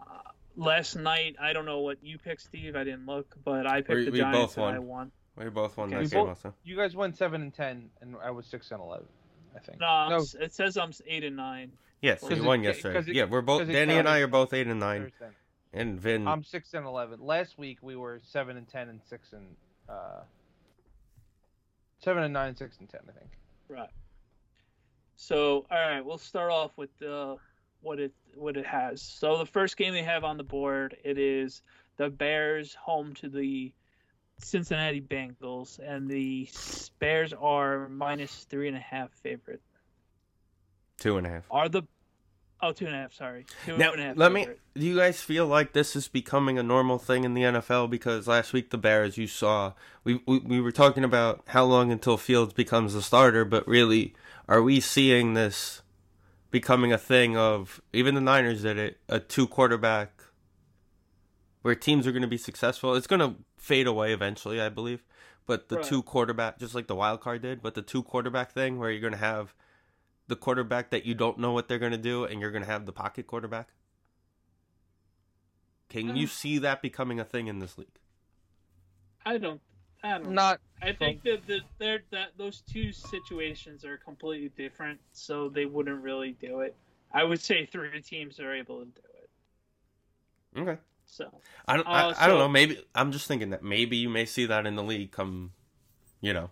[0.00, 0.18] Uh,
[0.56, 2.74] last night, I don't know what you picked, Steve.
[2.74, 4.74] I didn't look, but I picked We- the Giants both and.
[4.74, 5.12] I won.
[5.42, 6.54] We both won Okay, that we game both- also.
[6.64, 9.06] You guys won seven and ten, and I was six and eleven.
[9.56, 9.80] I think.
[9.80, 10.24] No, No.
[10.40, 11.72] it says I'm eight and nine.
[12.02, 12.94] Yes, so Because you won it- yesterday.
[12.94, 13.62] 'cause it- yeah, we're both.
[13.62, 15.36] it Danny and I are both eight and nine, Thursday.
[15.72, 16.28] and Vin.
[16.28, 17.20] I'm six and eleven.
[17.20, 19.56] Last week we were seven and ten and six and
[19.88, 20.20] uh,
[21.98, 23.00] seven and nine, six and ten.
[23.08, 23.30] I think.
[23.68, 23.90] Right.
[25.16, 27.36] So, all right, we'll start off with uh,
[27.82, 29.02] what it what it has.
[29.02, 31.62] So the first game they have on the board it is
[31.96, 33.72] the Bears home to the
[34.42, 36.48] Cincinnati Bengals, and the
[36.98, 39.60] Bears are minus three and a half favorite.
[40.98, 41.46] two and a half.
[41.50, 41.82] Are the
[42.62, 43.12] oh two and a half?
[43.14, 44.16] Sorry, two Now, and a half.
[44.16, 44.46] let me.
[44.74, 47.90] Do you guys feel like this is becoming a normal thing in the NFL?
[47.90, 49.72] Because last week the Bears, you saw,
[50.04, 54.14] we we, we were talking about how long until Fields becomes the starter, but really,
[54.48, 55.82] are we seeing this
[56.50, 60.22] becoming a thing of even the Niners did it, a two quarterback,
[61.62, 62.94] where teams are going to be successful?
[62.94, 65.04] It's going to fade away eventually, I believe.
[65.46, 65.84] But the Right.
[65.84, 69.00] two quarterback, just like the wild card did, but the two quarterback thing, where you're
[69.00, 69.54] going to have
[70.28, 72.70] the quarterback that you don't know what they're going to do, and you're going to
[72.70, 73.68] have the pocket quarterback.
[75.88, 76.28] Can you Uh.
[76.28, 77.98] see that becoming a thing in this league?
[79.26, 79.60] I don't.
[80.02, 80.30] I don't.
[80.32, 80.60] Not.
[80.80, 86.00] I think that the, they're, that those two situations are completely different, so they wouldn't
[86.02, 86.74] really do it.
[87.12, 89.00] I would say three teams are able to do
[90.54, 90.60] it.
[90.60, 90.80] Okay.
[91.10, 91.28] So
[91.66, 91.86] I don't.
[91.86, 92.48] Uh, I, I don't know.
[92.48, 95.52] Maybe I'm just thinking that maybe you may see that in the league come,
[96.20, 96.50] you know,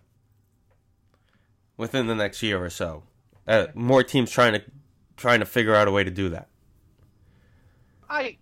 [1.77, 3.03] within the next year or so.
[3.47, 4.61] Uh, more teams trying to
[5.17, 6.49] trying to figure out a way to do that.
[8.09, 8.37] I.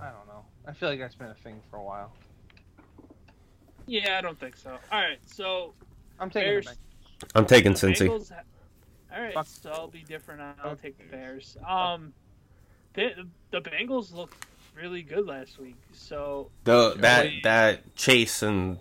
[0.00, 0.44] I don't know.
[0.66, 2.12] I feel like that's been a thing for a while.
[3.86, 4.70] yeah, I don't think so.
[4.90, 5.72] All right, so
[6.18, 6.66] I'm taking Bears.
[6.68, 6.78] it.
[7.34, 8.08] I'm taking the Cincy.
[8.08, 8.42] Bengals ha-
[9.14, 9.46] all right, Fuck.
[9.46, 10.40] so I'll be different.
[10.40, 11.56] I'll Fuck take the Bears.
[11.60, 11.68] Bears.
[11.68, 12.12] Um,
[12.94, 13.10] the,
[13.50, 15.76] the Bengals looked really good last week.
[15.92, 17.40] So The that Really?
[17.44, 18.78] that Chase and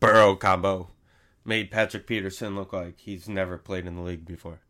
[0.00, 0.90] Burrow combo
[1.44, 4.60] made Patrick Peterson look like he's never played in the league before.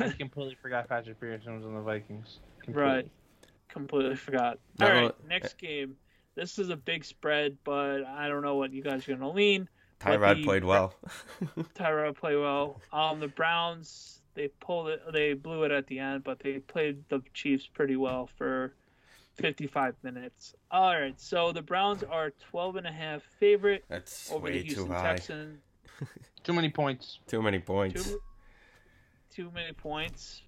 [0.00, 2.40] I completely forgot Patrick Peterson was on the Vikings.
[2.62, 2.82] Completely.
[2.82, 3.10] Right.
[3.68, 4.58] completely forgot.
[4.80, 5.96] No, All right, uh, next game.
[6.34, 9.68] This is a big spread, but I don't know what you guys are gonna lean.
[10.00, 10.94] Tyrod the- played well.
[11.74, 12.80] Tyrod played well.
[12.92, 17.08] Um, the Browns they pulled it, they blew it at the end, but they played
[17.08, 18.74] the Chiefs pretty well for
[19.36, 20.54] 55 minutes.
[20.70, 24.62] All right, so the Browns are 12 and a half favorite That's over way the
[24.62, 25.02] Houston too high.
[25.16, 25.60] Texans.
[26.44, 27.18] Too many points.
[27.26, 28.04] Too many points.
[28.04, 28.20] Too,
[29.34, 30.42] too many points.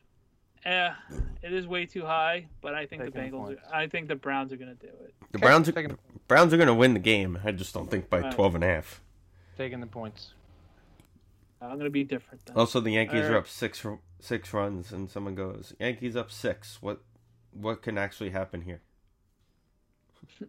[0.65, 0.91] Eh,
[1.43, 3.45] it is way too high, but I think the Taking the Bengals.
[3.47, 3.63] points.
[3.73, 5.15] I think the Browns are gonna do it.
[5.33, 5.99] The Okay, Browns are, taking,
[6.29, 7.39] Browns are going to win the game.
[7.45, 8.33] I just don't think by Right.
[8.33, 9.01] 12 and a half.
[9.57, 10.35] taking the points.
[11.61, 12.57] I'm gonna be different then.
[12.57, 13.85] Also, the Yankees are up six
[14.21, 16.81] six runs, and someone goes, "Yankees up six.
[16.81, 17.01] What
[17.53, 18.81] what can actually happen here?"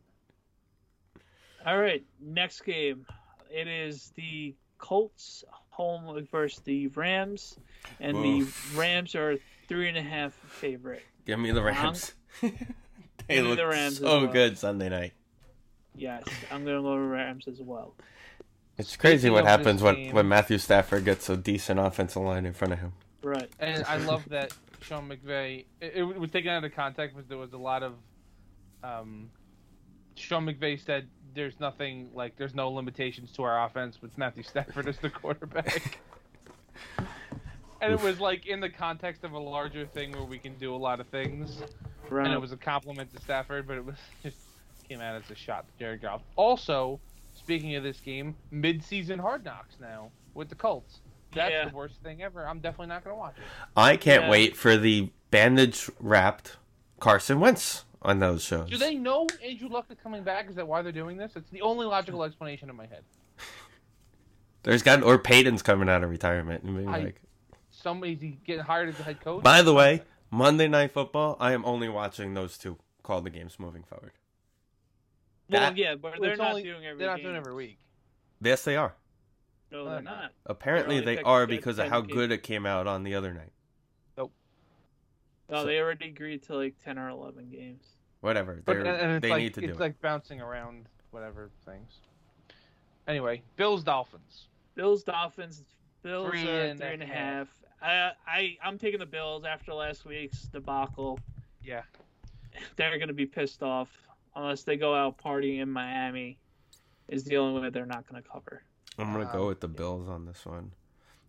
[1.65, 3.05] All right, next game.
[3.51, 7.57] It is the Colts home versus the Rams,
[7.99, 8.71] and Oof.
[8.71, 11.03] the Rams are three and a half favorite.
[11.25, 12.13] Give me the Rams.
[13.27, 14.27] they look the Rams so well.
[14.27, 15.13] good Sunday night.
[15.95, 17.93] Yes, I'm gonna go Rams as well.
[18.77, 22.45] It's crazy Speaking what happens when, game- when Matthew Stafford gets a decent offensive line
[22.45, 22.93] in front of him.
[23.21, 23.49] Right.
[23.59, 25.65] And I love that Sean McVay.
[25.81, 27.93] It, it was taken out of context, because there was a lot of.
[28.83, 29.29] Um,
[30.15, 34.87] Sean McVay said, "There's nothing like there's no limitations to our offense with Matthew Stafford
[34.87, 35.99] as the quarterback."
[37.81, 40.73] and it was like in the context of a larger thing where we can do
[40.73, 41.61] a lot of things,
[42.09, 42.25] Right.
[42.25, 44.37] and it was a compliment to Stafford, but it was just
[44.87, 46.21] came out as a shot to Jared Goff.
[46.35, 46.99] Also,
[47.35, 50.99] speaking of this game, mid-season Hard Knocks now with the Colts.
[51.33, 51.65] That's Yeah.
[51.69, 52.47] the worst thing ever.
[52.47, 53.43] I'm definitely not going to watch it.
[53.77, 54.29] I can't Yeah.
[54.29, 56.57] wait for the bandage wrapped
[56.99, 58.69] Carson Wentz on those shows.
[58.69, 60.49] Do they know Andrew Luck is coming back?
[60.49, 61.35] Is that why they're doing this?
[61.35, 63.03] It's the only logical explanation in my head.
[64.63, 66.63] There's got or Peyton's coming out of retirement.
[66.63, 67.21] And being I- like,
[67.71, 69.41] Somebody's getting hired as the head coach.
[69.43, 71.37] by the way, Monday Night Football.
[71.39, 74.11] I am only watching those two call the games moving forward.
[75.49, 76.99] well, that- yeah, but they're not only- doing every.
[76.99, 77.25] they're not game.
[77.25, 77.79] doing every week.
[78.41, 78.95] Yes, they are.
[79.71, 80.21] No, No, they're they're not.
[80.21, 80.31] not.
[80.45, 83.51] Apparently, they're they're because of how good it came out on the other night.
[84.17, 84.31] Nope.
[85.49, 87.85] No, So- they already agreed to like ten or eleven games.
[88.21, 88.61] Whatever.
[88.65, 89.69] But They're, and, and they like need to do.
[89.69, 91.99] it's like bouncing around whatever things.
[93.07, 94.47] Anyway, Bills Dolphins.
[94.75, 95.63] Bills Dolphins.
[96.03, 97.47] Bills Three are and three a and a half.
[97.81, 101.19] I I I'm taking the Bills after last week's debacle.
[101.63, 101.83] Yeah.
[102.75, 103.89] They're gonna be pissed off
[104.35, 106.37] unless they go out partying in Miami.
[107.07, 108.63] Is the only way they're not gonna cover.
[108.99, 109.03] It.
[109.03, 110.73] I'm gonna Um, go with the Bills on this one.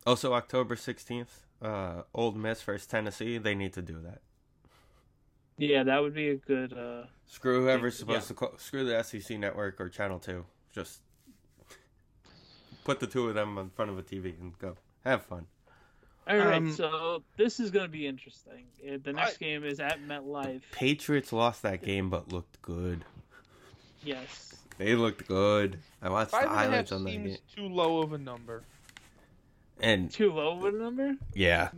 [0.06, 3.38] Also, October 16th, uh, Ole Miss versus Tennessee.
[3.38, 4.22] They need to do that.
[5.58, 6.72] Yeah, that would be a good.
[6.72, 7.98] uh Screw whoever's Yeah.
[8.00, 10.46] supposed to call, screw the SEC network or Channel Two.
[10.72, 11.02] Just
[12.84, 15.46] put the two of them in front of a TV and go have fun.
[16.26, 18.66] All right, Um, so this is going to be interesting.
[18.88, 20.62] Uh, The next game is at MetLife.
[20.70, 23.04] Patriots lost that game, but looked good.
[24.02, 24.62] Yes.
[24.80, 25.78] They looked good.
[26.00, 28.14] I watched Five the and a half highlights on that seems game, too low of
[28.14, 28.62] a number.
[29.78, 31.16] and Too low of a number?
[31.34, 31.68] yeah,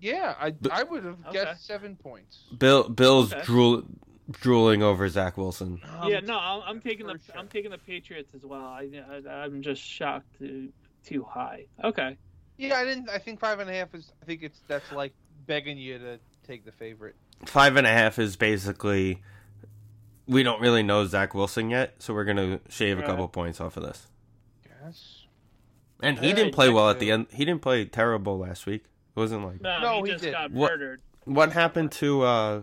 [0.00, 1.32] Yeah, I But- I would have Okay.
[1.44, 2.44] guessed seven points.
[2.56, 3.42] Bill Bill's Okay.
[3.44, 3.82] drool,
[4.30, 5.80] drooling over Zach Wilson.
[6.06, 7.36] yeah, no, I'm, I'm taking the sure.
[7.38, 8.64] I'm taking the Patriots as well.
[8.64, 8.88] I,
[9.28, 10.72] I I'm just shocked to
[11.04, 11.66] too high.
[11.84, 12.16] Okay.
[12.56, 13.10] Yeah, I didn't.
[13.10, 14.12] I think five and a half is.
[14.22, 15.12] I think it's that's like
[15.46, 17.16] begging you to take the favorite.
[17.44, 19.20] Five and a half is basically.
[20.28, 23.76] We don't really know Zach Wilson yet, so we're gonna shave a couple points off
[23.76, 24.08] of this.
[24.82, 25.22] Yes.
[26.02, 27.26] And he didn't play well at the end.
[27.30, 28.84] He didn't play terrible last week.
[29.16, 30.32] It wasn't like No, No, he he just did.
[30.32, 31.02] got What- murdered.
[31.24, 32.62] what happened to uh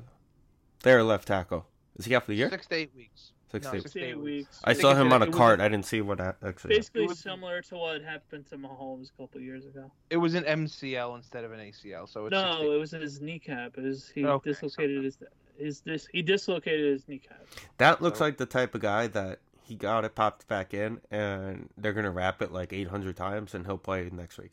[0.84, 1.66] their left tackle.
[1.98, 2.50] Is he out for the year?
[2.50, 3.32] Six to eight weeks.
[3.52, 3.82] Six no, to eight.
[3.84, 4.48] six to eight weeks.
[4.50, 4.62] weeks.
[4.64, 5.62] I saw him on a cart.
[5.62, 6.76] I didn't see what a- actually.
[6.76, 9.90] Basically It was- similar to what happened to Mahomes a couple years ago.
[10.10, 13.22] It was an MCL instead of an ACL, so it's six No, it was his
[13.22, 13.78] kneecap.
[13.78, 15.18] It was he Okay, dislocated his
[15.58, 17.46] his dis he dislocated his kneecap.
[17.78, 21.00] That looks So- like the type of guy that he got it popped back in,
[21.10, 24.52] and they're gonna wrap it like 800 times, and he'll play next week.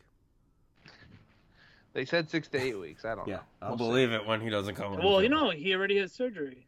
[1.92, 3.04] They said six to eight weeks.
[3.04, 3.40] I don't know.
[3.60, 3.84] I'll We'll see.
[3.84, 4.92] believe it when he doesn't come.
[4.92, 5.42] on Well, you field.
[5.42, 6.66] know, he already had surgery.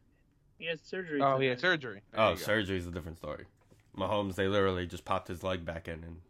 [0.57, 1.21] He had surgery.
[1.21, 1.43] Oh, today.
[1.45, 2.01] he had surgery.
[2.11, 2.41] There Oh, you go.
[2.41, 3.45] surgery's a different story.
[3.97, 6.21] Mahomes, they literally just popped his leg back in, and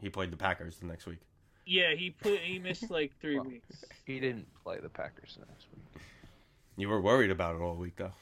[0.00, 1.18] he played the Packers the next week.
[1.66, 3.84] Yeah, he put he missed like three Well, weeks.
[4.06, 6.02] He didn't play the Packers next week.
[6.78, 8.12] You were worried about it all week, though.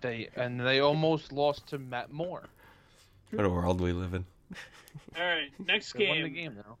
[0.00, 2.44] They and they almost lost to Matt Moore.
[3.30, 4.24] What a world we live in.
[5.16, 6.22] All right, next They won game.
[6.24, 6.78] the game now.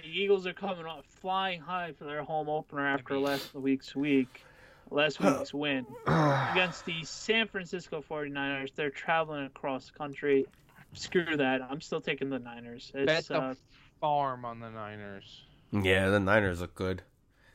[0.00, 4.44] The Eagles are coming off flying high for their home opener after last week's week,
[4.90, 8.72] last week's win against the San Francisco 49ers.
[8.74, 10.46] They're traveling across the country.
[10.94, 11.60] Screw that.
[11.62, 12.92] I'm still taking the Niners.
[12.94, 13.54] Bet It's the uh,
[14.00, 15.42] farm on the Niners.
[15.72, 17.02] Yeah, the Niners look good.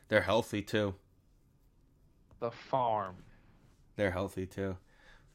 [0.08, 0.94] They're healthy too.
[2.40, 3.16] The farm.
[3.96, 4.76] They're healthy too.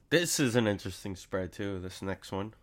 [0.09, 1.80] This is an interesting spread too.
[1.80, 2.53] This next one.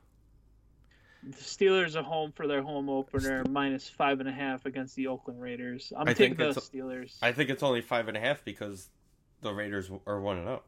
[1.22, 5.06] the Steelers are home for their home opener, minus five and a half against the
[5.08, 5.92] Oakland Raiders.
[5.96, 7.16] I'm I taking think the it's- Steelers.
[7.20, 8.88] I think it's only five and a half because
[9.42, 10.50] the Raiders are one and oh.
[10.50, 10.62] zero.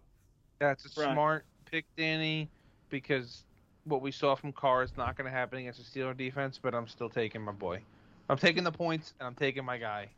[0.59, 1.13] That's a Right.
[1.15, 2.51] smart pick, Danny,
[2.91, 3.45] because
[3.85, 6.59] what we saw from Carr is not going to happen against the Steeler defense.
[6.63, 7.81] But I'm still taking my boy.
[8.29, 10.09] I'm taking the points, and I'm taking my guy.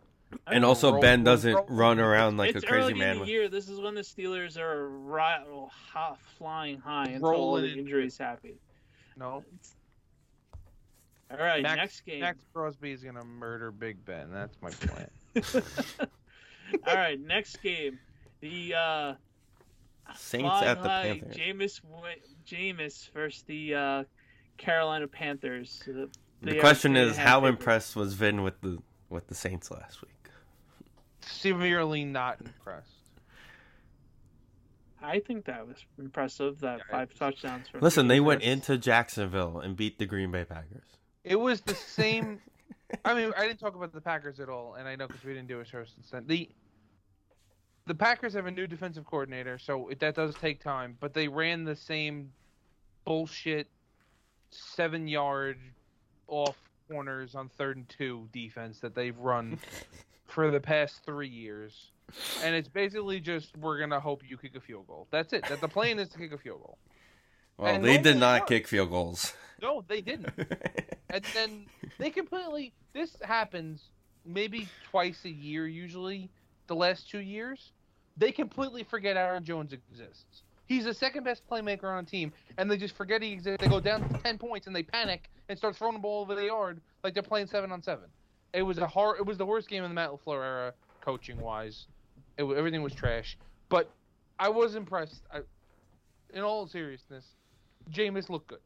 [0.47, 3.09] And also, roll- Ben roll- doesn't roll- run around like it's a crazy early man.
[3.11, 3.49] in the with- year.
[3.49, 7.79] This is when the Steelers are right, oh, hot, flying high until all Rolling the
[7.79, 8.55] injuries happen.
[9.17, 9.45] No,
[11.31, 12.21] All right, Max, next game.
[12.21, 14.31] Maxx Crosby is going to murder Big Ben.
[14.33, 15.09] That's my plan.
[16.87, 17.99] All right, next game.
[18.41, 19.15] The uh,
[20.17, 21.37] Saints flying at the high Panthers.
[21.37, 24.05] Jameis, Wi- Jameis versus the uh,
[24.59, 25.83] Carolina Panthers.
[25.87, 26.11] The
[26.43, 27.61] they question is, how favorites.
[27.61, 28.79] impressed was Vin with the
[29.09, 30.14] with the Saints last week?
[31.27, 32.91] Severely not impressed.
[35.03, 36.61] I think that was impressive.
[36.61, 37.69] That Yeah, five touchdowns.
[37.69, 40.85] From Listen, they went into Jacksonville and beat the Green Bay Packers.
[41.23, 42.41] It was the same.
[43.05, 45.35] I mean, I didn't talk about the Packers at all, and I know because we
[45.35, 46.27] didn't do a show since then.
[46.27, 46.49] The
[47.87, 50.97] the Packers have a new defensive coordinator, so it, that does take time.
[51.01, 52.33] But they ran the same
[53.05, 53.69] bullshit
[54.51, 55.59] seven yard
[56.29, 56.57] off
[56.89, 59.59] corners on third and two defense that they've run
[60.35, 61.93] for the past three years.
[62.43, 65.07] And it's basically just we're gonna hope you kick a field goal.
[65.11, 65.47] That's it.
[65.49, 66.79] That the plan is to kick a field goal.
[67.57, 69.33] Well, And they did not kick field goals.
[69.63, 70.29] No, they didn't.
[71.11, 71.67] and then
[71.99, 73.91] they completely this happens
[74.27, 76.29] maybe twice a year usually
[76.67, 77.73] the last two years
[78.17, 82.71] they completely forget aaron jones exists he's the second best playmaker on a team and
[82.71, 85.77] they just forget he exists they go down 10 points and they panic and start
[85.77, 88.07] throwing the ball over the yard like they're playing seven on seven
[88.55, 91.39] it was a hard it was the worst game in the matt LaFleur era coaching
[91.39, 91.87] wise
[92.39, 93.37] it, everything was trash
[93.69, 93.91] but
[94.39, 95.41] i was impressed I,
[96.33, 97.27] in all seriousness
[97.91, 98.61] Jameis looked good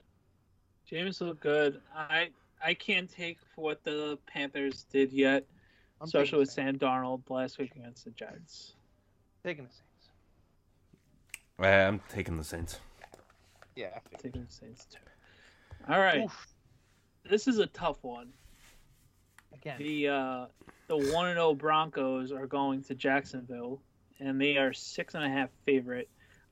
[0.90, 1.80] Jameis looked good.
[1.94, 2.30] I
[2.64, 5.44] I can't take for what the Panthers did yet,
[6.00, 6.78] I'm especially with Sam.
[6.78, 8.74] Sam Darnold last week against the Jets.
[9.44, 10.08] taking the Saints.
[11.60, 12.80] Uh, I'm taking the Saints.
[13.76, 13.88] Yeah.
[13.94, 14.16] I.
[14.16, 14.98] Taking the Saints too.
[15.92, 16.48] All right, Oof.
[17.28, 18.32] this is a tough one.
[19.52, 19.76] Again.
[19.78, 20.46] The uh,
[20.88, 23.80] the one and zero Broncos are going to Jacksonville,
[24.20, 26.08] and they are six and a half favorite.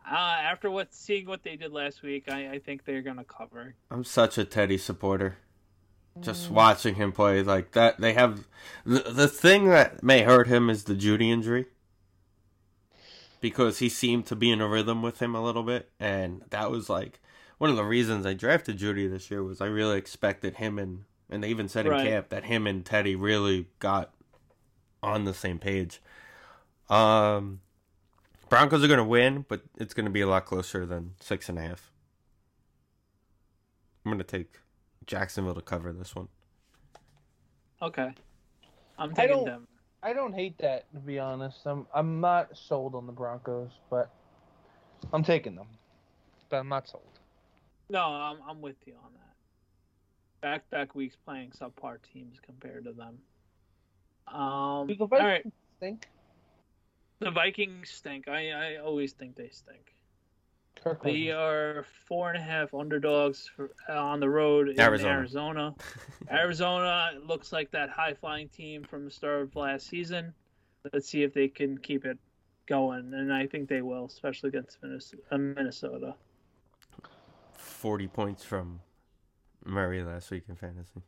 [0.08, 3.74] Uh, after what seeing what they did last week, I, I think they're gonna cover.
[3.90, 5.38] I'm such a Teddy supporter.
[6.20, 8.46] Just watching him play like that, they have
[8.86, 11.66] the the thing that may hurt him is the Jeudy injury
[13.40, 16.70] because he seemed to be in a rhythm with him a little bit, and that
[16.70, 17.20] was like
[17.58, 21.04] one of the reasons I drafted Jeudy this year was I really expected him and
[21.30, 24.12] and they even said in camp that him and Teddy really got
[25.02, 26.00] on the same page.
[26.88, 27.60] Um,
[28.48, 31.62] Broncos are gonna win, but it's gonna be a lot closer than six and a
[31.62, 31.90] half.
[34.04, 34.60] I'm gonna take
[35.06, 36.28] Jacksonville to cover this one.
[37.82, 38.12] Okay,
[38.98, 39.68] I'm I taking don't- them.
[40.02, 41.58] I don't hate that to be honest.
[41.66, 44.10] I'm I'm not sold on the Broncos, but
[45.12, 45.66] I'm taking them.
[46.48, 47.18] But I'm not sold.
[47.90, 49.25] No, I'm I'm with you on that.
[50.40, 53.18] Back back weeks playing subpar teams compared to them.
[54.28, 56.08] Um, Do the Vikings right, stink?
[57.20, 58.28] the Vikings stink.
[58.28, 59.94] I I always think they stink.
[60.76, 65.12] Kirk They are four and a half underdogs for, uh, on the road in Arizona.
[65.14, 65.74] Arizona.
[66.30, 70.34] Arizona looks like that high flying team from the start of last season.
[70.92, 72.18] Let's see if they can keep it
[72.66, 76.14] going, and I think they will, especially against uh, Minnesota.
[77.54, 78.80] Forty points from
[79.66, 81.02] Murray last week in fantasy.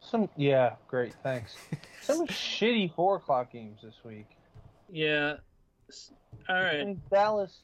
[0.00, 1.56] Some yeah, great, thanks.
[2.02, 4.26] Some shitty four o'clock games this week.
[4.90, 5.36] Yeah.
[6.48, 6.74] All right.
[6.74, 7.60] All I mean, Dallas.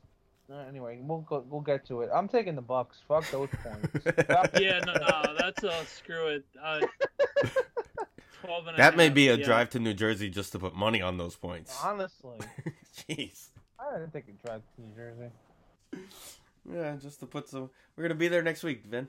[0.51, 2.11] Uh, anyway, we'll go, we'll get to it.
[2.13, 2.99] I'm taking the Bucks.
[3.07, 4.05] Fuck those points.
[4.61, 6.45] Yeah, no, no, that's uh, screw it.
[6.61, 6.81] Uh,
[8.41, 9.45] 12 and a that may half, be a yeah.
[9.45, 11.79] drive to New Jersey just to put money on those points.
[11.85, 12.39] Honestly,
[13.09, 13.51] Jeez.
[13.79, 15.31] I didn't think a drive to New Jersey.
[16.73, 17.71] Yeah, just to put some.
[17.97, 19.09] We're gonna be there next week, Vin.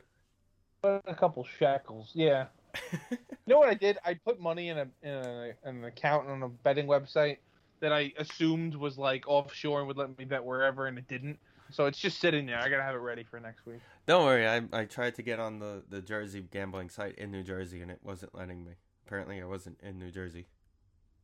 [0.83, 2.47] A couple shackles, yeah.
[3.45, 3.97] You know what I did?
[4.05, 7.37] I put money in a in, a, in an account on a betting website
[7.81, 11.37] that I assumed was like offshore and would let me bet wherever, and it didn't.
[11.71, 12.59] So it's just sitting there.
[12.59, 13.81] I gotta have it ready for next week.
[14.05, 17.43] Don't worry, I I tried to get on the the Jersey gambling site in New
[17.43, 18.71] Jersey and it wasn't letting me.
[19.05, 20.45] Apparently, I wasn't in New Jersey.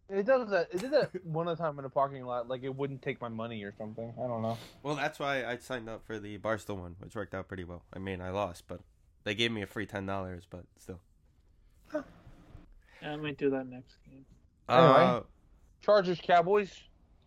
[0.10, 0.70] It does that.
[0.74, 2.48] It did that one time in a parking lot.
[2.48, 4.14] Like it wouldn't take my money or something.
[4.18, 4.58] I don't know.
[4.84, 7.84] Well, that's why I signed up for the Barstool one, which worked out pretty well.
[7.94, 8.82] I mean, I lost, but
[9.28, 10.48] they gave me a free ten dollars.
[10.50, 11.00] But still,
[11.94, 12.02] Yeah,
[13.04, 14.26] I might do that next game.
[14.70, 14.88] Anyway.
[14.94, 15.20] uh,
[15.82, 16.72] Chargers, Cowboys.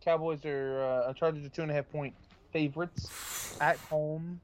[0.05, 2.15] Cowboys are uh, Chargers are two and a half point
[2.53, 4.41] favorites at home.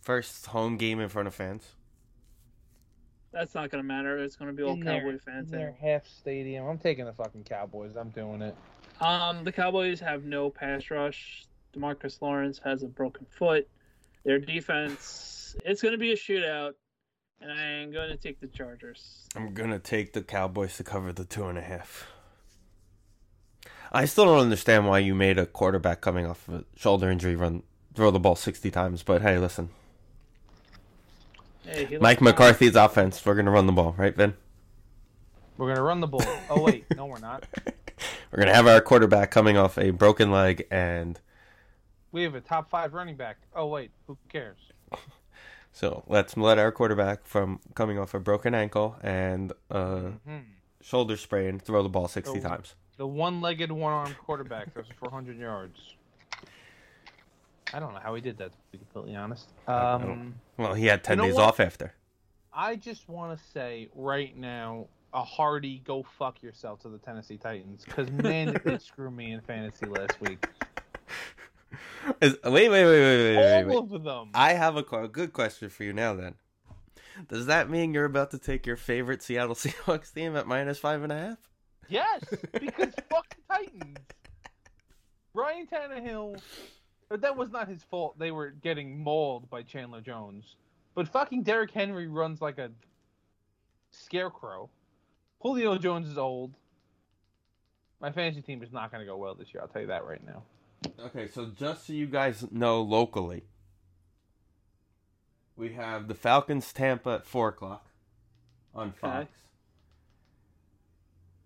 [0.00, 1.66] first home game in front of fans.
[3.32, 4.18] That's not going to matter.
[4.18, 6.66] It's going to be all in their- Cowboy fans in their half stadium.
[6.66, 7.96] I'm taking the fucking Cowboys.
[7.96, 8.54] I'm doing it.
[9.00, 11.46] Um, the Cowboys have no pass rush.
[11.74, 13.66] Demarcus Lawrence has a broken foot.
[14.24, 16.72] Their defense, it's going to be a shootout,
[17.42, 19.26] and I am going to take the Chargers.
[19.34, 22.06] I'm gonna take the Cowboys to cover the two and a half.
[23.90, 27.36] I still don't understand why you made a quarterback coming off of a shoulder injury
[27.36, 27.62] run
[27.94, 29.02] throw the ball sixty times.
[29.02, 29.70] But hey, listen,
[31.64, 32.54] Hey, Mike looks fine.
[32.54, 33.24] McCarthy's offense.
[33.24, 34.34] We're gonna run the ball, right, Vin?
[35.56, 36.24] We're gonna run the ball.
[36.50, 37.44] Oh wait, no, we're not.
[38.32, 41.20] We're gonna have our quarterback coming off a broken leg, and
[42.12, 43.36] We have a top five running back.
[43.54, 44.58] Oh wait, who cares?
[45.72, 50.38] so let's let our quarterback from coming off a broken ankle and a hmm
[50.80, 52.42] shoulder sprain throw the ball sixty Oh.
[52.42, 52.74] times.
[52.98, 55.94] The one-legged, one-armed quarterback throws 400 yards.
[57.72, 58.52] I don't know how he did that.
[58.52, 59.48] To be completely honest.
[59.66, 61.44] Um, Well, he had ten You know days what?
[61.48, 61.94] off after.
[62.52, 67.38] I just want to say right now, a hearty go fuck yourself to the Tennessee
[67.38, 70.44] Titans because man, did they screw me in fantasy last week.
[72.20, 73.74] Is, wait, wait, wait, wait, wait, wait, wait.
[73.74, 74.30] All of them.
[74.34, 76.14] I have a, a good question for you now.
[76.14, 76.34] Then,
[77.28, 81.02] does that mean you're about to take your favorite Seattle Seahawks team at minus five
[81.02, 81.38] and a half?
[81.88, 83.98] Yes, because fuck the Titans.
[85.34, 86.40] Ryan Tannehill,
[87.08, 88.18] but that was not his fault.
[88.18, 90.56] They were getting mauled by Chandler Jones.
[90.94, 92.70] But fucking Derrick Henry runs like a
[93.90, 94.68] scarecrow.
[95.40, 96.54] Julio Jones is old.
[98.00, 99.62] My fantasy team is not going to go well this year.
[99.62, 100.42] I'll tell you that right now.
[101.00, 103.44] Okay, so just so you guys know locally,
[105.56, 107.86] we have the Falcons Tampa at four o'clock
[108.74, 109.22] on Fox.
[109.22, 109.28] Okay.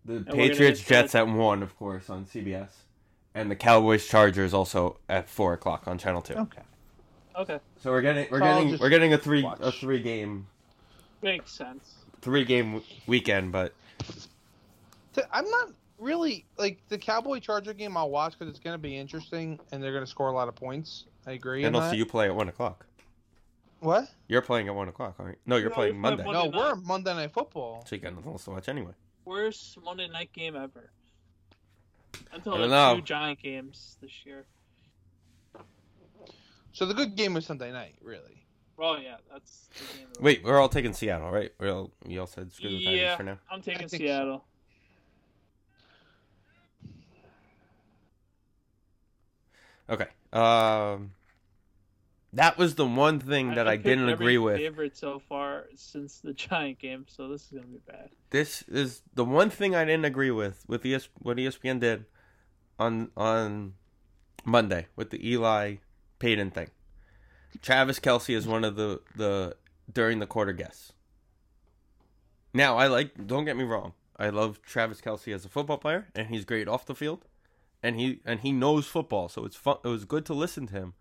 [0.04, 2.68] The we're Patriots Jets at one, of course, on CBS,
[3.34, 6.34] and the Cowboys Chargers also at four o'clock on Channel Two.
[6.34, 6.62] Okay.
[7.38, 9.58] Okay, So we're getting we're So getting we're getting a three watch.
[9.60, 10.46] a three game
[11.20, 11.96] makes sense.
[12.22, 13.74] three game weekend, but
[15.32, 15.68] I'm not.
[15.98, 17.96] Really like the Cowboy Charger game.
[17.96, 20.48] I'll watch because it's going to be interesting and they're going to score a lot
[20.48, 21.04] of points.
[21.26, 21.64] I agree.
[21.64, 21.96] And in also, that.
[21.96, 22.86] you play at one o'clock.
[23.80, 24.08] what?
[24.28, 25.40] You're playing at one o'clock, aren't you?
[25.46, 26.24] No, you're No, playing we play Monday.
[26.24, 26.38] Monday.
[26.38, 26.54] No, night.
[26.58, 27.84] we're on Monday Night Football.
[27.86, 28.92] So you got nothing else to watch anyway.
[29.24, 30.90] Worst Monday night game ever.
[32.32, 32.96] Until I like know.
[32.96, 34.46] two giant games this year.
[36.72, 38.44] So the good game was Sunday night, really.
[38.76, 40.06] Well, yeah, that's the game.
[40.08, 41.50] of the Wait, we're all taking Seattle, right?
[41.58, 43.38] We all you all said screw the Titans for now.
[43.50, 44.38] I'm taking Seattle.
[44.38, 44.44] so.
[49.88, 50.06] Okay.
[50.32, 51.12] Um,
[52.32, 54.56] that was the one thing that I, picked didn't agree with.
[54.56, 58.10] Favorite so far since the Giant game, so this is gonna be bad.
[58.30, 62.04] This is the one thing I didn't agree with with ES, what ESPN did
[62.78, 63.74] on on
[64.44, 65.76] Monday with the Eli
[66.18, 66.70] Peyton thing.
[67.62, 69.56] Travis Kelce is one of the the
[69.92, 70.92] during the quarter guests.
[72.52, 73.26] Now I like.
[73.26, 73.92] Don't get me wrong.
[74.18, 77.26] I love Travis Kelce as a football player, and he's great off the field,
[77.86, 79.76] and he and he knows football, so it's fun.
[79.84, 80.94] It was good to listen to him.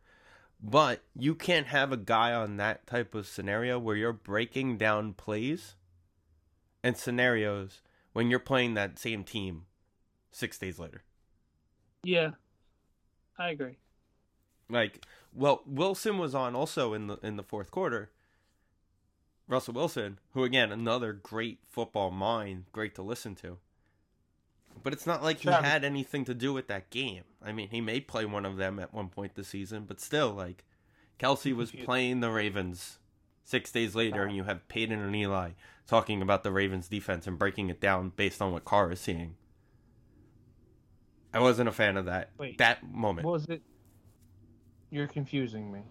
[0.61, 5.13] But you can't have a guy on that type of scenario where you're breaking down
[5.13, 5.73] plays
[6.83, 7.81] and scenarios
[8.13, 9.63] when you're playing that same team
[10.31, 11.01] six days later.
[12.03, 12.31] Yeah,
[13.39, 13.77] I agree.
[14.69, 15.03] Like,
[15.33, 18.11] well, Wilson was on also in the in the fourth quarter.
[19.47, 23.57] Russell Wilson, who again another great football mind, great to listen to.
[24.85, 27.23] But it's not like he Travis- had anything to do with that game.
[27.43, 30.31] I mean, he may play one of them at one point this season, but still,
[30.31, 30.63] like,
[31.19, 32.99] Kelce was playing the Ravens
[33.43, 35.53] six days later, and you have Peyton and Eli
[35.87, 39.35] talking about the Ravens defense and breaking it down based on what Carr is seeing.
[41.33, 42.59] I wasn't a fan of that Wait.
[42.59, 43.27] that moment.
[43.27, 43.63] Was it?
[44.91, 45.81] You're confusing me.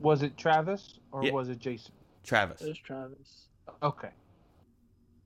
[0.00, 1.32] Was it Travis or Yeah.
[1.32, 1.92] was it Jason?
[2.22, 2.60] Travis.
[2.60, 3.48] There's Travis.
[3.82, 4.10] Okay.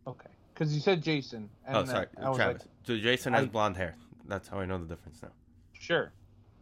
[0.06, 0.30] Okay.
[0.62, 1.50] Because you said Jason.
[1.66, 2.38] And Oh, sorry, Travis.
[2.38, 3.96] like, so Jason has I- blonde hair.
[4.28, 5.30] That's how I know the difference now.
[5.72, 6.12] sure.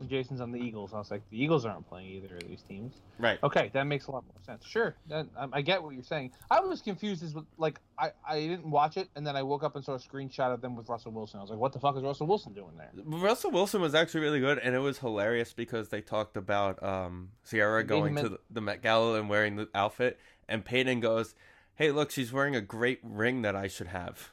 [0.09, 0.95] Jason's on the Eagles.
[0.95, 2.95] I was like, the Eagles aren't playing either of these teams.
[3.19, 3.39] Right.
[3.43, 4.65] Okay, that makes a lot more sense.
[4.65, 6.31] Sure, that, um, I get what you're saying.
[6.51, 9.77] I was confused as like I, I didn't watch it, and then I woke up
[9.77, 11.39] and saw a screenshot of them with Russell Wilson.
[11.39, 12.91] I was like, what the fuck is Russell Wilson doing there?
[13.05, 17.29] Russell Wilson was actually really good, and it was hilarious because they talked about um,
[17.47, 20.19] Ciara going to the, the Met Gala and wearing the outfit,
[20.49, 21.35] and Peyton goes,
[21.81, 24.33] "Hey, look, she's wearing a great ring that I should have."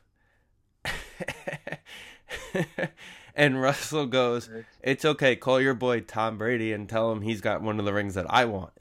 [3.35, 4.49] and Russell goes,
[4.83, 5.37] "It's okay.
[5.37, 8.25] Call your boy Tom Brady and tell him he's got one of the rings that
[8.29, 8.73] I want."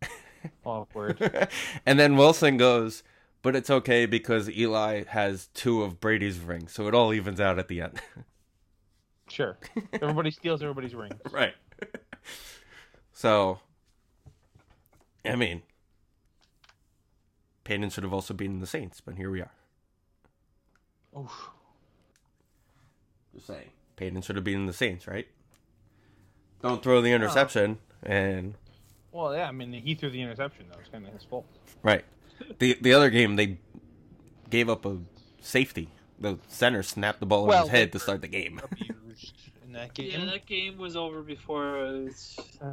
[0.64, 1.48] Awkward.
[1.84, 3.02] and then Wilson goes,
[3.42, 7.58] but it's okay because Eli has two of Brady's rings, so it all evens out
[7.58, 8.00] at the end.
[9.28, 9.58] sure.
[9.94, 11.20] Everybody steals everybody's rings.
[11.32, 11.54] right.
[13.12, 13.58] so,
[15.24, 15.62] I mean,
[17.64, 19.52] Peyton should have also beaten the Saints, but here we are.
[21.18, 21.50] Oof.
[23.34, 23.70] Just saying.
[23.96, 25.26] Peyton should have beaten the Saints, right?
[26.62, 28.54] Don't throw the interception, and
[29.10, 29.48] Well, yeah.
[29.48, 30.66] I mean, he threw the interception.
[30.70, 31.46] That was kind of his fault.
[31.82, 32.04] right.
[32.58, 33.58] The the other game they
[34.50, 34.98] gave up a
[35.40, 35.88] safety.
[36.18, 38.60] The center snapped the ball on his head to start the game.
[39.72, 40.10] That game.
[40.10, 41.76] Yeah, that game was over before.
[41.78, 42.08] Uh,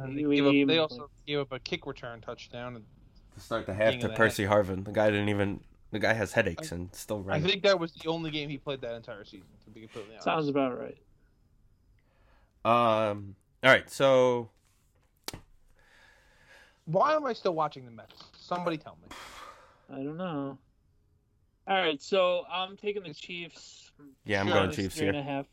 [0.08, 2.82] we they, gave up, they also gave up a kick return touchdown.
[3.40, 4.84] And to start the half King to the Percy Harvin.
[4.84, 5.60] The guy didn't even.
[5.92, 7.44] The guy has headaches and still running.
[7.44, 9.46] I think that was the only game he played that entire season.
[9.64, 10.24] To be completely honest.
[10.24, 10.96] Sounds about right.
[12.64, 13.34] Um.
[13.64, 13.90] All right.
[13.90, 14.50] So
[16.84, 18.24] Why am I still watching the Mets?
[18.38, 19.08] Somebody tell me.
[19.92, 20.58] I don't know.
[21.66, 23.92] All right, so I'm taking the Chiefs.
[24.24, 25.24] yeah, I'm Sure, going Chiefs three and here.
[25.24, 25.46] a half.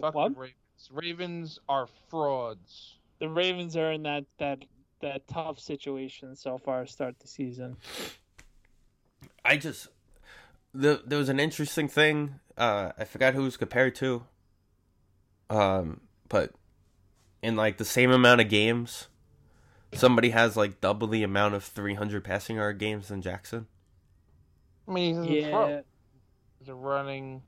[0.00, 0.34] Fuck What?
[0.34, 0.90] the Ravens.
[0.90, 2.96] Ravens are frauds.
[3.18, 4.64] The Ravens are in that that
[5.02, 6.84] that tough situation so far.
[6.84, 7.76] to Start the season.
[9.44, 9.88] I just
[10.74, 12.40] the there was an interesting thing.
[12.56, 14.24] Uh, I forgot who it was compared to.
[15.50, 16.52] Um, but
[17.42, 19.08] in like the same amount of games,
[19.92, 23.66] somebody has like double the amount of 300 passing yard games than Jackson.
[24.88, 25.82] I mean, he's a Yeah, throw.
[26.58, 27.42] He's a running.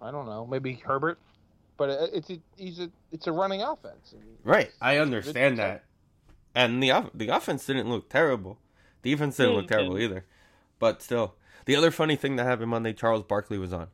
[0.00, 0.46] I don't know.
[0.46, 1.18] Maybe Herbert,
[1.76, 4.14] but it's a, he's a it's a running offense.
[4.44, 4.70] Right.
[4.80, 5.84] I understand that.
[6.58, 8.58] And the off- the offense didn't look terrible.
[9.02, 10.24] The defense didn't look terrible either.
[10.80, 11.36] But still,
[11.66, 13.88] the other funny thing that happened Monday, Charles Barkley was on,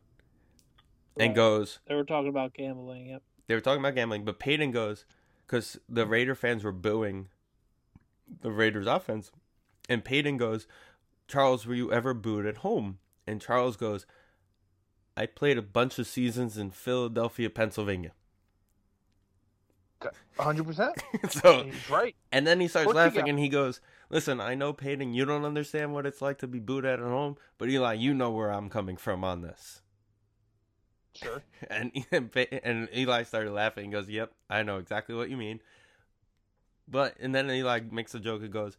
[1.18, 1.34] and Right.
[1.36, 1.80] goes.
[1.86, 3.08] they were talking about gambling.
[3.08, 3.22] Yep.
[3.46, 5.04] They were talking about gambling, but Peyton goes
[5.46, 7.28] because the Raider fans were booing
[8.40, 9.30] the Raiders offense,
[9.88, 10.66] and Peyton goes,
[11.28, 14.06] "Charles, were you ever booed at home?" And Charles goes,
[15.18, 18.12] "I played a bunch of seasons in Philadelphia, Pennsylvania."
[20.36, 20.64] 100.
[20.64, 22.14] percent so He's right.
[22.32, 25.92] And then he starts laughing and he goes, Listen, I know Peyton, you don't understand
[25.92, 28.96] what it's like to be booed at home, but Eli, you know where I'm coming
[28.96, 29.82] from on this.
[31.14, 31.42] Sure.
[31.70, 33.86] And and Eli started laughing.
[33.86, 35.60] He goes, "Yep, I know exactly what you mean."
[36.88, 38.76] But and then Eli makes a joke and goes,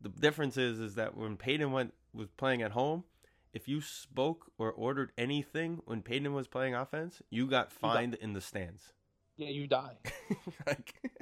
[0.00, 3.04] "The difference is is that when Peyton went was playing at home,
[3.52, 8.32] if you spoke or ordered anything when Peyton was playing offense, you got fined in
[8.32, 8.92] the stands."
[9.38, 9.94] Yeah, you die.
[10.66, 10.94] like,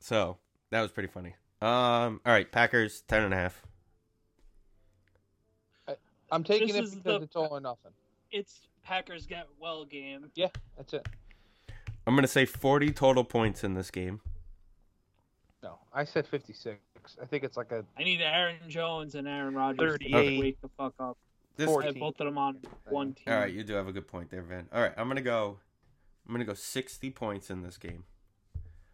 [0.00, 0.36] so
[0.70, 1.34] that was pretty funny.
[1.62, 3.62] Um, all right, Packers ten and a half.
[6.30, 7.92] I'm taking This it is because the- it's all or nothing.
[8.32, 10.30] It's Packers get well game.
[10.34, 11.06] Yeah, that's it.
[12.06, 14.20] I'm gonna say forty total points in this game.
[15.62, 16.78] No, I said 56.
[17.22, 20.40] I think it's like a I need Aaron Jones and Aaron Rodgers to 38.
[20.40, 21.16] wake the fuck up.
[21.56, 22.58] This, I have both of them on
[22.90, 23.32] one team.
[23.32, 24.66] all right, you do have a good point there, Van.
[24.74, 25.58] All right, I'm gonna go.
[26.26, 28.04] I'm gonna go sixty points in this game,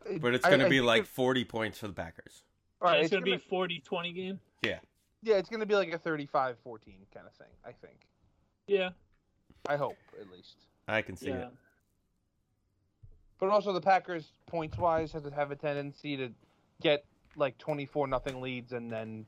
[0.09, 2.43] uh, but it's gonna I be like it- forty points for the Packers.
[2.83, 4.41] all right, it's, gonna, be 40-20 game.
[4.63, 4.79] yeah,
[5.23, 6.57] Yeah, it's gonna be like a 35-14
[7.15, 7.47] kind of thing.
[7.65, 8.07] I think.
[8.67, 8.91] Yeah,
[9.69, 10.57] I hope at least.
[10.89, 11.47] I can see yeah.
[11.47, 11.49] it.
[13.39, 16.31] But also the Packers points wise have have a tendency to
[16.83, 17.05] get
[17.37, 19.25] like 24 nothing leads and then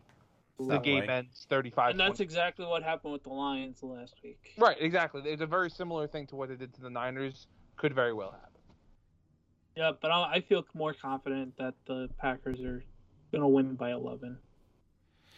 [0.58, 1.10] the Stop game playing.
[1.10, 2.22] ends 35 And that's 20.
[2.24, 4.52] exactly what happened with the Lions last week.
[4.58, 5.22] Right, exactly.
[5.24, 7.46] It's a very similar thing to what they did to the Niners.
[7.82, 8.60] Could very well happen.
[9.74, 12.80] Yeah, but I, I feel more confident that the Packers are
[13.32, 14.38] gonna win by 11.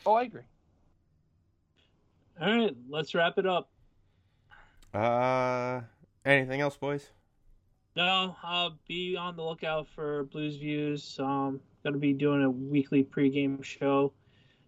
[0.04, 0.42] Oh, I agree.
[2.38, 3.70] All right, let's wrap it up.
[4.92, 5.80] Uh,
[6.26, 7.08] anything else, boys?
[7.96, 11.18] No, I'll be on the lookout for Blues Views.
[11.18, 14.12] Um, gonna be doing a weekly pregame show,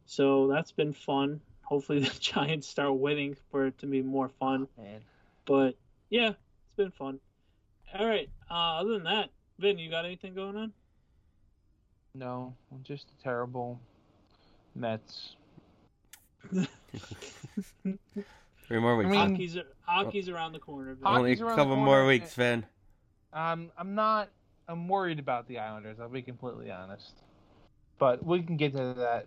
[0.07, 1.43] so that's been fun.
[1.61, 4.67] Hopefully, the Giants start winning for it to be more fun.
[4.79, 5.03] Man.
[5.45, 5.75] But
[6.09, 7.21] yeah, it's been fun.
[7.95, 8.29] All right.
[8.51, 10.73] Uh, other than that, Vin, you got anything going on?
[12.15, 13.81] No, just a terrible
[14.75, 15.37] Mets.
[16.53, 16.69] Three
[18.81, 19.09] more weeks.
[19.09, 20.95] I mean- Hockey's hockey's around the corner.
[20.95, 21.07] Vin.
[21.07, 22.65] Only a Hockey's around the couple more weeks, Van.
[23.33, 24.31] Um, I'm not.
[24.69, 25.99] I'm worried about the Islanders.
[26.01, 27.13] I'll be completely honest.
[27.99, 29.27] But we can get to that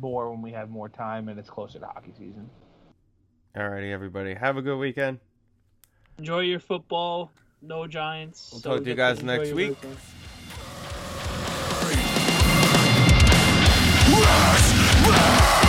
[0.00, 2.48] more when we have more time and it's closer to hockey season.
[3.56, 4.34] Alrighty, everybody.
[4.34, 5.18] Have a good weekend.
[6.18, 7.30] Enjoy your football.
[7.60, 8.50] No Giants.
[8.52, 9.70] We'll so talk to you guys enjoy next week.
[9.70, 9.96] weekend.
[14.10, 15.67] Rush, rush.